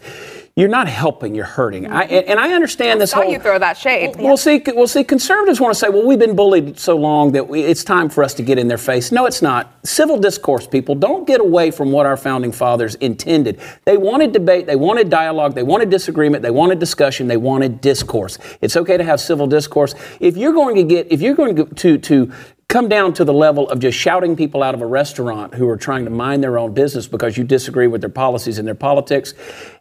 you're 0.57 0.67
not 0.67 0.87
helping, 0.87 1.35
you're 1.35 1.45
hurting. 1.45 1.85
I, 1.85 2.05
and, 2.05 2.25
and 2.29 2.39
I 2.39 2.51
understand 2.53 2.99
this 2.99 3.11
Saw 3.11 3.21
whole. 3.21 3.31
you 3.31 3.37
throw 3.37 3.59
that 3.59 3.77
shade. 3.77 4.15
Well, 4.17 4.37
see, 4.37 4.59
well, 4.75 4.87
see, 4.87 5.03
conservatives 5.03 5.61
want 5.61 5.71
to 5.71 5.79
say, 5.79 5.87
well, 5.87 6.03
we've 6.03 6.17
been 6.17 6.35
bullied 6.35 6.79
so 6.79 6.97
long 6.97 7.31
that 7.33 7.47
we, 7.47 7.61
it's 7.61 7.83
time 7.83 8.09
for 8.09 8.23
us 8.23 8.33
to 8.33 8.41
get 8.41 8.57
in 8.57 8.67
their 8.67 8.79
face. 8.79 9.11
No, 9.11 9.27
it's 9.27 9.43
not. 9.43 9.71
Civil 9.85 10.17
discourse, 10.17 10.65
people, 10.65 10.95
don't 10.95 11.27
get 11.27 11.41
away 11.41 11.69
from 11.69 11.91
what 11.91 12.07
our 12.07 12.17
founding 12.17 12.51
fathers 12.51 12.95
intended. 12.95 13.61
They 13.85 13.97
wanted 13.97 14.31
debate, 14.31 14.65
they 14.65 14.75
wanted 14.75 15.11
dialogue, 15.11 15.53
they 15.53 15.61
wanted 15.61 15.91
disagreement, 15.91 16.41
they 16.41 16.49
wanted 16.49 16.79
discussion, 16.79 17.27
they 17.27 17.37
wanted 17.37 17.79
discourse. 17.79 18.39
It's 18.59 18.75
okay 18.75 18.97
to 18.97 19.03
have 19.03 19.21
civil 19.21 19.45
discourse. 19.45 19.93
If 20.19 20.37
you're 20.37 20.53
going 20.53 20.75
to 20.77 20.83
get, 20.83 21.11
if 21.11 21.21
you're 21.21 21.35
going 21.35 21.55
to 21.55 21.65
to 21.65 21.97
to 21.99 22.31
come 22.67 22.89
down 22.89 23.13
to 23.13 23.23
the 23.23 23.33
level 23.33 23.69
of 23.69 23.79
just 23.79 23.97
shouting 23.97 24.35
people 24.35 24.61
out 24.61 24.73
of 24.73 24.81
a 24.81 24.85
restaurant 24.85 25.53
who 25.53 25.69
are 25.69 25.77
trying 25.77 26.03
to 26.03 26.11
mind 26.11 26.43
their 26.43 26.59
own 26.59 26.73
business 26.73 27.07
because 27.07 27.37
you 27.37 27.43
disagree 27.43 27.87
with 27.87 28.01
their 28.01 28.09
policies 28.09 28.57
and 28.57 28.67
their 28.67 28.75
politics. 28.75 29.33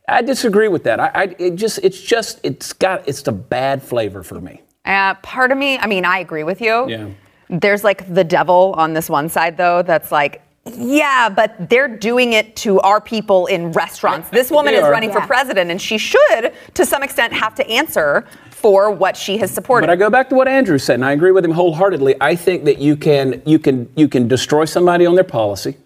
I 0.09 0.23
disagree 0.23 0.69
with 0.69 0.85
that. 0.85 1.01
I, 1.01 1.11
I 1.15 1.23
it 1.39 1.57
just 1.57 1.81
it's 1.83 2.01
just 2.01 2.41
it's 2.43 2.73
got 2.73 3.07
it's 3.09 3.23
the 3.23 3.33
bad 3.33 3.83
flavor 3.83 4.23
for 4.23 4.41
me. 4.41 4.63
Uh, 4.85 5.15
part 5.15 5.51
of 5.51 5.59
me, 5.59 5.79
I 5.79 5.87
mean, 5.87 6.05
I 6.05 6.19
agree 6.19 6.45
with 6.45 6.61
you. 6.61 6.89
Yeah. 6.89 7.09
There's 7.49 7.83
like 7.83 8.13
the 8.13 8.25
devil 8.25 8.75
on 8.77 8.93
this 8.93 9.11
one 9.11 9.29
side, 9.29 9.57
though, 9.57 9.83
that's 9.83 10.13
like, 10.13 10.43
yeah, 10.65 11.29
but 11.29 11.69
they're 11.69 11.89
doing 11.89 12.33
it 12.33 12.57
to 12.57 12.81
our 12.81 13.01
people 13.01 13.47
in 13.47 13.73
restaurants. 13.73 14.29
This 14.31 14.51
woman 14.51 14.75
is 14.75 14.83
are. 14.83 14.91
running 14.91 15.13
for 15.13 15.21
president, 15.21 15.71
and 15.71 15.81
she 15.81 15.99
should, 15.99 16.53
to 16.75 16.85
some 16.85 17.03
extent, 17.03 17.33
have 17.33 17.55
to 17.57 17.69
answer 17.69 18.27
for 18.51 18.91
what 18.91 19.17
she 19.17 19.39
has 19.39 19.51
supported. 19.51 19.87
But 19.87 19.93
I 19.93 19.97
go 19.97 20.11
back 20.11 20.29
to 20.31 20.35
what 20.35 20.49
Andrew 20.49 20.79
said, 20.79 20.95
and 20.95 21.05
I 21.05 21.13
agree 21.13 21.31
with 21.31 21.45
him 21.45 21.53
wholeheartedly. 21.53 22.17
I 22.21 22.35
think 22.35 22.65
that 22.65 22.79
you 22.79 22.97
can 22.97 23.43
you 23.45 23.59
can 23.59 23.89
you 23.97 24.09
can 24.09 24.27
destroy 24.27 24.65
somebody 24.65 25.07
on 25.07 25.15
their 25.15 25.25
policy, 25.25 25.77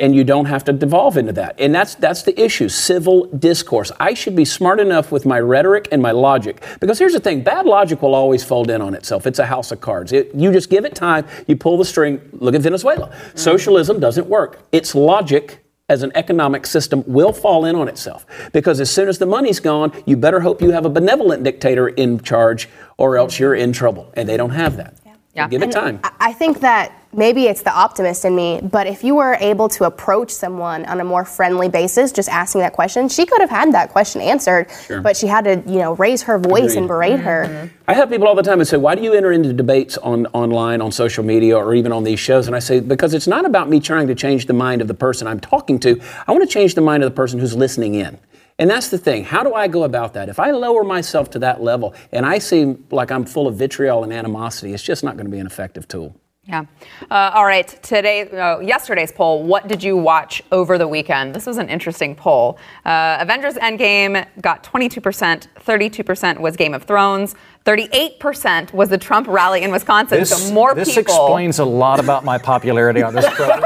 and 0.00 0.14
you 0.14 0.24
don't 0.24 0.46
have 0.46 0.64
to 0.64 0.72
devolve 0.72 1.16
into 1.16 1.32
that. 1.34 1.54
And 1.60 1.74
that's 1.74 1.94
that's 1.94 2.22
the 2.22 2.38
issue: 2.40 2.68
civil 2.68 3.26
discourse. 3.26 3.92
I 4.00 4.14
should 4.14 4.34
be 4.34 4.44
smart 4.44 4.80
enough 4.80 5.12
with 5.12 5.26
my 5.26 5.38
rhetoric 5.38 5.88
and 5.92 6.02
my 6.02 6.10
logic, 6.10 6.64
because 6.80 6.98
here's 6.98 7.12
the 7.12 7.20
thing: 7.20 7.42
bad 7.42 7.66
logic 7.66 8.02
will 8.02 8.14
always 8.14 8.42
fold 8.42 8.70
in 8.70 8.82
on 8.82 8.94
itself. 8.94 9.26
It's 9.26 9.38
a 9.38 9.46
house 9.46 9.70
of 9.70 9.80
cards. 9.80 10.12
It, 10.12 10.34
you 10.34 10.50
just 10.52 10.70
give 10.70 10.84
it 10.84 10.94
time. 10.94 11.26
You 11.46 11.56
pull 11.56 11.76
the 11.76 11.84
string. 11.84 12.20
Look 12.32 12.54
at 12.54 12.62
Venezuela. 12.62 13.08
Mm-hmm. 13.08 13.38
Socialism 13.38 14.00
doesn't 14.00 14.26
work. 14.26 14.60
It's 14.72 14.94
logic 14.94 15.62
as 15.90 16.04
an 16.04 16.12
economic 16.14 16.66
system 16.66 17.02
will 17.06 17.32
fall 17.32 17.64
in 17.64 17.74
on 17.74 17.88
itself 17.88 18.24
because 18.52 18.78
as 18.78 18.88
soon 18.88 19.08
as 19.08 19.18
the 19.18 19.26
money's 19.26 19.58
gone 19.58 19.92
you 20.06 20.16
better 20.16 20.38
hope 20.38 20.62
you 20.62 20.70
have 20.70 20.86
a 20.86 20.88
benevolent 20.88 21.42
dictator 21.42 21.88
in 21.88 22.20
charge 22.20 22.68
or 22.96 23.18
else 23.18 23.40
you're 23.40 23.56
in 23.56 23.72
trouble 23.72 24.08
and 24.14 24.28
they 24.28 24.36
don't 24.36 24.50
have 24.50 24.76
that 24.76 24.94
Yeah. 25.34 25.48
give 25.48 25.62
it 25.62 25.70
time 25.70 26.00
I- 26.20 26.32
think 26.32 26.60
that 26.60 26.92
maybe 27.12 27.46
it's 27.46 27.62
the 27.62 27.72
optimist 27.72 28.24
in 28.24 28.34
me, 28.34 28.60
but 28.62 28.86
if 28.86 29.04
you 29.04 29.14
were 29.16 29.36
able 29.40 29.68
to 29.70 29.84
approach 29.84 30.30
someone 30.30 30.86
on 30.86 31.00
a 31.00 31.04
more 31.04 31.24
friendly 31.24 31.68
basis, 31.68 32.12
just 32.12 32.28
asking 32.28 32.62
that 32.62 32.72
question, 32.72 33.08
she 33.08 33.26
could 33.26 33.40
have 33.40 33.50
had 33.50 33.72
that 33.74 33.90
question 33.90 34.20
answered, 34.22 34.68
but 35.02 35.16
she 35.16 35.26
had 35.26 35.44
to, 35.44 35.62
you 35.66 35.78
know, 35.80 35.94
raise 35.96 36.22
her 36.22 36.38
voice 36.38 36.76
and 36.76 36.88
berate 36.88 37.20
her. 37.20 37.68
I 37.86 37.94
have 37.94 38.08
people 38.10 38.26
all 38.28 38.34
the 38.34 38.42
time 38.42 38.58
who 38.58 38.64
say, 38.64 38.76
"Why 38.76 38.94
do 38.94 39.02
you 39.02 39.12
enter 39.12 39.32
into 39.32 39.52
debates 39.52 39.98
on 39.98 40.26
online, 40.32 40.80
on 40.80 40.92
social 40.92 41.24
media, 41.24 41.56
or 41.58 41.74
even 41.74 41.92
on 41.92 42.04
these 42.04 42.20
shows?" 42.20 42.46
And 42.46 42.56
I 42.56 42.60
say, 42.60 42.80
"Because 42.80 43.12
it's 43.12 43.26
not 43.26 43.44
about 43.44 43.68
me 43.68 43.80
trying 43.80 44.06
to 44.08 44.14
change 44.14 44.46
the 44.46 44.54
mind 44.54 44.80
of 44.80 44.88
the 44.88 44.94
person 44.94 45.26
I'm 45.26 45.40
talking 45.40 45.78
to. 45.80 46.00
I 46.26 46.32
want 46.32 46.42
to 46.48 46.52
change 46.52 46.74
the 46.74 46.80
mind 46.80 47.02
of 47.02 47.10
the 47.10 47.16
person 47.16 47.38
who's 47.38 47.56
listening 47.56 47.94
in." 47.96 48.18
And 48.60 48.68
that's 48.68 48.90
the 48.90 48.98
thing. 48.98 49.24
How 49.24 49.42
do 49.42 49.54
I 49.54 49.68
go 49.68 49.84
about 49.84 50.12
that? 50.12 50.28
If 50.28 50.38
I 50.38 50.50
lower 50.50 50.84
myself 50.84 51.30
to 51.30 51.38
that 51.38 51.62
level 51.62 51.94
and 52.12 52.26
I 52.26 52.38
seem 52.38 52.84
like 52.90 53.10
I'm 53.10 53.24
full 53.24 53.48
of 53.48 53.56
vitriol 53.56 54.04
and 54.04 54.12
animosity, 54.12 54.74
it's 54.74 54.82
just 54.82 55.02
not 55.02 55.16
going 55.16 55.24
to 55.24 55.32
be 55.32 55.38
an 55.38 55.46
effective 55.46 55.88
tool. 55.88 56.14
Yeah. 56.44 56.66
Uh, 57.10 57.30
all 57.32 57.46
right. 57.46 57.68
Today, 57.82 58.28
uh, 58.28 58.58
yesterday's 58.58 59.12
poll. 59.12 59.44
What 59.44 59.66
did 59.66 59.82
you 59.82 59.96
watch 59.96 60.42
over 60.52 60.76
the 60.76 60.88
weekend? 60.88 61.34
This 61.34 61.46
was 61.46 61.56
an 61.56 61.70
interesting 61.70 62.14
poll. 62.14 62.58
Uh, 62.84 63.16
Avengers 63.20 63.54
Endgame 63.54 64.26
got 64.42 64.62
22%. 64.62 65.46
32% 65.58 66.38
was 66.38 66.56
Game 66.56 66.74
of 66.74 66.84
Thrones. 66.84 67.36
38% 67.66 68.72
was 68.72 68.88
the 68.88 68.96
Trump 68.98 69.26
rally 69.28 69.62
in 69.62 69.70
Wisconsin. 69.70 70.18
This, 70.18 70.30
so 70.48 70.52
more 70.54 70.74
this 70.74 70.88
people. 70.88 71.02
This 71.04 71.14
explains 71.14 71.58
a 71.58 71.64
lot 71.64 72.00
about 72.00 72.24
my 72.24 72.38
popularity 72.38 73.02
on 73.02 73.14
this 73.14 73.26
program. 73.34 73.60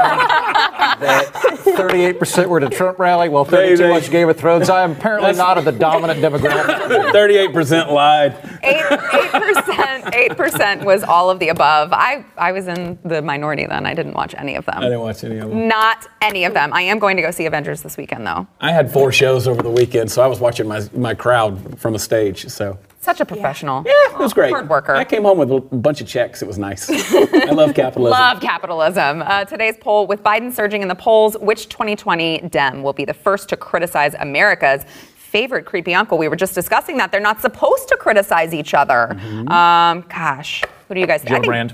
that 0.99 1.31
38% 1.65 2.47
were 2.47 2.59
to 2.59 2.69
Trump 2.69 2.99
rally, 2.99 3.29
well, 3.29 3.45
32 3.45 3.77
they- 3.77 3.89
watched 3.89 4.11
Game 4.11 4.27
of 4.29 4.37
Thrones. 4.37 4.69
I 4.69 4.83
am 4.83 4.91
apparently 4.91 5.31
not 5.33 5.57
of 5.57 5.65
the 5.65 5.71
dominant 5.71 6.19
demographic. 6.19 7.11
38% 7.11 7.91
lied. 7.91 8.59
Eight 8.63 8.83
percent. 9.31 10.15
Eight 10.15 10.37
percent 10.37 10.83
was 10.85 11.03
all 11.03 11.29
of 11.29 11.39
the 11.39 11.49
above. 11.49 11.91
I 11.93 12.25
I 12.37 12.51
was 12.51 12.67
in 12.67 12.97
the 13.03 13.21
minority 13.21 13.65
then. 13.65 13.85
I 13.85 13.93
didn't 13.93 14.13
watch 14.13 14.35
any 14.37 14.55
of 14.55 14.65
them. 14.65 14.77
I 14.77 14.81
didn't 14.83 15.01
watch 15.01 15.23
any 15.23 15.37
of 15.39 15.49
them. 15.49 15.67
Not 15.67 16.07
any 16.21 16.45
of 16.45 16.53
them. 16.53 16.71
I 16.73 16.81
am 16.83 16.99
going 16.99 17.15
to 17.17 17.21
go 17.21 17.31
see 17.31 17.45
Avengers 17.45 17.81
this 17.81 17.97
weekend 17.97 18.25
though. 18.27 18.47
I 18.61 18.71
had 18.71 18.91
four 18.91 19.11
shows 19.11 19.47
over 19.47 19.61
the 19.61 19.69
weekend, 19.69 20.11
so 20.11 20.21
I 20.21 20.27
was 20.27 20.39
watching 20.39 20.67
my, 20.67 20.81
my 20.93 21.13
crowd 21.13 21.79
from 21.79 21.95
a 21.95 21.99
stage. 21.99 22.47
So 22.47 22.77
Such 23.05 23.21
a 23.21 23.25
professional. 23.25 23.83
yeah, 23.85 23.91
it 24.13 24.17
was 24.17 24.33
great. 24.33 24.49
Hard 24.51 24.67
worker. 24.67 24.95
I 24.95 25.03
came 25.03 25.21
home 25.23 25.37
with 25.37 25.51
a 25.51 25.59
bunch 25.59 26.01
of 26.01 26.07
checks. 26.07 26.41
It 26.41 26.47
was 26.47 26.57
nice. 26.57 26.89
I 26.89 27.51
love 27.51 27.75
capitalism. 27.83 28.19
Love 28.19 28.41
capitalism. 28.41 29.21
Uh, 29.21 29.45
today's 29.45 29.75
poll 29.79 30.07
with 30.07 30.23
Biden 30.23 30.51
surging 30.51 30.81
in 30.81 30.87
the 30.87 30.95
polls, 30.95 31.37
which 31.39 31.69
2020 31.69 32.39
Dem 32.49 32.81
will 32.81 32.93
be 32.93 33.05
the 33.05 33.13
first 33.13 33.47
to 33.49 33.57
criticize 33.57 34.15
America's 34.15 34.83
favorite 35.15 35.65
creepy 35.65 35.93
uncle? 35.93 36.17
We 36.17 36.27
were 36.29 36.35
just 36.35 36.55
discussing 36.55 36.97
that. 36.97 37.11
They're 37.11 37.21
not 37.21 37.41
supposed 37.41 37.87
to 37.89 37.97
criticize 37.97 38.53
each 38.55 38.73
other. 38.73 39.09
Mm-hmm. 39.11 39.49
Um, 39.51 40.03
gosh, 40.09 40.63
what 40.87 40.95
do 40.95 40.99
you 40.99 41.05
guys 41.07 41.21
think? 41.21 41.31
I 41.31 41.39
think- 41.41 41.45
Gillibrand. 41.53 41.71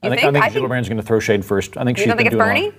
I 0.00 0.06
You 0.06 0.10
think, 0.10 0.20
think? 0.20 0.36
I 0.36 0.38
I 0.38 0.42
think 0.42 0.52
think- 0.54 0.66
Gillibrand's 0.66 0.88
going 0.88 1.00
to 1.00 1.06
throw 1.06 1.18
shade 1.18 1.44
first. 1.44 1.76
I 1.76 1.82
think 1.84 1.98
You 1.98 2.02
she's 2.04 2.08
don't 2.08 2.18
think 2.18 2.30
been 2.30 2.38
it's 2.40 2.46
Bernie? 2.46 2.66
lot. 2.66 2.74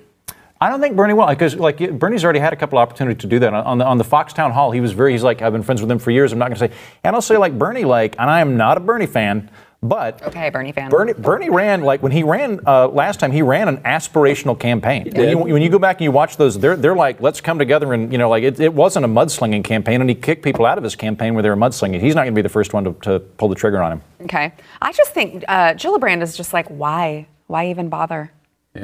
I 0.61 0.69
don't 0.69 0.81
think 0.81 0.95
Bernie 0.95 1.13
will 1.13 1.27
because 1.27 1.55
like 1.55 1.77
Bernie's 1.97 2.23
already 2.23 2.39
had 2.39 2.51
a 2.51 2.55
couple 2.57 2.77
opportunities 2.79 3.21
to 3.21 3.27
do 3.27 3.39
that 3.39 3.53
on 3.53 3.77
the 3.77 3.85
on 3.85 3.97
the 3.97 4.03
Fox 4.03 4.33
Town 4.33 4.51
Hall. 4.51 4.71
He 4.71 4.81
was 4.81 4.91
very 4.91 5.13
he's 5.13 5.23
like 5.23 5.41
I've 5.41 5.53
been 5.53 5.63
friends 5.63 5.81
with 5.81 5.89
him 5.89 5.99
for 5.99 6.11
years. 6.11 6.33
I'm 6.33 6.39
not 6.39 6.49
going 6.49 6.59
to 6.59 6.67
say 6.67 6.73
and 7.03 7.15
I'll 7.15 7.21
say 7.21 7.37
like 7.37 7.57
Bernie 7.57 7.85
like 7.85 8.15
and 8.19 8.29
I 8.29 8.41
am 8.41 8.57
not 8.57 8.75
a 8.75 8.81
Bernie 8.81 9.05
fan, 9.05 9.49
but 9.81 10.21
Okay, 10.23 10.49
Bernie 10.49 10.73
fan. 10.73 10.89
Bernie, 10.89 11.13
Bernie 11.13 11.49
ran 11.49 11.81
like 11.81 12.03
when 12.03 12.11
he 12.11 12.23
ran 12.23 12.59
uh, 12.67 12.89
last 12.89 13.21
time. 13.21 13.31
He 13.31 13.41
ran 13.41 13.69
an 13.69 13.77
aspirational 13.77 14.59
campaign. 14.59 15.09
When 15.15 15.29
you, 15.29 15.37
when 15.37 15.61
you 15.61 15.69
go 15.69 15.79
back 15.79 15.97
and 15.97 16.03
you 16.03 16.11
watch 16.11 16.35
those, 16.35 16.59
they're 16.59 16.75
they're 16.75 16.95
like, 16.95 17.21
let's 17.21 17.39
come 17.39 17.57
together 17.57 17.93
and 17.93 18.11
you 18.11 18.17
know, 18.17 18.29
like 18.29 18.43
it, 18.43 18.59
it 18.59 18.73
wasn't 18.73 19.05
a 19.05 19.07
mudslinging 19.07 19.63
campaign, 19.63 20.01
and 20.01 20.09
he 20.09 20.15
kicked 20.15 20.43
people 20.43 20.65
out 20.65 20.77
of 20.77 20.83
his 20.83 20.97
campaign 20.97 21.33
where 21.33 21.43
they 21.43 21.49
were 21.49 21.55
mudslinging. 21.55 22.01
He's 22.01 22.15
not 22.15 22.23
going 22.23 22.33
to 22.33 22.37
be 22.37 22.41
the 22.41 22.49
first 22.49 22.73
one 22.73 22.83
to, 22.83 22.93
to 23.03 23.19
pull 23.21 23.47
the 23.47 23.55
trigger 23.55 23.81
on 23.81 23.93
him. 23.93 24.01
Okay. 24.23 24.51
I 24.81 24.91
just 24.91 25.13
think 25.13 25.45
uh, 25.47 25.73
Gillibrand 25.75 26.21
is 26.21 26.35
just 26.35 26.51
like, 26.51 26.67
why? 26.67 27.27
Why 27.47 27.69
even 27.69 27.87
bother? 27.87 28.33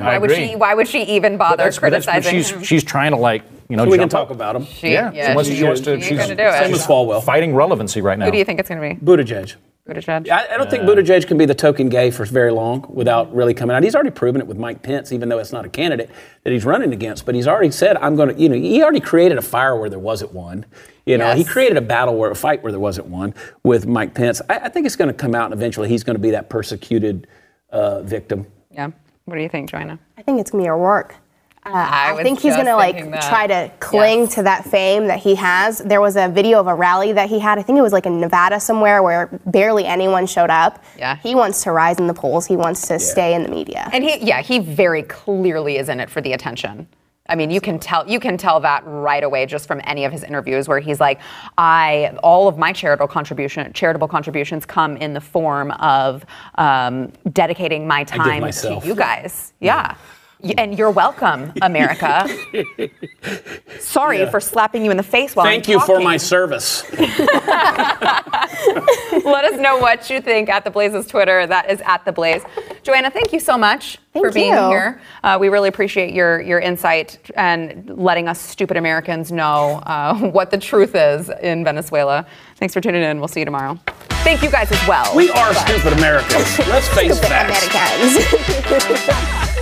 Why 0.04 0.16
I 0.16 0.18
would 0.18 0.32
agree. 0.32 0.48
she? 0.50 0.56
Why 0.56 0.74
would 0.74 0.88
she 0.88 1.04
even 1.04 1.38
bother 1.38 1.58
That's- 1.58 1.80
but 1.80 1.90
that's- 1.92 2.06
but 2.06 2.12
criticizing 2.14 2.40
she's 2.40 2.50
him? 2.52 2.64
she's 2.64 2.84
trying 2.84 3.12
to 3.12 3.18
like 3.18 3.44
you 3.70 3.78
know 3.78 3.86
So 3.86 3.90
we 3.92 3.98
can 3.98 4.10
talk 4.10 4.30
up. 4.30 4.32
about 4.36 4.54
them. 4.54 4.66
She- 4.66 4.92
Yeah, 4.94 5.12
yeah, 5.14 5.30
she 5.30 5.36
wants 5.36 5.50
to- 5.50 5.56
she- 5.56 5.60
she 5.60 5.64
wants 5.66 5.82
to- 5.82 5.96
she's 5.98 6.06
she's- 6.08 6.20
gonna 6.22 6.36
do 6.36 6.44
it. 6.44 6.64
Same 6.64 6.74
as 6.74 6.86
Swalwell. 6.86 7.24
fighting 7.24 7.56
relevancy 7.56 8.02
right 8.02 8.18
now. 8.20 8.26
Who 8.26 8.32
do 8.32 8.38
you 8.38 8.46
think 8.46 8.60
it's 8.60 8.70
going 8.70 8.82
to 8.82 8.96
be? 8.96 9.06
Buttigieg. 9.06 9.56
Buttigieg? 9.88 10.30
I, 10.32 10.46
I 10.54 10.58
don't 10.58 10.68
think 10.70 10.82
Buttigieg 10.84 11.28
can 11.28 11.38
be 11.38 11.46
the 11.46 11.54
token 11.54 11.90
gay 11.90 12.10
for 12.10 12.26
very 12.26 12.52
long 12.52 12.86
without 12.90 13.34
really 13.36 13.54
coming 13.54 13.76
out. 13.76 13.84
He's 13.84 13.94
already 13.94 14.10
proven 14.10 14.42
it 14.42 14.48
with 14.48 14.58
Mike 14.58 14.82
Pence, 14.82 15.12
even 15.12 15.30
though 15.30 15.38
it's 15.38 15.52
not 15.54 15.64
a 15.64 15.70
candidate 15.70 16.10
that 16.44 16.52
he's 16.52 16.66
running 16.66 16.92
against. 16.92 17.24
But 17.26 17.36
he's 17.36 17.48
already 17.48 17.70
said, 17.70 17.96
"I'm 17.98 18.16
going 18.16 18.30
to." 18.36 18.42
You 18.42 18.50
know, 18.50 18.56
he 18.56 18.82
already 18.82 19.00
created 19.00 19.38
a 19.38 19.44
fire 19.44 19.76
where 19.76 19.90
there 19.90 20.00
wasn't 20.00 20.34
one. 20.34 20.66
You 21.06 21.20
know, 21.20 21.34
he 21.36 21.44
created 21.44 21.78
a 21.78 21.82
battle 21.82 22.16
where 22.18 22.32
a 22.32 22.36
fight 22.36 22.64
where 22.64 22.72
there 22.72 22.80
wasn't 22.80 23.08
one 23.10 23.36
with 23.62 23.86
Mike 23.86 24.16
Pence. 24.16 24.42
I, 24.50 24.56
I 24.58 24.70
think 24.70 24.88
it's 24.88 24.96
going 24.96 25.08
to 25.10 25.14
come 25.14 25.36
out, 25.36 25.46
and 25.46 25.54
eventually 25.54 25.88
he's 25.88 26.04
going 26.04 26.16
to 26.16 26.22
be 26.22 26.32
that 26.32 26.50
persecuted 26.50 27.28
uh, 27.72 28.02
victim. 28.02 28.48
Yeah. 28.72 28.90
What 29.26 29.36
do 29.36 29.42
you 29.42 29.50
think, 29.50 29.70
Joanna? 29.70 30.00
I 30.18 30.22
think 30.22 30.40
it's 30.40 30.52
Beto 30.52 30.70
O'Rourke. 30.76 31.16
Uh, 31.66 31.72
I 31.74 32.14
I, 32.16 32.22
think 32.22 32.40
he's 32.40 32.56
gonna 32.56 32.76
like 32.76 33.10
that. 33.10 33.24
try 33.24 33.48
to 33.48 33.72
cling 33.80 34.20
Yes. 34.22 34.36
to 34.36 34.44
that 34.44 34.66
fame 34.66 35.08
that 35.08 35.18
he 35.18 35.34
has. 35.34 35.80
There 35.80 36.00
was 36.00 36.16
a 36.16 36.30
video 36.30 36.60
of 36.60 36.68
a 36.68 36.76
rally 36.76 37.12
that 37.14 37.28
he 37.28 37.40
had. 37.40 37.58
I 37.58 37.64
think 37.64 37.80
it 37.80 37.82
was 37.82 37.92
like 37.92 38.06
in 38.06 38.20
Nevada 38.20 38.60
somewhere 38.60 39.02
where 39.02 39.40
barely 39.48 39.84
anyone 39.86 40.28
showed 40.28 40.52
up. 40.52 40.84
Yeah. 40.96 41.16
He 41.18 41.34
wants 41.34 41.64
to 41.64 41.72
rise 41.72 41.98
in 41.98 42.06
the 42.06 42.14
polls. 42.14 42.46
He 42.46 42.56
wants 42.56 42.88
to 42.90 43.00
stay 43.00 43.34
in 43.34 43.42
the 43.42 43.50
media. 43.50 43.90
And 43.92 44.04
he, 44.04 44.24
yeah, 44.24 44.44
he 44.44 44.60
very 44.60 45.02
clearly 45.02 45.78
is 45.78 45.90
in 45.90 46.00
it 46.00 46.12
for 46.12 46.22
the 46.22 46.34
attention. 46.34 46.88
I 47.28 47.36
mean, 47.36 47.50
you 47.50 47.60
can 47.60 47.80
tell 47.80 48.08
you 48.08 48.20
can 48.20 48.38
tell 48.38 48.60
that 48.60 48.84
right 48.86 49.24
away 49.24 49.46
just 49.48 49.68
from 49.68 49.82
any 49.86 50.06
of 50.06 50.12
his 50.12 50.24
interviews 50.24 50.68
where 50.68 50.80
he's 50.80 51.00
like, 51.00 51.20
I 51.58 52.16
all 52.22 52.48
of 52.48 52.58
my 52.58 52.72
charitable 52.72 53.08
contribution 53.08 53.74
charitable 53.74 54.08
contributions 54.08 54.66
come 54.66 54.96
in 54.98 55.14
the 55.14 55.22
form 55.22 55.72
of 55.72 56.26
um, 56.56 57.12
dedicating 57.32 57.88
my 57.88 58.04
time 58.04 58.42
to 58.82 58.88
you 58.88 58.96
guys. 58.96 59.54
Yeah. 59.60 59.94
Y- 59.94 59.98
And 60.58 60.78
you're 60.78 60.92
welcome, 60.92 61.52
America. 61.62 62.28
Sorry 63.80 64.30
for 64.30 64.40
slapping 64.40 64.86
you 64.86 64.92
in 64.92 64.98
the 64.98 65.04
face 65.04 65.36
while 65.36 65.46
Thank 65.46 65.68
I'm 65.68 65.74
you 65.74 65.80
for 65.80 66.00
my 66.00 66.18
service. 66.18 66.84
Let 66.92 67.06
us 69.46 69.60
know 69.60 69.78
what 69.78 70.10
you 70.10 70.22
think 70.22 70.50
at 70.50 70.64
the 70.64 70.70
Blaze's 70.70 71.08
Twitter. 71.08 71.48
That 71.48 71.70
is 71.72 71.82
at 71.82 72.06
the 72.06 72.12
Blaze. 72.12 72.44
Joanna, 72.84 73.10
thank 73.10 73.34
you 73.34 73.40
so 73.40 73.58
much 73.58 73.98
Thank 74.14 74.26
for 74.26 74.32
being 74.32 74.54
you. 74.54 74.68
here. 74.70 75.02
Uh, 75.24 75.38
we 75.40 75.50
really 75.50 75.70
appreciate 75.70 76.14
your 76.14 76.40
your 76.42 76.60
insight 76.60 77.20
and 77.36 77.90
letting 77.98 78.28
us 78.28 78.40
stupid 78.40 78.78
Americans 78.78 79.32
know 79.32 79.82
uh, 79.86 80.16
what 80.30 80.52
the 80.52 80.58
truth 80.58 80.94
is 80.94 81.30
in 81.42 81.64
Venezuela. 81.64 82.26
Thanks 82.58 82.74
for 82.74 82.82
tuning 82.82 83.02
in. 83.02 83.20
We'll 83.20 83.28
see 83.28 83.40
you 83.42 83.46
tomorrow. 83.46 83.80
Thank 84.24 84.42
you 84.44 84.50
guys 84.52 84.72
as 84.72 84.88
well. 84.88 85.16
We 85.16 85.30
are 85.32 85.54
stupid 85.54 85.94
Americans. 85.94 86.60
Let's 86.68 86.88
face 86.90 87.16
Stupid 87.18 87.30
facts. 87.30 87.68
Americans. 88.66 89.62